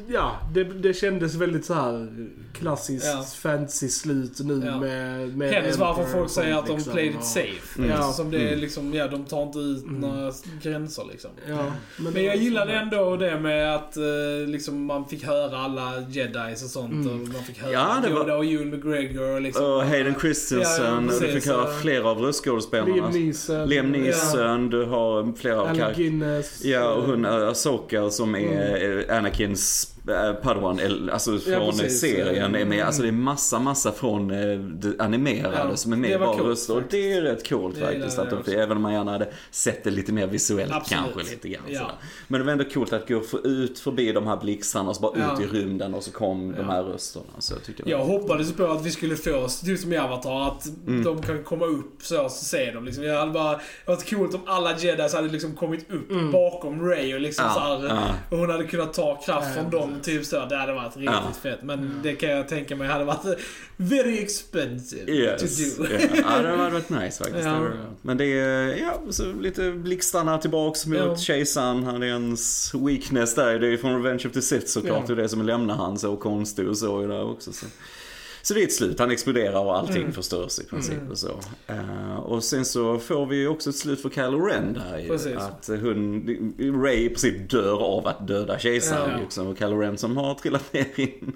ja, 0.07 0.39
det, 0.53 0.63
det 0.63 0.93
kändes 0.93 1.35
väldigt 1.35 1.65
så 1.65 1.73
här 1.73 2.07
klassiskt 2.53 3.05
Ja. 3.05 3.25
fantasy-slut 3.41 4.39
nu 4.39 4.61
Ja. 4.65 4.79
med, 4.79 5.37
med 5.37 5.49
Hennes 5.53 5.77
varför 5.77 6.03
folk 6.05 6.29
säger 6.29 6.55
att 6.55 6.67
de 6.67 6.75
liksom, 6.75 6.93
played 6.93 7.15
it 7.15 7.25
safe. 7.25 7.79
Mm. 7.79 7.91
Eftersom 7.91 8.31
det 8.31 8.37
är 8.37 8.47
Mm. 8.47 8.59
liksom, 8.59 8.93
ja 8.93 9.07
de 9.07 9.25
tar 9.25 9.43
inte 9.43 9.59
ut 9.59 9.83
Mm. 9.83 9.99
några 10.01 10.31
gränser 10.61 11.03
liksom. 11.11 11.31
Ja, 11.49 11.71
Men 11.97 12.13
det 12.13 12.21
jag 12.21 12.35
gillade 12.37 12.71
så- 12.71 12.77
ändå 12.77 13.15
det 13.17 13.39
med 13.39 13.75
att 13.75 13.97
eh, 13.97 14.03
liksom, 14.47 14.85
man 14.85 15.05
fick 15.05 15.23
höra 15.23 15.57
alla 15.57 15.93
jedis 16.09 16.63
och 16.63 16.69
sånt. 16.69 16.93
Mm. 16.93 17.07
Och 17.21 17.27
man 17.27 17.43
fick 17.43 17.57
höra 17.61 17.71
Ja, 17.71 17.97
det 18.03 18.09
var- 18.13 18.19
Yoda 18.19 18.35
och 18.35 18.45
Ewan 18.45 18.69
McGregor 18.69 19.35
och 19.35 19.41
liksom. 19.41 19.65
Och 19.65 19.81
Hayden 19.83 20.15
Christensen, 20.21 20.85
Ja, 20.85 20.91
ja, 20.91 20.95
och 20.97 21.01
du 21.03 21.07
precis, 21.09 21.33
fick 21.33 21.45
höra 21.47 21.71
ja. 21.71 21.79
flera 21.81 22.09
av 22.09 22.24
röstskådespelarna. 22.27 22.93
Liam 22.95 23.11
Neeson. 23.11 23.69
Liam 23.69 23.91
Neeson, 23.91 24.69
du 24.69 24.85
har 24.85 25.33
flera 25.37 25.61
av 25.61 25.67
Alec 25.67 25.79
karaktärer. 25.79 26.03
Guinness. 26.09 26.63
Ja, 26.65 26.93
och 26.93 27.03
hon 27.03 27.25
uh, 27.25 27.47
Asoka 27.49 28.09
som 28.09 28.35
är 28.35 29.05
eh, 29.09 29.17
Anakins 29.17 29.91
eh, 30.07 30.33
Padawan, 30.33 30.79
alltså 31.11 31.37
från 31.39 31.71
precis. 31.71 31.99
serien 32.01 32.45
är 32.45 32.49
med. 32.49 32.61
Mm. 32.61 32.85
Alltså 32.87 33.01
det 33.01 33.07
är 33.07 33.11
massa, 33.11 33.59
massa 33.59 33.91
från 33.91 34.31
eh, 34.31 34.57
det 34.59 34.99
animerade 35.03 35.57
Ja, 35.69 35.75
som 35.75 35.93
är 35.93 35.97
med 35.97 36.19
var 36.19 36.37
bara 36.37 36.47
röster. 36.49 36.75
Och 36.75 36.81
det 36.89 37.13
är 37.13 37.21
rätt 37.21 37.49
coolt 37.49 37.77
faktiskt. 37.77 38.19
Att 38.19 38.29
de, 38.29 38.35
också. 38.39 38.51
även 38.51 38.77
om 38.77 38.83
man 38.83 38.93
gärna 38.93 39.11
hade 39.11 39.27
sett 39.51 39.83
det 39.83 39.91
lite 39.91 40.13
mer 40.13 40.27
visuellt 40.27 40.71
Absolut. 40.73 41.03
kanske 41.13 41.31
lite 41.33 41.49
grann. 41.49 41.63
Ja. 41.67 41.91
Men 42.27 42.39
det 42.39 42.45
var 42.45 42.51
ändå 42.51 42.63
coolt 42.65 42.93
att 42.93 43.07
gå 43.07 43.19
för, 43.21 43.47
ut 43.47 43.79
förbi 43.79 44.11
de 44.11 44.27
här 44.27 44.37
blixtarna 44.37 44.89
och 44.89 44.95
så 44.95 45.01
bara 45.01 45.11
Ja. 45.19 45.33
ut 45.33 45.39
i 45.53 45.57
rymden 45.57 45.93
och 45.93 46.03
så 46.03 46.11
kom 46.11 46.51
de 46.51 46.57
Ja. 46.57 46.71
här 46.71 46.83
rösterna. 46.83 47.25
Så 47.39 47.53
jag 47.53 47.63
tyckte 47.63 47.83
Jag 47.89 48.05
hoppades 48.05 48.53
på 48.53 48.65
att 48.65 48.85
vi 48.85 48.91
skulle 48.91 49.15
få, 49.15 49.47
typ 49.65 49.79
som 49.79 49.93
i 49.93 49.97
Avatar, 49.97 50.47
att 50.47 50.65
Mm. 50.87 51.03
de 51.03 51.21
kan 51.21 51.43
komma 51.43 51.65
upp 51.65 52.01
så, 52.15 52.29
så 52.29 52.45
ser 52.45 52.73
de 52.73 52.85
liksom. 52.85 53.03
Jag 53.03 53.19
hade 53.19 53.31
bara, 53.31 53.43
det 53.51 53.59
hade 53.85 53.95
varit 53.97 54.09
coolt 54.09 54.33
om 54.35 54.41
alla 54.47 54.77
jedis 54.77 55.13
hade 55.13 55.27
liksom 55.27 55.55
kommit 55.55 55.91
upp 55.91 56.11
Mm. 56.11 56.31
bakom 56.31 56.89
Ray 56.89 57.13
och 57.13 57.21
liksom 57.21 57.45
Ja, 57.45 57.53
så 57.53 57.59
här, 57.59 57.95
ja. 57.95 58.07
och 58.31 58.37
hon 58.37 58.49
hade 58.49 58.63
kunnat 58.63 58.93
ta 58.93 59.15
kraft 59.25 59.47
Ja, 59.55 59.61
från 59.61 59.71
dem, 59.71 59.99
typ 60.03 60.25
så. 60.25 60.45
Det 60.45 60.57
hade 60.57 60.73
varit 60.73 60.97
riktigt 60.97 61.05
Ja. 61.25 61.31
fett. 61.41 61.63
Men 61.63 61.99
det 62.03 62.13
kan 62.15 62.29
jag 62.29 62.47
tänka 62.47 62.75
mig 62.75 62.87
hade 62.87 63.03
varit 63.05 63.39
very 63.77 64.19
expensive 64.23 65.11
Yes. 65.11 65.57
to 65.77 65.83
do. 65.83 65.87
Ja, 65.91 65.99
ja, 66.15 66.41
det 66.41 66.47
hade 66.57 66.71
varit 66.71 66.89
nice 66.89 67.23
faktiskt. 67.23 67.47
Men 68.01 68.17
det 68.17 68.25
är, 68.25 68.67
ja, 68.77 69.01
så 69.09 69.33
lite 69.41 69.71
blixtarna 69.71 70.37
tillbaks 70.37 70.85
mot 70.85 70.97
Ja. 70.97 71.15
kejsaren. 71.17 71.83
Han 71.83 72.03
är 72.03 72.07
ens 72.07 72.73
weakness 72.75 73.35
där. 73.35 73.59
Det 73.59 73.67
är 73.73 73.77
från 73.77 74.03
Revenge 74.03 74.23
of 74.27 74.33
the 74.33 74.41
Sith 74.41 74.65
såklart. 74.67 75.03
Ja. 75.07 75.15
Det 75.15 75.21
är 75.21 75.23
det 75.23 75.29
som 75.29 75.41
lämnar 75.45 75.75
han 75.75 75.99
så 75.99 76.15
konstig 76.15 76.67
och 76.69 76.77
så 76.77 77.01
är 77.01 77.07
det 77.07 77.21
också. 77.21 77.53
Så. 77.53 77.65
Så 78.45 78.53
det 78.53 78.61
är 78.61 78.63
ett 78.63 78.73
slut, 78.73 78.99
han 78.99 79.11
exploderar 79.11 79.59
och 79.65 79.77
allting 79.77 80.01
Mm. 80.01 80.11
förstörs 80.13 80.59
i 80.59 80.63
princip 80.63 80.97
Mm. 80.97 81.11
och 81.11 81.17
så. 81.17 81.39
Eh, 81.67 82.15
och 82.15 82.43
sen 82.43 82.65
så 82.65 82.99
får 82.99 83.25
vi 83.25 83.35
ju 83.35 83.47
också 83.47 83.69
ett 83.69 83.75
slut 83.75 84.01
för 84.01 84.09
Kylo 84.09 84.39
Ren 84.45 84.73
där 84.73 84.97
ju. 84.99 85.07
Precis. 85.07 85.35
Att 85.37 85.67
hon, 85.67 86.83
Ray 86.83 87.05
i 87.05 87.09
princip 87.09 87.49
dör 87.49 87.83
av 87.83 88.07
att 88.07 88.27
döda 88.27 88.59
kejsaren 88.59 89.11
Ja. 89.19 89.25
också. 89.25 89.47
Och 89.47 89.57
Kylo 89.57 89.77
Ren 89.79 89.97
som 89.97 90.17
har 90.17 90.35
trillat 90.35 90.73
ner 90.73 90.85
i 90.95 91.13
en 91.21 91.33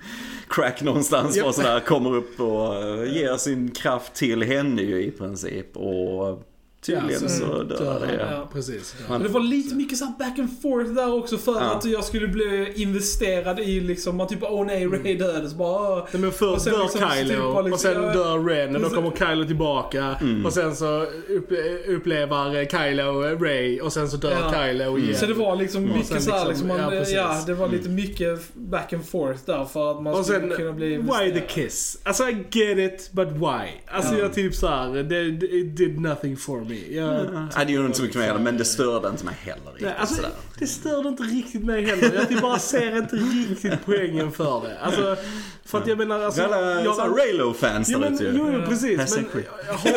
crack 0.49 0.82
någonstans 0.82 1.38
Japp. 1.38 1.47
och 1.47 1.55
sådär 1.55 1.80
kommer 1.80 2.16
upp 2.16 2.39
och 2.39 2.74
ger 3.07 3.38
sin 3.38 3.72
kraft 3.72 4.14
till 4.16 4.43
henne 4.43 4.82
ju 4.82 5.03
i 5.03 5.12
princip. 5.12 5.78
Och 5.78 6.43
tydligen 6.86 7.21
Ja, 7.23 7.30
så 7.30 7.45
Mm. 7.45 7.67
dör 7.67 7.99
det. 8.07 8.27
Ja. 8.32 8.49
Precis. 8.53 8.95
Men 9.09 9.23
det 9.23 9.30
var 9.30 9.39
lite 9.41 9.75
mycket 9.75 9.97
så 9.97 10.05
här 10.05 10.13
back 10.19 10.39
and 10.39 10.61
forth 10.61 10.89
där 10.91 11.13
också 11.13 11.38
för 11.38 11.51
Ja. 11.51 11.59
att 11.75 11.86
jag 11.86 12.03
skulle 12.03 12.27
bli 12.27 12.71
investerad 12.75 13.59
i 13.59 13.80
liksom, 13.80 14.17
man 14.17 14.27
typ 14.27 14.39
åh 14.43 14.65
nej, 14.65 14.88
Ray 14.88 15.17
dödades. 15.17 15.53
Bara. 15.53 15.95
Nej, 16.11 16.21
men 16.21 16.32
först 16.32 16.65
dör 16.65 16.82
liksom 16.84 16.99
typ 17.01 17.11
Kylo 17.13 17.53
bara 17.53 17.61
liksom- 17.61 17.73
och 17.73 17.80
sen 17.80 18.01
dör 18.01 18.39
Ren 18.43 18.75
och 18.75 18.82
då 18.82 18.89
kommer 18.89 19.11
Kylo 19.11 19.45
tillbaka 19.45 20.15
Mm. 20.21 20.45
och 20.45 20.53
sen 20.53 20.75
så 20.75 21.01
upp, 21.30 21.51
upplever 21.88 22.65
Kylo 22.65 23.45
Ray 23.45 23.80
och 23.82 23.93
sen 23.93 24.09
så 24.09 24.17
dör 24.17 24.32
Ja. 24.32 24.53
Kylo 24.53 24.97
igen. 24.97 25.15
Så 25.15 25.25
det 25.25 25.34
var 25.34 25.55
liksom 25.55 25.84
mycket 25.84 26.05
sen 26.07 26.21
så 26.21 26.32
här, 26.32 26.47
liksom- 26.49 26.67
liksom, 26.67 26.86
man, 26.86 27.03
ja, 27.13 27.43
det 27.47 27.53
var 27.53 27.67
lite 27.69 27.89
mycket 27.89 28.53
back 28.53 28.93
and 28.93 29.05
forth 29.09 29.39
där 29.45 29.65
för 29.65 29.91
att 29.91 30.03
man 30.03 30.13
och 30.13 30.25
skulle 30.25 30.39
sen, 30.39 30.49
kunna 30.57 30.71
bli 30.73 30.88
why 30.88 30.93
investerad. 30.95 31.34
the 31.34 31.41
kiss? 31.41 31.97
Alltså 32.03 32.23
I 32.30 32.34
get 32.51 32.77
it, 32.93 33.09
but 33.11 33.27
why? 33.32 33.67
Alltså 33.88 34.13
Ja. 34.13 34.19
jag 34.19 34.34
typ 34.34 34.55
såhär, 34.55 35.13
it 35.55 35.77
did 35.77 35.99
nothing 36.01 36.38
for 36.38 36.59
me. 36.61 36.68
Jag, 36.76 37.49
Ja, 37.55 37.63
det 37.65 37.72
gjorde 37.72 37.86
inte 37.86 37.97
så 37.97 38.03
mycket 38.03 38.22
det, 38.22 38.39
men 38.39 38.57
det 38.57 38.65
störde 38.65 39.09
inte 39.09 39.26
mig 39.26 39.36
heller 39.41 39.72
riktigt 39.72 39.88
Nej, 39.88 39.95
alltså, 39.97 40.22
det 40.59 40.67
störde 40.67 41.09
inte 41.09 41.24
riktigt 41.24 41.63
mig 41.63 41.86
heller. 41.86 42.13
Jag 42.15 42.30
typ 42.30 42.41
bara 42.41 42.59
ser 42.59 42.97
inte 42.97 43.15
riktigt 43.15 43.86
poängen 43.86 44.32
för 44.32 44.61
det. 44.61 44.80
Alltså, 44.80 45.17
för 45.65 45.78
att 45.78 45.88
jag 45.88 45.97
menar... 45.97 46.20
Alltså, 46.20 46.41
Alla 46.43 46.84
jag, 46.84 47.17
Raylo-fans 47.20 47.88
där 47.88 48.13
ute 48.13 48.24
ju. 48.24 48.32
jo, 48.38 48.51
jo, 48.53 48.61
precis. 48.67 48.97
Men, 48.97 49.26
har, 49.67 49.91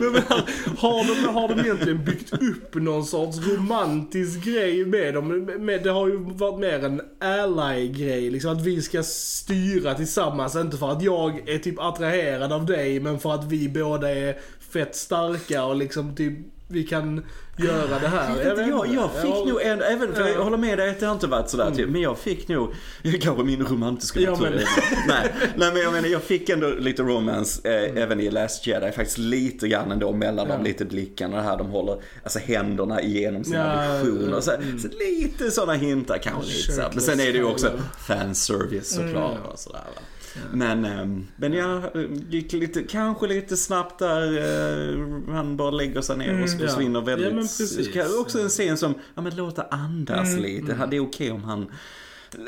men, 0.10 0.22
har, 0.78 1.22
de, 1.22 1.34
har 1.34 1.48
de 1.48 1.60
egentligen 1.60 2.04
byggt 2.04 2.32
upp 2.32 2.74
någon 2.74 3.04
sorts 3.04 3.38
romantisk 3.38 4.44
grej 4.44 4.84
med 4.84 5.14
dem? 5.14 5.44
Med, 5.44 5.82
det 5.82 5.90
har 5.90 6.08
ju 6.08 6.16
varit 6.16 6.60
mer 6.60 6.84
en 6.84 7.00
ally-grej. 7.20 8.30
Liksom 8.30 8.52
att 8.52 8.62
vi 8.62 8.82
ska 8.82 9.02
styra 9.02 9.94
tillsammans. 9.94 10.56
Inte 10.56 10.76
för 10.76 10.92
att 10.92 11.02
jag 11.02 11.48
är 11.48 11.58
typ 11.58 11.78
attraherad 11.78 12.52
av 12.52 12.66
dig, 12.66 13.00
men 13.00 13.18
för 13.18 13.34
att 13.34 13.44
vi 13.44 13.68
båda 13.68 14.14
är 14.14 14.23
fett 14.72 14.96
starka 14.96 15.64
och 15.64 15.76
liksom 15.76 16.14
typ 16.16 16.32
vi 16.68 16.84
kan 16.84 17.24
göra 17.58 17.98
det 18.00 18.08
här. 18.08 18.28
Jag, 18.28 18.56
vet 18.56 18.68
jag, 18.68 18.86
inte. 18.86 18.94
jag 18.94 19.10
fick 19.12 19.30
Ja, 19.30 19.44
nog 19.46 19.62
en, 19.62 19.82
även 19.82 20.14
för 20.14 20.20
Ja. 20.22 20.28
jag 20.28 20.44
håller 20.44 20.56
med 20.56 20.78
dig 20.78 20.90
att 20.90 21.00
det 21.00 21.06
har 21.06 21.12
inte 21.14 21.26
varit 21.26 21.50
sådär 21.50 21.70
typ, 21.70 21.88
men 21.88 22.00
jag 22.00 22.18
fick 22.18 22.48
nog, 22.48 22.74
kanske 23.20 23.44
min 23.44 23.66
romantiska 23.66 24.20
Ja, 24.20 24.30
natur. 24.30 24.44
men- 24.50 24.58
nej, 25.08 25.34
nej 25.56 25.72
men 25.72 25.82
jag 25.82 25.92
menar 25.92 26.08
jag 26.08 26.22
fick 26.22 26.48
ändå 26.48 26.68
lite 26.68 27.02
romance 27.02 27.60
eh, 27.68 28.02
även 28.02 28.20
i 28.20 28.30
Last 28.30 28.66
Jedi, 28.66 28.92
faktiskt 28.92 29.18
lite 29.18 29.68
grann 29.68 29.92
ändå 29.92 30.12
mellan 30.12 30.48
Ja. 30.48 30.54
dem, 30.54 30.64
lite 30.64 30.84
blickarna 30.84 31.42
här, 31.42 31.56
de 31.58 31.66
håller 31.66 31.96
alltså 32.22 32.38
händerna 32.38 33.00
igenom 33.02 33.44
sina 33.44 33.86
Ja, 33.86 34.02
visioner. 34.02 34.40
Så, 34.40 34.50
mm. 34.52 34.78
så 34.78 34.88
lite 34.88 35.50
sådana 35.50 35.72
hintar 35.72 36.18
kanske 36.18 36.52
lite 36.52 36.72
så. 36.72 36.82
Men 36.92 37.00
sen 37.00 37.20
är 37.20 37.24
det 37.32 37.38
ju 37.38 37.44
också 37.44 37.70
fanservice 38.06 38.94
såklart 38.94 39.36
Mm. 39.38 39.46
och 39.52 39.58
sådär 39.58 39.78
va. 39.94 40.02
Men, 40.52 40.84
ehm, 40.84 41.26
men 41.36 41.52
jag 41.52 41.82
gick 42.28 42.52
lite, 42.52 42.82
kanske 42.82 43.26
lite 43.26 43.56
snabbt 43.56 43.98
där. 43.98 44.38
eh, 44.38 45.34
Han 45.34 45.56
bara 45.56 45.70
lägger 45.70 46.00
sig 46.00 46.16
ner 46.16 46.28
och 46.28 46.34
Mm, 46.34 46.60
ja. 46.60 46.68
försvinner 46.68 47.00
väldigt. 47.00 47.28
Ja, 47.28 47.34
men 47.34 47.42
precis. 47.42 47.88
Också 48.20 48.40
en 48.40 48.48
scen 48.48 48.76
som, 48.76 48.94
ja 49.14 49.22
men 49.22 49.36
låt 49.36 49.56
det 49.56 49.66
andas 49.70 50.28
Mm, 50.28 50.42
lite. 50.42 50.86
Det 50.90 50.96
är 50.96 51.00
okej 51.00 51.30
om 51.30 51.44
han 51.44 51.70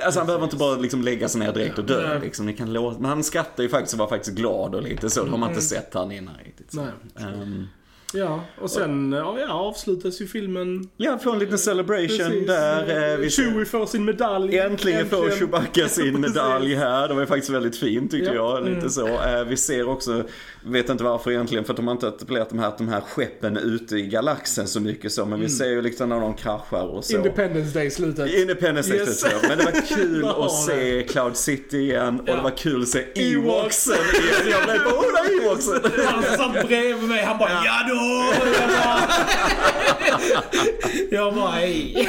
Alltså 0.04 0.20
han 0.20 0.26
behöver 0.26 0.44
inte 0.44 0.56
bara 0.56 0.76
liksom 0.76 1.02
lägga 1.02 1.28
sig 1.28 1.38
ner 1.40 1.52
direkt 1.52 1.78
och 1.78 1.84
dö 1.84 2.18
liksom. 2.18 2.46
Ni 2.46 2.52
kan 2.52 2.72
låta, 2.72 2.98
men 3.00 3.08
han 3.08 3.24
skrattar 3.24 3.62
ju 3.62 3.68
faktiskt 3.68 3.92
och 3.94 3.98
var 3.98 4.08
faktiskt 4.08 4.36
glad 4.36 4.74
och 4.74 4.82
lite 4.82 5.10
så. 5.10 5.24
Det 5.24 5.30
har 5.30 5.38
man 5.38 5.48
inte 5.50 5.62
sett 5.62 5.94
han 5.94 6.12
innan 6.12 6.34
riktigt. 6.44 6.72
Så. 6.72 6.86
Nej. 7.14 7.66
Ja, 8.12 8.44
och 8.60 8.70
sen 8.70 9.12
ja, 9.12 9.36
ja, 9.40 9.52
avslutas 9.52 10.20
ju 10.20 10.26
filmen. 10.26 10.88
ja, 10.96 11.18
får 11.18 11.32
en 11.32 11.38
liten 11.38 11.58
celebration 11.58 12.08
Precis. 12.08 12.46
där. 12.46 13.12
eh, 13.12 13.16
vi 13.18 13.30
ser- 13.30 13.42
Chewie 13.42 13.64
får 13.64 13.86
sin 13.86 14.04
medalj. 14.04 14.58
Äntligen 14.58 15.08
får 15.08 15.30
Chewbacca 15.30 15.88
sin 15.88 16.20
medalj 16.20 16.74
här. 16.74 17.08
Det 17.08 17.14
var 17.14 17.20
ju 17.20 17.26
faktiskt 17.26 17.50
väldigt 17.50 17.76
fint 17.76 18.10
tycker 18.10 18.34
Ja. 18.34 18.58
jag. 18.60 18.68
Lite 18.74 18.90
så. 18.90 19.06
Eh, 19.06 19.44
Vi 19.48 19.56
ser 19.56 19.88
också, 19.88 20.24
vet 20.64 20.88
inte 20.88 21.04
varför 21.04 21.30
egentligen, 21.30 21.64
för 21.64 21.72
att 21.72 21.76
de 21.76 21.86
har 21.86 21.94
inte 21.94 22.08
etablerat 22.08 22.48
de 22.48 22.58
här, 22.58 22.72
de 22.78 22.88
här 22.88 23.00
skeppen 23.00 23.56
ute 23.56 23.96
i 23.96 24.02
galaxen 24.02 24.66
så 24.68 24.80
mycket 24.80 25.12
så. 25.12 25.26
Men 25.26 25.40
vi 25.40 25.48
ser 25.48 25.66
ju 25.68 25.82
liksom 25.82 26.08
när 26.08 26.20
de 26.20 26.34
kraschar 26.34 26.82
och 26.96 27.04
så. 27.04 27.16
Independence 27.16 27.78
Day 27.78 27.90
slutet. 27.90 28.34
Independence 28.34 28.90
Day 28.90 28.98
Yes. 29.00 29.20
så. 29.20 29.28
Men 29.48 29.58
det 29.58 29.64
var 29.64 29.96
kul 29.96 30.24
att 30.38 30.52
se 30.52 31.02
Cloud 31.02 31.36
City 31.36 31.76
igen 31.78 32.20
och 32.20 32.28
Ja. 32.28 32.36
det 32.36 32.42
var 32.42 32.50
kul 32.56 32.82
att 32.82 32.88
se 32.88 32.98
Ewoks. 32.98 33.88
Ewoksen 33.88 33.94
igen. 34.14 34.50
Jag 34.50 34.64
blev 34.64 34.84
bara, 34.84 34.94
åh 34.94 35.02
där 35.02 35.24
är 35.40 35.42
Ewoksen! 35.46 35.90
Han 36.06 36.22
satt 36.22 36.66
bredvid 36.68 37.08
mig, 37.08 37.24
han 37.24 37.38
bara 37.38 37.50
ja, 37.50 37.86
Jag 41.10 41.34
bara 41.34 41.50
hej. 41.50 42.08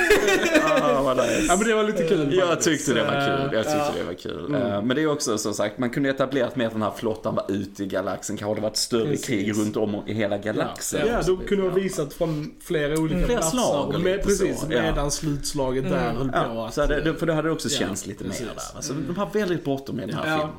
Ah, 0.81 1.01
vad 1.01 1.17
nice. 1.17 1.45
Ja 1.47 1.55
men 1.57 1.67
det 1.67 1.73
var 1.73 1.83
lite 1.83 2.03
kul 2.07 2.35
Jag 2.35 2.47
faktiskt. 2.47 2.69
tyckte 2.69 2.93
det 2.93 3.03
var 3.03 3.11
kul. 3.27 3.49
Jag 3.57 3.63
tyckte 3.65 3.77
Ja. 3.77 3.91
det 3.97 4.03
var 4.03 4.13
kul. 4.13 4.55
Eh, 4.55 4.81
Men 4.83 4.95
det 4.95 5.01
är 5.01 5.11
också 5.11 5.37
som 5.37 5.53
sagt, 5.53 5.77
man 5.77 5.89
kunde 5.89 6.09
etablerat 6.09 6.55
mer 6.55 6.65
att 6.67 6.73
den 6.73 6.81
här 6.81 6.91
flottan 6.97 7.35
var 7.35 7.45
ute 7.51 7.83
i 7.83 7.85
galaxen. 7.85 8.37
Kanske 8.37 8.55
det 8.55 8.61
var 8.61 8.69
ett 8.69 8.77
större 8.77 9.05
Precis. 9.09 9.25
krig 9.25 9.57
runt 9.57 9.77
om 9.77 10.03
i 10.07 10.13
hela 10.13 10.37
galaxen. 10.37 11.01
Ja, 11.07 11.21
då 11.27 11.37
kunde 11.37 11.63
de 11.63 11.69
ha 11.69 11.75
visat 11.75 12.13
från 12.13 12.51
flera 12.63 12.99
olika 12.99 13.25
Flera 13.25 13.39
platser. 13.39 13.57
slag 13.57 13.93
med, 13.93 14.03
lite 14.03 14.23
precis, 14.27 14.59
så, 14.59 14.65
ja. 14.69 14.81
medan 14.81 15.11
slutslaget 15.11 15.89
där 15.89 16.13
höll 16.13 16.29
på 16.31 16.37
Ja, 16.37 16.67
att... 16.67 16.73
så 16.73 16.81
hade, 16.81 17.15
för 17.15 17.25
då 17.25 17.33
hade 17.33 17.47
det 17.47 17.51
också 17.53 17.69
Ja, 17.69 17.79
känts 17.79 18.05
lite 18.07 18.23
precis. 18.23 18.39
mer 18.41 18.47
där. 18.47 18.61
Alltså, 18.75 18.93
de 18.93 19.17
har 19.17 19.29
väldigt 19.33 19.63
bråttom 19.63 19.95
med 19.95 20.07
den 20.09 20.17
här 20.17 20.27
Ja, 20.31 20.49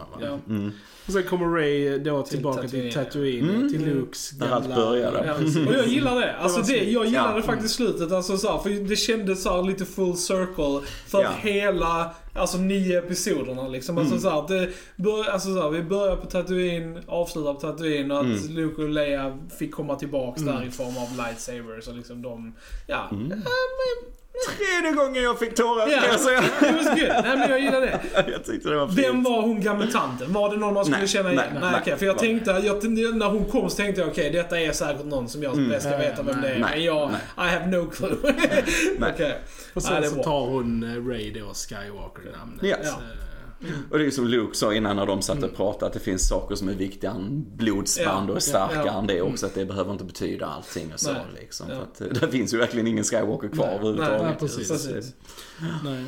filmen. 0.46 0.72
Mm. 1.08 1.16
Och 1.16 1.28
sen 1.30 1.38
kommer 1.38 1.46
Ray 1.56 1.98
då 1.98 2.22
tillbaka 2.22 2.68
till 2.68 2.92
Tatooine. 2.92 3.04
Tatooine, 3.04 3.50
Mm. 3.50 3.68
till 3.68 3.84
Lukes 3.86 4.30
Där 4.30 4.48
gamla... 4.48 4.56
allt 4.74 4.74
började. 4.88 5.26
Ja. 5.26 5.34
Och 5.68 5.74
jag 5.74 5.86
gillar 5.86 6.20
det. 6.20 6.36
Alltså 6.36 6.60
det, 6.62 6.76
jag 6.90 7.06
gillade 7.06 7.36
Ja. 7.36 7.42
faktiskt 7.42 7.74
slutet. 7.74 8.12
Alltså 8.12 8.36
så 8.38 8.48
här, 8.52 8.58
för 8.58 8.70
det 8.70 8.96
kändes 8.96 9.42
så 9.42 9.50
här 9.56 9.62
lite 9.62 9.84
full 9.84 10.16
circle 10.16 10.80
för 11.08 11.22
Ja. 11.22 11.28
hela, 11.40 12.14
alltså 12.34 12.58
nio 12.58 12.98
episoderna 12.98 13.68
liksom. 13.68 13.98
Alltså 13.98 14.12
Mm. 14.14 14.22
så 14.22 14.30
här, 14.30 14.48
det 14.58 14.70
bör, 14.96 15.24
alltså 15.24 15.54
så 15.54 15.62
här, 15.62 15.70
vi 15.70 15.82
börjar 15.82 16.16
på 16.16 16.26
Tatooine, 16.26 16.98
avslutar 17.06 17.54
på 17.54 17.60
Tatooine 17.60 18.10
och 18.10 18.18
att 18.20 18.24
Mm. 18.26 18.54
Luke 18.56 18.82
och 18.82 18.88
Leia 18.88 19.38
fick 19.58 19.72
komma 19.74 19.94
tillbaks 19.96 20.42
Mm. 20.42 20.54
där 20.54 20.64
i 20.66 20.70
form 20.70 20.96
av 20.98 21.16
lightsabers 21.26 21.88
och 21.88 21.94
liksom 21.96 22.22
de, 22.22 22.54
ja. 22.86 23.08
Mm. 23.12 23.42
Tredje 24.56 24.92
gången 24.92 25.22
jag 25.22 25.38
fick 25.38 25.54
tårar 25.54 25.88
Ja. 25.88 25.98
kan 26.00 26.10
jag 26.10 26.20
säga. 26.20 26.38
It 26.44 26.76
was 26.76 26.86
good. 26.86 27.08
Nej 27.24 27.36
men 27.38 27.50
jag 27.50 27.60
gillar 27.60 27.80
det. 27.80 28.00
Jag 28.32 28.44
tyckte 28.44 28.68
det 28.68 28.76
var 28.76 28.86
fint. 28.88 28.98
Vem 28.98 29.22
var 29.22 29.42
hon 29.42 29.60
gamla 29.62 29.86
tanten? 29.86 30.32
Var 30.32 30.50
det 30.50 30.56
någon 30.56 30.74
man 30.74 30.84
skulle 30.84 30.98
Nej, 30.98 31.08
känna 31.08 31.32
igen? 31.32 31.44
nej, 31.52 31.60
Nej, 31.60 31.70
nej. 31.72 31.80
okej. 31.82 31.96
För 31.96 32.06
jag 32.06 32.18
tänkte, 32.18 32.50
jag, 32.50 32.84
när 33.16 33.26
hon 33.26 33.44
kom 33.44 33.70
så 33.70 33.76
tänkte 33.76 34.00
jag 34.00 34.10
okej, 34.10 34.30
detta 34.30 34.60
är 34.60 34.72
säkert 34.72 35.04
någon 35.04 35.28
som 35.28 35.42
jag 35.42 35.52
Mm. 35.52 35.68
bäst 35.68 35.86
ska 35.86 35.96
Nej, 35.98 36.10
veta 36.10 36.22
vem 36.22 36.40
nej, 36.40 36.50
det 36.50 36.56
är. 36.56 36.60
nej, 36.60 36.70
men 36.70 36.84
jag, 36.84 37.10
nej. 37.36 37.46
I 37.48 37.50
have 37.54 37.66
no 37.66 37.90
clue. 37.90 38.16
Nej. 38.98 39.12
okej. 39.14 39.32
Och 39.32 39.42
Ja, 39.74 39.80
sen 39.80 40.02
det 40.02 40.08
så 40.08 40.22
tar 40.22 40.40
hon 40.46 40.82
eh, 40.82 41.08
Ray 41.10 41.30
då, 41.32 41.52
Skywalker-namnet. 41.54 42.78
Ja. 42.84 43.00
Och 43.90 43.98
det 43.98 44.06
är 44.06 44.10
som 44.10 44.26
Luke 44.26 44.56
sa 44.56 44.74
innan 44.74 44.96
när 44.96 45.06
de 45.06 45.22
satt 45.22 45.42
och 45.42 45.56
pratade 45.56 45.86
att 45.86 45.92
det 45.92 46.00
finns 46.00 46.28
saker 46.28 46.54
som 46.54 46.68
är 46.68 46.74
viktigare 46.74 47.14
än 47.14 47.56
blodsband 47.56 48.30
och 48.30 48.36
är 48.36 48.40
starkare 48.40 48.86
ja. 48.86 48.98
än 48.98 49.06
det 49.06 49.22
också. 49.22 49.46
Att 49.46 49.54
det 49.54 49.64
behöver 49.64 49.92
inte 49.92 50.04
betyda 50.04 50.46
allting 50.46 50.92
och 50.92 51.00
så 51.00 51.12
Nej. 51.12 51.22
liksom. 51.40 51.66
Ja. 51.70 51.76
För 51.94 52.10
att, 52.10 52.20
det 52.20 52.28
finns 52.28 52.54
ju 52.54 52.58
verkligen 52.58 52.86
ingen 52.86 53.04
Skywalker 53.04 53.48
kvar 53.48 53.66
Nej, 53.66 53.74
överhuvudtaget. 53.74 54.22
nej, 54.22 54.36
precis. 54.38 54.68
Precis. 54.68 55.14
Nej. 55.84 56.04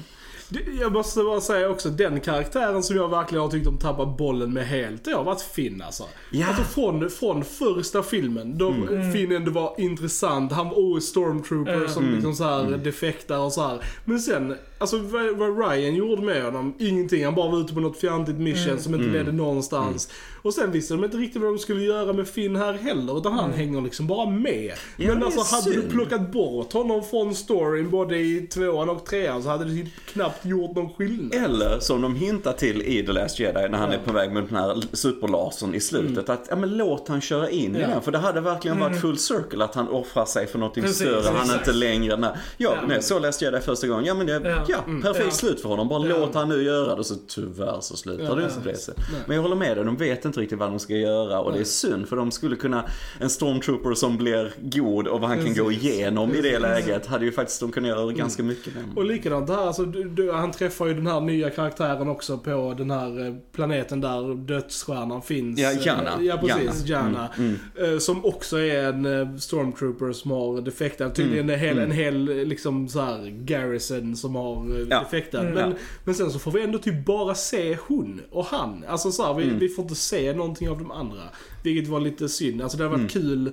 Jag 0.80 0.92
måste 0.92 1.22
bara 1.22 1.40
säga 1.40 1.68
också, 1.70 1.88
den 1.88 2.20
karaktären 2.20 2.82
som 2.82 2.96
jag 2.96 3.08
verkligen 3.08 3.42
har 3.42 3.50
tyckt 3.50 3.64
de 3.64 3.78
tappar 3.78 4.06
bollen 4.06 4.52
med 4.52 4.66
helt, 4.66 5.04
det 5.04 5.12
har 5.12 5.24
varit 5.24 5.40
Finn 5.40 5.82
alltså. 5.82 6.04
Ja. 6.30 6.46
Alltså 6.46 6.62
från, 6.62 7.10
från 7.10 7.44
första 7.44 8.02
filmen, 8.02 8.58
då 8.58 8.70
Mm. 8.70 9.12
Finn 9.12 9.32
ändå 9.32 9.50
var 9.50 9.74
intressant. 9.78 10.52
Han 10.52 10.68
var 10.68 10.76
oh, 10.76 10.98
stormtrooper 11.00 11.74
Mm. 11.74 11.88
som 11.88 12.10
liksom 12.14 12.34
så 12.34 12.44
här 12.44 12.76
defektar 12.84 13.38
och 13.38 13.52
så 13.52 13.62
här. 13.62 13.78
Men 14.04 14.20
sen, 14.20 14.54
alltså 14.78 14.98
vad, 14.98 15.58
Ryan 15.70 15.94
gjorde 15.94 16.22
med 16.22 16.44
honom, 16.44 16.74
ingenting. 16.78 17.24
Han 17.24 17.34
bara 17.34 17.50
var 17.50 17.60
ute 17.60 17.74
på 17.74 17.80
något 17.80 18.00
fjantigt 18.00 18.36
mission 18.36 18.68
Mm. 18.70 18.82
som 18.82 18.94
inte 18.94 19.06
ledde 19.06 19.32
någonstans. 19.32 20.10
Och 20.42 20.54
sen 20.54 20.72
visste 20.72 20.94
de 20.94 21.04
inte 21.04 21.16
riktigt 21.16 21.42
vad 21.42 21.50
de 21.52 21.58
skulle 21.58 21.82
göra 21.84 22.12
med 22.12 22.28
Finn 22.28 22.56
här 22.56 22.72
heller, 22.72 23.18
utan 23.18 23.32
han 23.32 23.52
hänger 23.52 23.80
liksom 23.80 24.06
bara 24.06 24.30
med. 24.30 24.72
Ja, 24.96 25.08
Men 25.08 25.20
det 25.20 25.26
alltså 25.26 25.54
hade 25.56 25.70
du 25.70 25.80
synd. 25.80 25.90
plockat 25.92 26.32
bort 26.32 26.72
honom 26.72 27.02
från 27.04 27.34
storyn 27.34 27.90
både 27.90 28.18
i 28.18 28.46
tvåan 28.46 28.88
och 28.88 29.06
trean 29.06 29.42
så 29.42 29.48
hade 29.48 29.64
det 29.64 29.70
typ 29.70 29.88
knappt 30.12 30.44
gjort 30.44 30.74
någon 30.76 30.92
skillnad. 30.94 31.34
Eller 31.44 31.78
som 31.80 32.02
de 32.02 32.14
hintar 32.16 32.52
till 32.52 32.82
i 32.82 33.06
The 33.06 33.12
Last 33.12 33.38
Jedi 33.40 33.68
när 33.68 33.78
han 33.78 33.90
Ja. 33.90 33.96
är 33.98 34.02
på 34.04 34.12
väg 34.12 34.32
mot 34.32 34.48
den 34.48 34.58
här 34.58 34.82
superlasern 34.92 35.74
i 35.74 35.80
slutet. 35.80 36.28
Att, 36.28 36.46
ja 36.50 36.56
men 36.56 36.76
låt 36.76 37.08
han 37.08 37.20
köra 37.20 37.50
in 37.50 37.76
i 37.76 37.78
den. 37.78 38.02
För 38.02 38.12
det 38.12 38.18
hade 38.18 38.40
verkligen 38.40 38.78
varit 38.78 39.00
full 39.00 39.18
circle 39.18 39.64
att 39.64 39.74
han 39.74 39.88
offrar 39.88 40.24
sig 40.24 40.46
för 40.46 40.58
någonting 40.58 40.82
Precis, 40.82 40.98
större. 41.08 41.36
Han 41.36 41.50
är 41.50 41.54
inte 41.54 41.72
längre 41.72 42.14
den 42.14 42.24
här, 42.24 42.36
ja, 42.56 42.72
Ja. 42.80 42.86
när 42.86 42.94
jag 42.94 43.04
såg 43.04 43.22
Last 43.22 43.42
Jedi 43.42 43.60
första 43.60 43.86
gången, 43.86 44.04
ja 44.04 44.14
men 44.14 44.26
det, 44.26 44.32
ja, 44.44 44.64
Ja. 44.68 44.76
perfekt 45.02 45.26
Ja. 45.26 45.30
slut 45.30 45.60
för 45.60 45.68
honom. 45.68 45.88
Bara 45.88 45.98
låt 45.98 46.34
han 46.34 46.48
nu 46.48 46.62
göra 46.62 46.96
det. 46.96 47.04
Så 47.04 47.14
tyvärr 47.28 47.78
så 47.80 47.96
slutar 47.96 48.36
det 48.36 48.42
inte 48.44 48.60
på 48.60 48.68
det 48.68 48.76
sättet. 48.76 49.04
Nej. 49.12 49.20
Men 49.26 49.36
jag 49.36 49.42
håller 49.42 49.56
med 49.56 49.76
dig, 49.76 49.84
de 49.84 49.96
vet 49.96 50.24
inte 50.24 50.29
riktigt 50.38 50.58
vad 50.58 50.70
de 50.70 50.78
ska 50.78 50.94
göra. 50.94 51.40
Och 51.40 51.52
det 51.52 51.58
är 51.60 51.64
synd 51.64 52.08
för 52.08 52.16
de 52.16 52.30
skulle 52.30 52.56
kunna, 52.56 52.84
en 53.20 53.30
stormtrooper 53.30 53.94
som 53.94 54.16
blir 54.16 54.52
god 54.60 55.06
och 55.06 55.20
vad 55.20 55.30
han 55.30 55.44
kan 55.44 55.54
gå 55.54 55.64
Precis. 55.68 55.84
igenom 55.84 56.30
i 56.30 56.34
det 56.36 56.42
Precis. 56.42 56.60
läget. 56.60 57.06
Hade 57.06 57.24
ju 57.24 57.32
faktiskt 57.32 57.60
de 57.60 57.72
kunnat 57.72 57.88
göra 57.88 58.12
ganska 58.12 58.42
mycket 58.42 58.74
med. 58.74 58.84
Och 58.96 59.04
likadant 59.04 59.48
här, 59.50 59.66
alltså, 59.66 59.84
du, 59.84 60.04
du, 60.04 60.32
han 60.32 60.50
träffar 60.52 60.86
ju 60.86 60.94
den 60.94 61.06
här 61.06 61.20
nya 61.20 61.50
karaktären 61.50 62.08
också 62.08 62.38
på 62.38 62.74
den 62.78 62.90
här 62.90 63.26
eh, 63.26 63.34
planeten 63.52 64.00
där 64.00 64.34
dödsstjärnan 64.34 65.22
finns. 65.22 65.60
Ja, 65.60 65.70
Eh, 65.72 65.86
Jana. 65.86 66.10
Ja, 66.22 66.36
precis. 66.36 66.86
Jana. 66.86 67.28
Mm, 67.38 67.56
mm. 67.78 67.92
Eh, 67.92 67.98
Som 67.98 68.24
också 68.24 68.58
är 68.58 68.84
en 68.88 69.06
eh, 69.20 69.36
stormtrooper 69.36 70.12
som 70.12 70.30
har 70.30 70.60
defektat. 70.60 71.14
Tydligen 71.14 71.40
Mm, 71.50 71.54
en 71.54 71.60
hel, 71.60 71.78
mm. 71.78 71.84
en 71.90 71.96
hel 71.96 72.28
eh, 72.28 72.44
liksom 72.44 72.88
så 72.88 73.00
här 73.00 73.30
garrison 73.44 74.16
som 74.16 74.34
har 74.36 74.56
eh, 74.80 74.86
Ja. 74.90 75.00
defektat. 75.00 75.40
Mm. 75.40 75.54
Men, 75.54 75.70
Ja. 75.70 75.76
men 76.04 76.14
sen 76.14 76.30
så 76.30 76.38
får 76.38 76.50
vi 76.52 76.62
ändå 76.62 76.78
typ 76.78 77.04
bara 77.06 77.34
se 77.34 77.76
hon 77.86 78.20
och 78.30 78.44
han. 78.44 78.84
Alltså 78.88 79.12
så 79.12 79.24
här, 79.26 79.34
vi, 79.34 79.44
Mm. 79.44 79.58
vi 79.58 79.68
får 79.68 79.82
inte 79.82 79.94
se 79.94 80.19
någonting 80.34 80.68
av 80.70 80.78
de 80.78 80.90
andra. 80.90 81.22
Vilket 81.64 81.88
var 81.90 82.00
lite 82.00 82.28
synd. 82.28 82.62
Alltså 82.62 82.78
det 82.78 82.84
hade 82.84 82.96
varit 82.96 83.16
Mm. 83.16 83.26
kul 83.26 83.52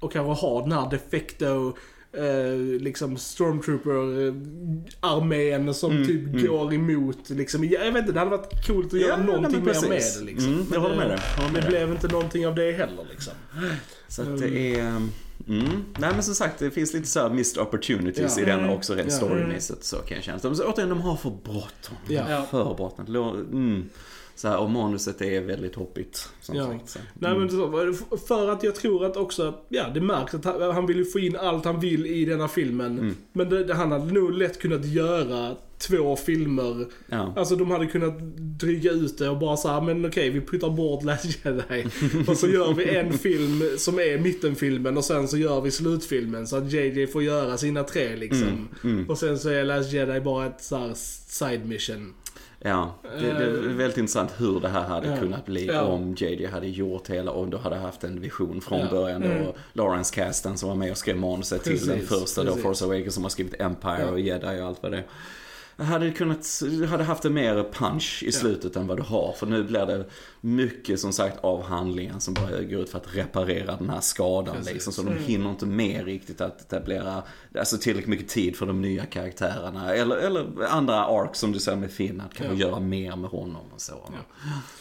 att 0.00 0.12
kanske 0.12 0.46
ha 0.46 0.60
den 0.62 0.72
här 0.72 0.90
defecto 0.90 1.72
Eh, 2.12 2.54
liksom 2.80 3.16
stormtrooper-armén 3.16 5.74
som 5.74 5.90
Mm, 5.92 6.06
typ 6.06 6.26
mm. 6.26 6.46
går 6.46 6.74
emot 6.74 7.30
liksom. 7.30 7.64
Jag 7.64 7.92
vet 7.92 8.00
inte, 8.00 8.12
det 8.12 8.18
hade 8.18 8.30
varit 8.30 8.66
coolt 8.66 8.86
att 8.86 8.92
Ja, 8.92 8.98
göra 9.06 9.16
någonting 9.16 9.64
mer 9.64 9.88
med 9.88 10.02
det 10.18 10.24
liksom. 10.24 10.52
Mm, 10.52 10.66
jag 10.72 10.80
håller 10.80 10.96
med 10.96 11.08
dig. 11.10 11.18
Håller 11.36 11.52
med 11.52 11.62
det 11.62 11.70
dig. 11.70 11.70
blev 11.70 11.90
inte 11.90 12.08
någonting 12.08 12.46
av 12.46 12.54
det 12.54 12.72
heller 12.72 13.04
liksom. 13.10 13.32
Så 14.08 14.22
att 14.22 14.38
det 14.40 14.74
är... 14.74 14.86
Mm. 15.48 15.84
Nej 15.98 16.10
men 16.12 16.22
som 16.22 16.34
sagt, 16.34 16.58
det 16.58 16.70
finns 16.70 16.94
lite 16.94 17.06
så 17.08 17.20
här 17.20 17.30
missed 17.30 17.62
opportunities 17.62 18.36
Ja. 18.36 18.42
i 18.42 18.46
den 18.46 18.58
Mm. 18.58 18.70
också 18.70 18.94
rent 18.94 19.10
Ja. 19.10 19.16
storymässigt 19.16 19.84
så 19.84 19.96
kan 19.96 20.14
jag 20.16 20.24
känna. 20.24 20.38
Så, 20.38 20.48
återigen, 20.64 20.88
de 20.88 21.00
har 21.00 21.16
för 21.16 21.30
bråttom. 21.30 21.96
Ja. 22.08 22.46
För 22.50 22.74
bråttom. 22.74 23.06
Mm. 23.52 23.88
Så 24.38 24.48
här, 24.48 24.58
och 24.58 24.70
manuset 24.70 25.20
är 25.22 25.40
väldigt 25.40 25.74
hoppigt. 25.74 26.28
Som 26.40 26.56
Ja. 26.56 26.66
sagt. 26.66 26.88
Så. 26.90 26.98
Nej 27.14 27.30
Mm. 27.30 27.40
men 27.42 27.50
så, 27.50 28.16
för 28.28 28.48
att 28.50 28.62
jag 28.62 28.74
tror 28.74 29.04
att 29.04 29.16
också, 29.16 29.54
ja 29.68 29.86
det 29.94 30.00
märks 30.00 30.34
att 30.34 30.44
han, 30.44 30.62
han 30.62 30.86
vill 30.86 30.96
ju 30.96 31.04
få 31.04 31.18
in 31.18 31.36
allt 31.36 31.64
han 31.64 31.80
vill 31.80 32.06
i 32.06 32.24
denna 32.24 32.48
filmen. 32.48 32.98
Mm. 32.98 33.14
Men 33.32 33.48
det, 33.48 33.74
han 33.74 33.92
hade 33.92 34.12
nog 34.12 34.32
lätt 34.32 34.58
kunnat 34.58 34.86
göra 34.86 35.54
två 35.78 36.16
filmer. 36.16 36.86
Ja. 37.08 37.32
Alltså 37.36 37.56
de 37.56 37.70
hade 37.70 37.86
kunnat 37.86 38.18
dryga 38.60 38.90
ut 38.92 39.18
det 39.18 39.28
och 39.28 39.38
bara 39.38 39.56
säga 39.56 39.80
men 39.80 40.06
okej 40.06 40.30
vi 40.30 40.40
puttar 40.40 40.70
bort 40.70 41.04
Last 41.04 41.44
Jedi. 41.44 41.86
och 42.26 42.36
så 42.36 42.48
gör 42.48 42.74
vi 42.74 42.96
en 42.96 43.12
film 43.18 43.62
som 43.78 43.98
är 43.98 44.18
mittenfilmen 44.18 44.96
och 44.96 45.04
sen 45.04 45.28
så 45.28 45.36
gör 45.38 45.60
vi 45.60 45.70
slutfilmen 45.70 46.46
så 46.46 46.56
att 46.56 46.72
JJ 46.72 47.06
får 47.06 47.22
göra 47.22 47.56
sina 47.56 47.84
tre 47.84 48.16
liksom. 48.16 48.48
Mm. 48.48 48.68
Mm. 48.84 49.10
Och 49.10 49.18
sen 49.18 49.38
så 49.38 49.48
är 49.48 49.64
Last 49.64 49.92
Jedi 49.92 50.20
bara 50.20 50.46
ett 50.46 50.62
så 50.64 50.76
här 50.76 50.92
side 51.28 51.66
mission. 51.68 52.14
Ja, 52.60 52.94
det, 53.02 53.32
det 53.32 53.44
är 53.44 53.50
väldigt 53.74 53.98
intressant 53.98 54.30
hur 54.38 54.60
det 54.60 54.68
här 54.68 54.80
hade 54.82 55.08
Ja. 55.08 55.16
kunnat 55.16 55.46
bli 55.46 55.66
Ja. 55.66 55.82
om 55.82 56.14
JJ 56.18 56.46
hade 56.46 56.66
gjort 56.68 57.08
hela, 57.10 57.30
om 57.30 57.50
du 57.50 57.56
hade 57.56 57.76
haft 57.76 58.04
en 58.04 58.20
vision 58.20 58.60
från 58.60 58.78
Ja. 58.80 58.86
början 58.90 59.20
då. 59.20 59.26
Mm. 59.28 59.52
Lawrence 59.72 60.14
Kasdan 60.14 60.58
som 60.58 60.68
var 60.68 60.76
med 60.76 60.90
och 60.90 60.96
skrev 60.98 61.16
manuset 61.16 61.64
till 61.64 61.86
den 61.86 62.00
första 62.06 62.44
då. 62.44 62.56
Force 62.56 62.84
Awakens 62.84 63.14
som 63.14 63.22
har 63.22 63.30
skrivit 63.30 63.60
Empire 63.60 64.10
och 64.10 64.20
Jedi 64.20 64.60
och 64.60 64.66
allt 64.66 64.82
vad 64.82 64.92
det 64.92 64.98
är. 64.98 65.04
Hade 65.84 66.10
kunnat, 66.10 66.60
du 66.60 66.86
hade 66.86 67.04
haft 67.04 67.24
en 67.24 67.34
mer 67.34 67.64
punch 67.72 68.22
i 68.26 68.32
slutet 68.32 68.76
än 68.76 68.86
vad 68.86 68.96
du 68.96 69.02
har. 69.02 69.32
För 69.38 69.46
nu 69.46 69.62
blir 69.64 69.86
det 69.86 70.04
mycket 70.40 71.00
som 71.00 71.12
sagt 71.12 71.44
av 71.44 71.62
handlingen 71.62 72.20
som 72.20 72.34
bara 72.34 72.62
går 72.62 72.80
ut 72.80 72.90
för 72.90 72.98
att 72.98 73.16
reparera 73.16 73.76
den 73.76 73.90
här 73.90 74.00
skadan 74.00 74.56
Precis. 74.56 74.72
liksom. 74.72 74.92
Så 74.92 75.02
de 75.02 75.16
hinner 75.16 75.50
inte 75.50 75.66
med 75.66 76.04
riktigt 76.04 76.40
att 76.40 76.60
etablera, 76.60 77.22
alltså 77.58 77.78
tillräckligt 77.78 78.08
mycket 78.10 78.28
tid 78.28 78.56
för 78.56 78.66
de 78.66 78.82
nya 78.82 79.04
karaktärerna. 79.06 79.94
Eller, 79.94 80.16
eller 80.16 80.46
andra 80.68 81.04
arc 81.06 81.36
som 81.36 81.52
du 81.52 81.58
säger 81.58 81.78
med 81.78 81.90
Finn, 81.90 82.20
att 82.20 82.34
kanske 82.34 82.54
Ja. 82.56 82.68
göra 82.68 82.80
mer 82.80 83.16
med 83.16 83.30
honom 83.30 83.62
och 83.74 83.80
så. 83.80 84.12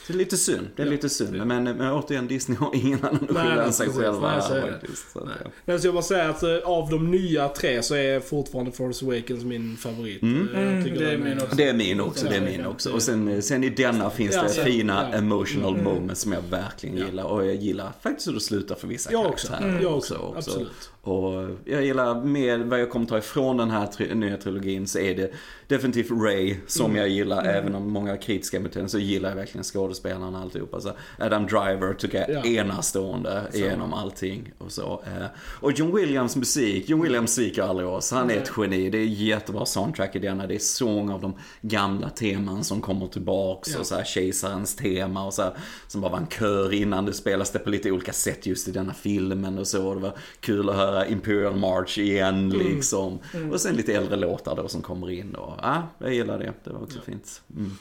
Det 0.07 0.13
är 0.13 0.17
lite 0.17 0.37
synd, 0.37 0.67
det 0.75 0.81
är 0.81 0.85
lite 0.87 1.09
synd. 1.09 1.45
Men, 1.45 1.63
men 1.63 1.91
återigen, 1.91 2.27
Disney 2.27 2.57
har 2.57 2.75
ingen 2.75 2.99
annan 3.05 3.13
att 3.15 3.27
skylla 3.29 3.63
än 3.65 3.73
sig 3.73 3.89
själva. 3.89 4.31
Nej, 4.31 4.41
så 4.41 4.53
är 4.53 4.61
det. 4.61 4.71
faktiskt. 4.71 5.11
Så 5.11 5.19
att, 5.19 5.25
Nej. 5.25 5.35
ja. 5.43 5.49
Men 5.65 5.79
så 5.81 5.87
jag 5.87 5.93
bara 5.93 6.03
säga 6.03 6.29
att 6.29 6.43
eh, 6.43 6.55
av 6.65 6.89
de 6.89 7.11
nya 7.11 7.49
tre 7.49 7.83
så 7.83 7.95
är 7.95 8.19
fortfarande 8.19 8.71
Force 8.71 9.05
Awakens 9.05 9.43
min 9.43 9.77
favorit. 9.77 10.21
Mm. 10.21 10.47
Eh, 10.87 10.93
tycker 10.93 11.13
Mm, 11.15 11.23
det 11.23 11.29
är 11.29 11.35
min 11.35 11.41
också. 11.41 11.55
Det 11.55 11.63
är 11.69 11.73
min 11.73 12.01
också, 12.01 12.25
det 12.29 12.35
är 12.35 12.41
min 12.41 12.59
Ja, 12.59 12.67
också. 12.67 12.91
Och 12.93 13.01
sen, 13.01 13.41
sen 13.41 13.63
i 13.63 13.69
denna 13.69 14.09
finns 14.09 14.35
Ja, 14.35 14.43
det 14.43 14.49
så- 14.49 14.61
fina 14.63 15.09
ja. 15.11 15.17
emotional 15.17 15.77
moments 15.77 16.21
som 16.21 16.31
jag 16.31 16.41
verkligen 16.41 16.97
Ja. 16.97 17.05
gillar. 17.05 17.23
Och 17.23 17.45
jag 17.45 17.55
gillar 17.55 17.91
faktiskt 18.01 18.27
hur 18.27 18.33
det 18.33 18.39
slutar 18.39 18.75
för 18.75 18.87
vissa 18.87 19.11
Jag 19.11 19.25
också. 19.25 19.47
karaktärer. 19.47 19.81
Jag 19.81 19.97
också. 19.97 20.15
också. 20.15 20.37
Absolut. 20.37 20.89
Och 21.07 21.49
jag 21.65 21.85
gillar 21.85 22.21
med 22.23 22.59
vad 22.61 22.79
jag 22.81 22.89
kommer 22.89 23.05
ta 23.05 23.17
ifrån 23.17 23.57
den 23.57 23.71
här 23.71 23.85
tri- 23.87 24.13
nya 24.15 24.37
trilogin 24.37 24.87
så 24.87 24.99
är 24.99 25.15
det 25.15 25.31
definitivt 25.67 26.11
Ray 26.11 26.55
som 26.67 26.85
Mm. 26.85 26.97
jag 26.97 27.09
gillar. 27.09 27.45
Även 27.45 27.75
om 27.75 27.91
många 27.93 28.11
är 28.13 28.21
kritiska 28.21 28.59
mot 28.59 28.73
den 28.73 28.89
så 28.89 28.99
gillar 28.99 29.29
jag 29.29 29.35
verkligen 29.35 29.63
skådespelarna 29.63 30.37
och 30.37 30.43
alltihop. 30.43 30.73
Alltså 30.73 30.93
Adam 31.19 31.45
Driver 31.45 31.93
tycker 31.93 32.17
jag 32.17 32.29
är 32.29 32.33
Ja. 32.33 32.61
enastående 32.61 33.43
genom 33.53 33.93
allting. 33.93 34.51
Och, 34.57 34.71
så. 34.71 35.03
Eh, 35.05 35.25
och 35.39 35.71
John 35.71 35.95
Williams 35.95 36.35
musik, 36.35 36.89
John 36.89 37.01
Williams 37.01 37.35
sviker 37.35 37.61
aldrig 37.63 37.87
oss. 37.87 38.11
Han 38.11 38.29
är 38.31 38.37
ett 38.37 38.51
geni. 38.57 38.89
Det 38.89 38.97
är 38.97 39.05
jättebra 39.05 39.65
soundtrack 39.65 40.15
i 40.15 40.19
denna. 40.19 40.47
Det 40.47 40.55
är 40.55 40.59
så 40.59 40.87
många 40.87 41.13
av 41.13 41.21
de 41.21 41.33
gamla 41.61 42.09
teman 42.09 42.63
som 42.63 42.81
kommer 42.81 43.07
tillbaks. 43.07 43.69
Ja. 43.73 43.79
Och 43.79 43.85
så 43.85 43.95
här 43.95 44.03
kejsarens 44.03 44.75
tema 44.75 45.25
och 45.25 45.33
så 45.33 45.41
här, 45.41 45.51
som 45.87 46.01
bara 46.01 46.11
var 46.11 46.17
en 46.19 46.27
kör 46.27 46.73
innan. 46.73 47.05
Det 47.05 47.13
spelas 47.13 47.51
det 47.51 47.59
på 47.59 47.69
lite 47.69 47.91
olika 47.91 48.13
sätt 48.13 48.45
just 48.45 48.67
i 48.67 48.71
denna 48.71 48.93
filmen 48.93 49.57
och 49.57 49.67
så. 49.67 49.93
Det 49.93 49.99
var 49.99 50.13
kul 50.39 50.69
att 50.69 50.75
höra 50.75 50.96
Imperial 51.05 51.55
March 51.55 51.97
igen 51.97 52.49
liksom. 52.49 53.19
Och 53.51 53.61
sen 53.61 53.75
lite 53.75 53.93
äldre 53.93 54.15
låtar 54.15 54.55
då 54.55 54.67
som 54.67 54.81
kommer 54.81 55.09
in 55.09 55.35
och 55.35 55.53
ja, 55.61 55.87
jag 55.99 56.13
gillar 56.13 56.39
det. 56.39 56.53
Det 56.63 56.69
var 56.69 56.81
också 56.81 57.01
fint. 57.01 57.41
Mm. 57.55 57.71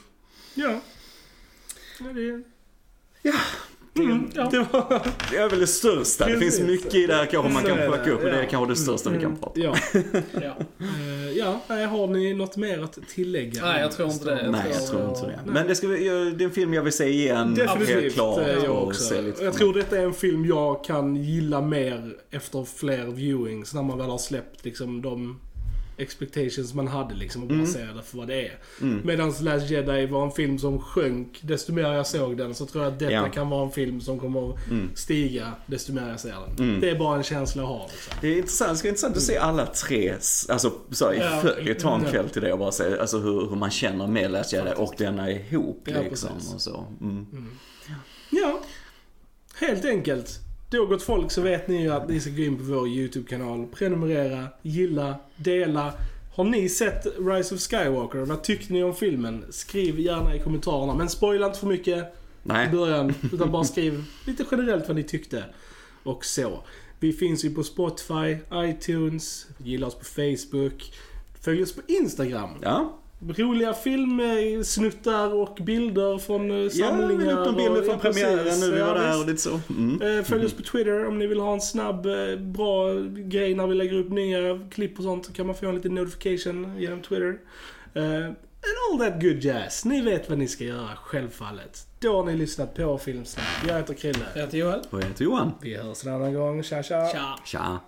Ja. 0.54 0.80
Ja, 2.00 2.12
det... 2.12 2.42
Ja, 3.22 3.34
Mm, 3.99 4.30
ja. 4.34 4.49
Det 4.51 4.59
var... 4.72 5.03
det 5.30 5.36
är 5.36 5.49
väl 5.51 5.61
det 5.61 5.66
största. 5.66 6.26
Det 6.26 6.32
Precis. 6.32 6.57
finns 6.59 6.68
mycket 6.70 6.94
i 6.94 7.07
det 7.07 7.14
här 7.14 7.26
kanske 7.26 7.53
man 7.53 7.62
kan 7.62 7.76
det, 7.76 7.86
plocka 7.86 8.11
upp 8.11 8.18
och 8.18 8.24
det 8.30 8.36
är 8.36 8.42
ja. 8.42 8.49
kanske 8.51 8.72
det 8.72 8.76
största 8.76 9.11
vi 9.11 9.20
kan 9.20 9.36
prata 9.36 9.61
om. 9.61 9.62
Ja. 9.62 9.76
Ja. 10.42 10.57
Eh, 10.80 11.30
ja, 11.38 11.61
har 11.68 12.07
ni 12.07 12.34
något 12.34 12.57
mer 12.57 12.82
att 12.82 12.99
tillägga? 13.09 13.62
Nej, 13.62 13.80
jag 13.80 13.92
tror 13.92 14.09
inte 14.11 14.24
det. 14.24 14.42
Jag 14.42 14.53
Nej, 14.53 14.62
jag 14.72 14.86
tror- 14.86 15.09
inte 15.09 15.26
det. 15.26 15.40
Men 15.47 15.66
det, 15.66 15.74
ska 15.74 15.88
vi, 15.88 16.09
det 16.09 16.44
är 16.44 16.49
en 16.49 16.51
film 16.51 16.74
jag 16.74 16.82
vill 16.82 16.92
se 16.92 17.09
igen. 17.09 17.55
Definitivt, 17.55 18.03
Helt 18.03 18.14
klart. 18.14 18.40
jag 18.62 18.70
och 18.70 18.86
också. 18.86 19.14
Jag 19.40 19.55
tror 19.55 19.74
detta 19.74 19.99
är 19.99 20.05
en 20.05 20.14
film 20.14 20.44
jag 20.47 20.84
kan 20.84 21.16
gilla 21.16 21.61
mer 21.61 22.16
efter 22.30 22.64
fler 22.64 23.05
viewings, 23.05 23.74
när 23.74 23.82
man 23.82 23.99
väl 23.99 24.11
har 24.11 24.18
släppt 24.18 24.64
liksom 24.64 25.03
de 25.03 25.40
expectations 25.99 26.74
man 26.74 26.88
hade 26.88 27.14
liksom 27.14 27.42
och 27.42 27.49
bara 27.49 27.55
Mm. 27.55 27.66
ser 27.66 27.86
det 27.86 28.03
för 28.03 28.18
vad 28.18 28.28
det 28.28 28.47
är. 28.47 28.59
Mm. 28.80 29.01
Medan 29.05 29.34
Last 29.40 29.70
Jedi 29.70 30.07
var 30.07 30.24
en 30.24 30.32
film 30.32 30.59
som 30.59 30.80
sjönk, 30.80 31.38
desto 31.42 31.72
mer 31.72 31.82
jag 31.92 32.07
såg 32.07 32.36
den 32.38 32.55
så 32.55 32.66
tror 32.66 32.84
jag 32.84 32.92
att 32.92 32.99
detta 32.99 33.12
Ja. 33.12 33.28
kan 33.28 33.51
vara 33.51 33.64
en 33.66 33.72
film 33.72 34.01
som 34.01 34.18
kommer 34.18 34.59
Mm. 34.70 34.90
stiga 34.94 35.53
desto 35.66 35.92
mer 35.92 36.09
jag 36.09 36.20
ser 36.20 36.34
den. 36.57 36.68
Mm. 36.68 36.80
Det 36.80 36.90
är 36.90 36.99
bara 36.99 37.16
en 37.16 37.22
känsla 37.22 37.62
jag 37.62 37.68
har. 37.68 37.88
Liksom. 37.92 38.12
Det 38.20 38.28
är 38.28 38.36
intressant, 38.36 38.70
det 38.70 38.76
ska 38.76 38.88
intressant 38.88 39.16
att 39.16 39.22
se 39.22 39.36
alla 39.36 39.66
tre, 39.66 40.14
alltså 40.49 40.72
så 40.90 41.12
i 41.12 41.18
Ja. 41.18 41.40
följd, 41.42 41.78
ta 41.78 41.94
en 41.94 42.03
Ja. 42.05 42.11
kväll 42.11 42.28
till 42.28 42.42
det 42.42 42.53
och 42.53 42.59
bara 42.59 42.72
se 42.72 42.99
alltså, 42.99 43.18
hur, 43.18 43.49
hur 43.49 43.57
man 43.57 43.70
känner 43.70 44.07
med 44.07 44.30
Last 44.30 44.53
Jedi 44.53 44.70
och 44.76 44.94
denna 44.99 45.30
ihop 45.30 45.82
Ja, 45.84 46.01
liksom. 46.03 46.30
precis. 46.34 46.55
Och 46.55 46.61
så. 46.61 46.86
Mm. 47.01 47.26
Ja, 48.30 48.61
helt 49.61 49.84
enkelt. 49.84 50.40
Då 50.70 50.86
gott 50.86 51.02
folk 51.02 51.30
så 51.30 51.40
vet 51.40 51.68
ni 51.68 51.82
ju 51.82 51.92
att 51.92 52.08
ni 52.08 52.20
ska 52.20 52.30
gå 52.30 52.42
in 52.42 52.56
på 52.56 52.62
vår 52.62 52.88
YouTube-kanal, 52.88 53.66
prenumerera, 53.66 54.48
gilla, 54.62 55.14
dela. 55.36 55.92
Har 56.34 56.44
ni 56.44 56.68
sett 56.68 57.06
Rise 57.18 57.54
of 57.54 57.60
Skywalker? 57.60 58.18
Vad 58.18 58.42
tyckte 58.42 58.72
ni 58.72 58.82
om 58.82 58.94
filmen? 58.94 59.44
Skriv 59.50 60.00
gärna 60.00 60.34
i 60.34 60.38
kommentarerna, 60.38 60.94
men 60.94 61.08
spoila 61.08 61.46
inte 61.46 61.58
för 61.58 61.66
mycket 61.66 61.98
i 61.98 62.04
Nej. 62.42 62.68
början. 62.68 63.14
Utan 63.32 63.52
bara 63.52 63.64
skriv 63.64 64.04
lite 64.24 64.44
generellt 64.50 64.88
vad 64.88 64.96
ni 64.96 65.02
tyckte. 65.02 65.44
Och 66.02 66.24
så. 66.24 66.62
Vi 67.00 67.12
finns 67.12 67.44
ju 67.44 67.54
på 67.54 67.62
Spotify, 67.62 68.36
iTunes, 68.54 69.46
gilla 69.58 69.86
oss 69.86 69.94
på 69.94 70.04
Facebook. 70.04 70.92
Följ 71.40 71.62
oss 71.62 71.72
på 71.72 71.82
Instagram. 71.86 72.50
Ja, 72.62 72.98
Roliga 73.20 73.74
filmsnuttar 73.74 75.34
och 75.34 75.58
bilder 75.60 76.18
från 76.18 76.50
eh, 76.50 76.56
ja 76.56 76.70
samlingar. 76.70 77.18
vi 77.18 77.24
la 77.24 77.32
upp 77.32 77.46
någon 77.46 77.56
bild 77.56 77.68
och- 77.70 77.84
från 77.84 77.94
ja, 77.94 77.98
precis. 77.98 78.22
premiären 78.24 78.60
nu 78.60 78.70
vi 78.72 78.78
Ja, 78.78 78.86
var 78.86 78.94
där 78.94 79.20
och 79.20 79.26
lite 79.26 79.40
så. 79.42 79.60
Mm. 79.70 80.18
Eh, 80.18 80.24
Följ 80.24 80.44
oss 80.46 80.52
på 80.52 80.62
Twitter 80.62 81.06
om 81.06 81.18
ni 81.18 81.26
vill 81.26 81.40
ha 81.40 81.52
en 81.52 81.60
snabb, 81.60 82.06
eh, 82.06 82.36
bra 82.38 82.92
grej 83.16 83.54
när 83.54 83.66
vi 83.66 83.74
lägger 83.74 83.94
upp 83.94 84.10
nya 84.10 84.60
klipp 84.70 84.98
och 84.98 85.04
sånt. 85.04 85.26
Så 85.26 85.32
kan 85.32 85.46
man 85.46 85.54
få 85.56 85.66
en 85.68 85.74
liten 85.74 85.94
notification 85.94 86.74
genom 86.78 87.02
Twitter. 87.02 87.38
And 87.94 88.36
all 88.92 88.98
that 88.98 89.22
good 89.22 89.44
jazz. 89.44 89.84
Ni 89.84 90.00
vet 90.00 90.28
vad 90.28 90.38
ni 90.38 90.48
ska 90.48 90.64
göra, 90.64 90.88
självfallet. 90.96 91.86
Då 92.00 92.16
har 92.16 92.24
ni 92.24 92.36
lyssnat 92.36 92.74
på 92.74 92.98
Filmsnack. 92.98 93.46
Jag 93.68 93.74
heter 93.76 93.94
Krille. 93.94 94.26
Jag 94.34 94.40
heter 94.42 94.58
Joel. 94.58 94.80
Och 94.90 95.00
jag 95.02 95.06
heter 95.06 95.24
Johan. 95.24 95.52
Vi 95.60 95.76
hörs 95.76 96.06
en 96.06 96.14
annan 96.14 96.34
gång. 96.34 96.62
Tja, 96.62 96.82
tja. 96.82 97.06
Tja. 97.12 97.38
Tja. 97.44 97.80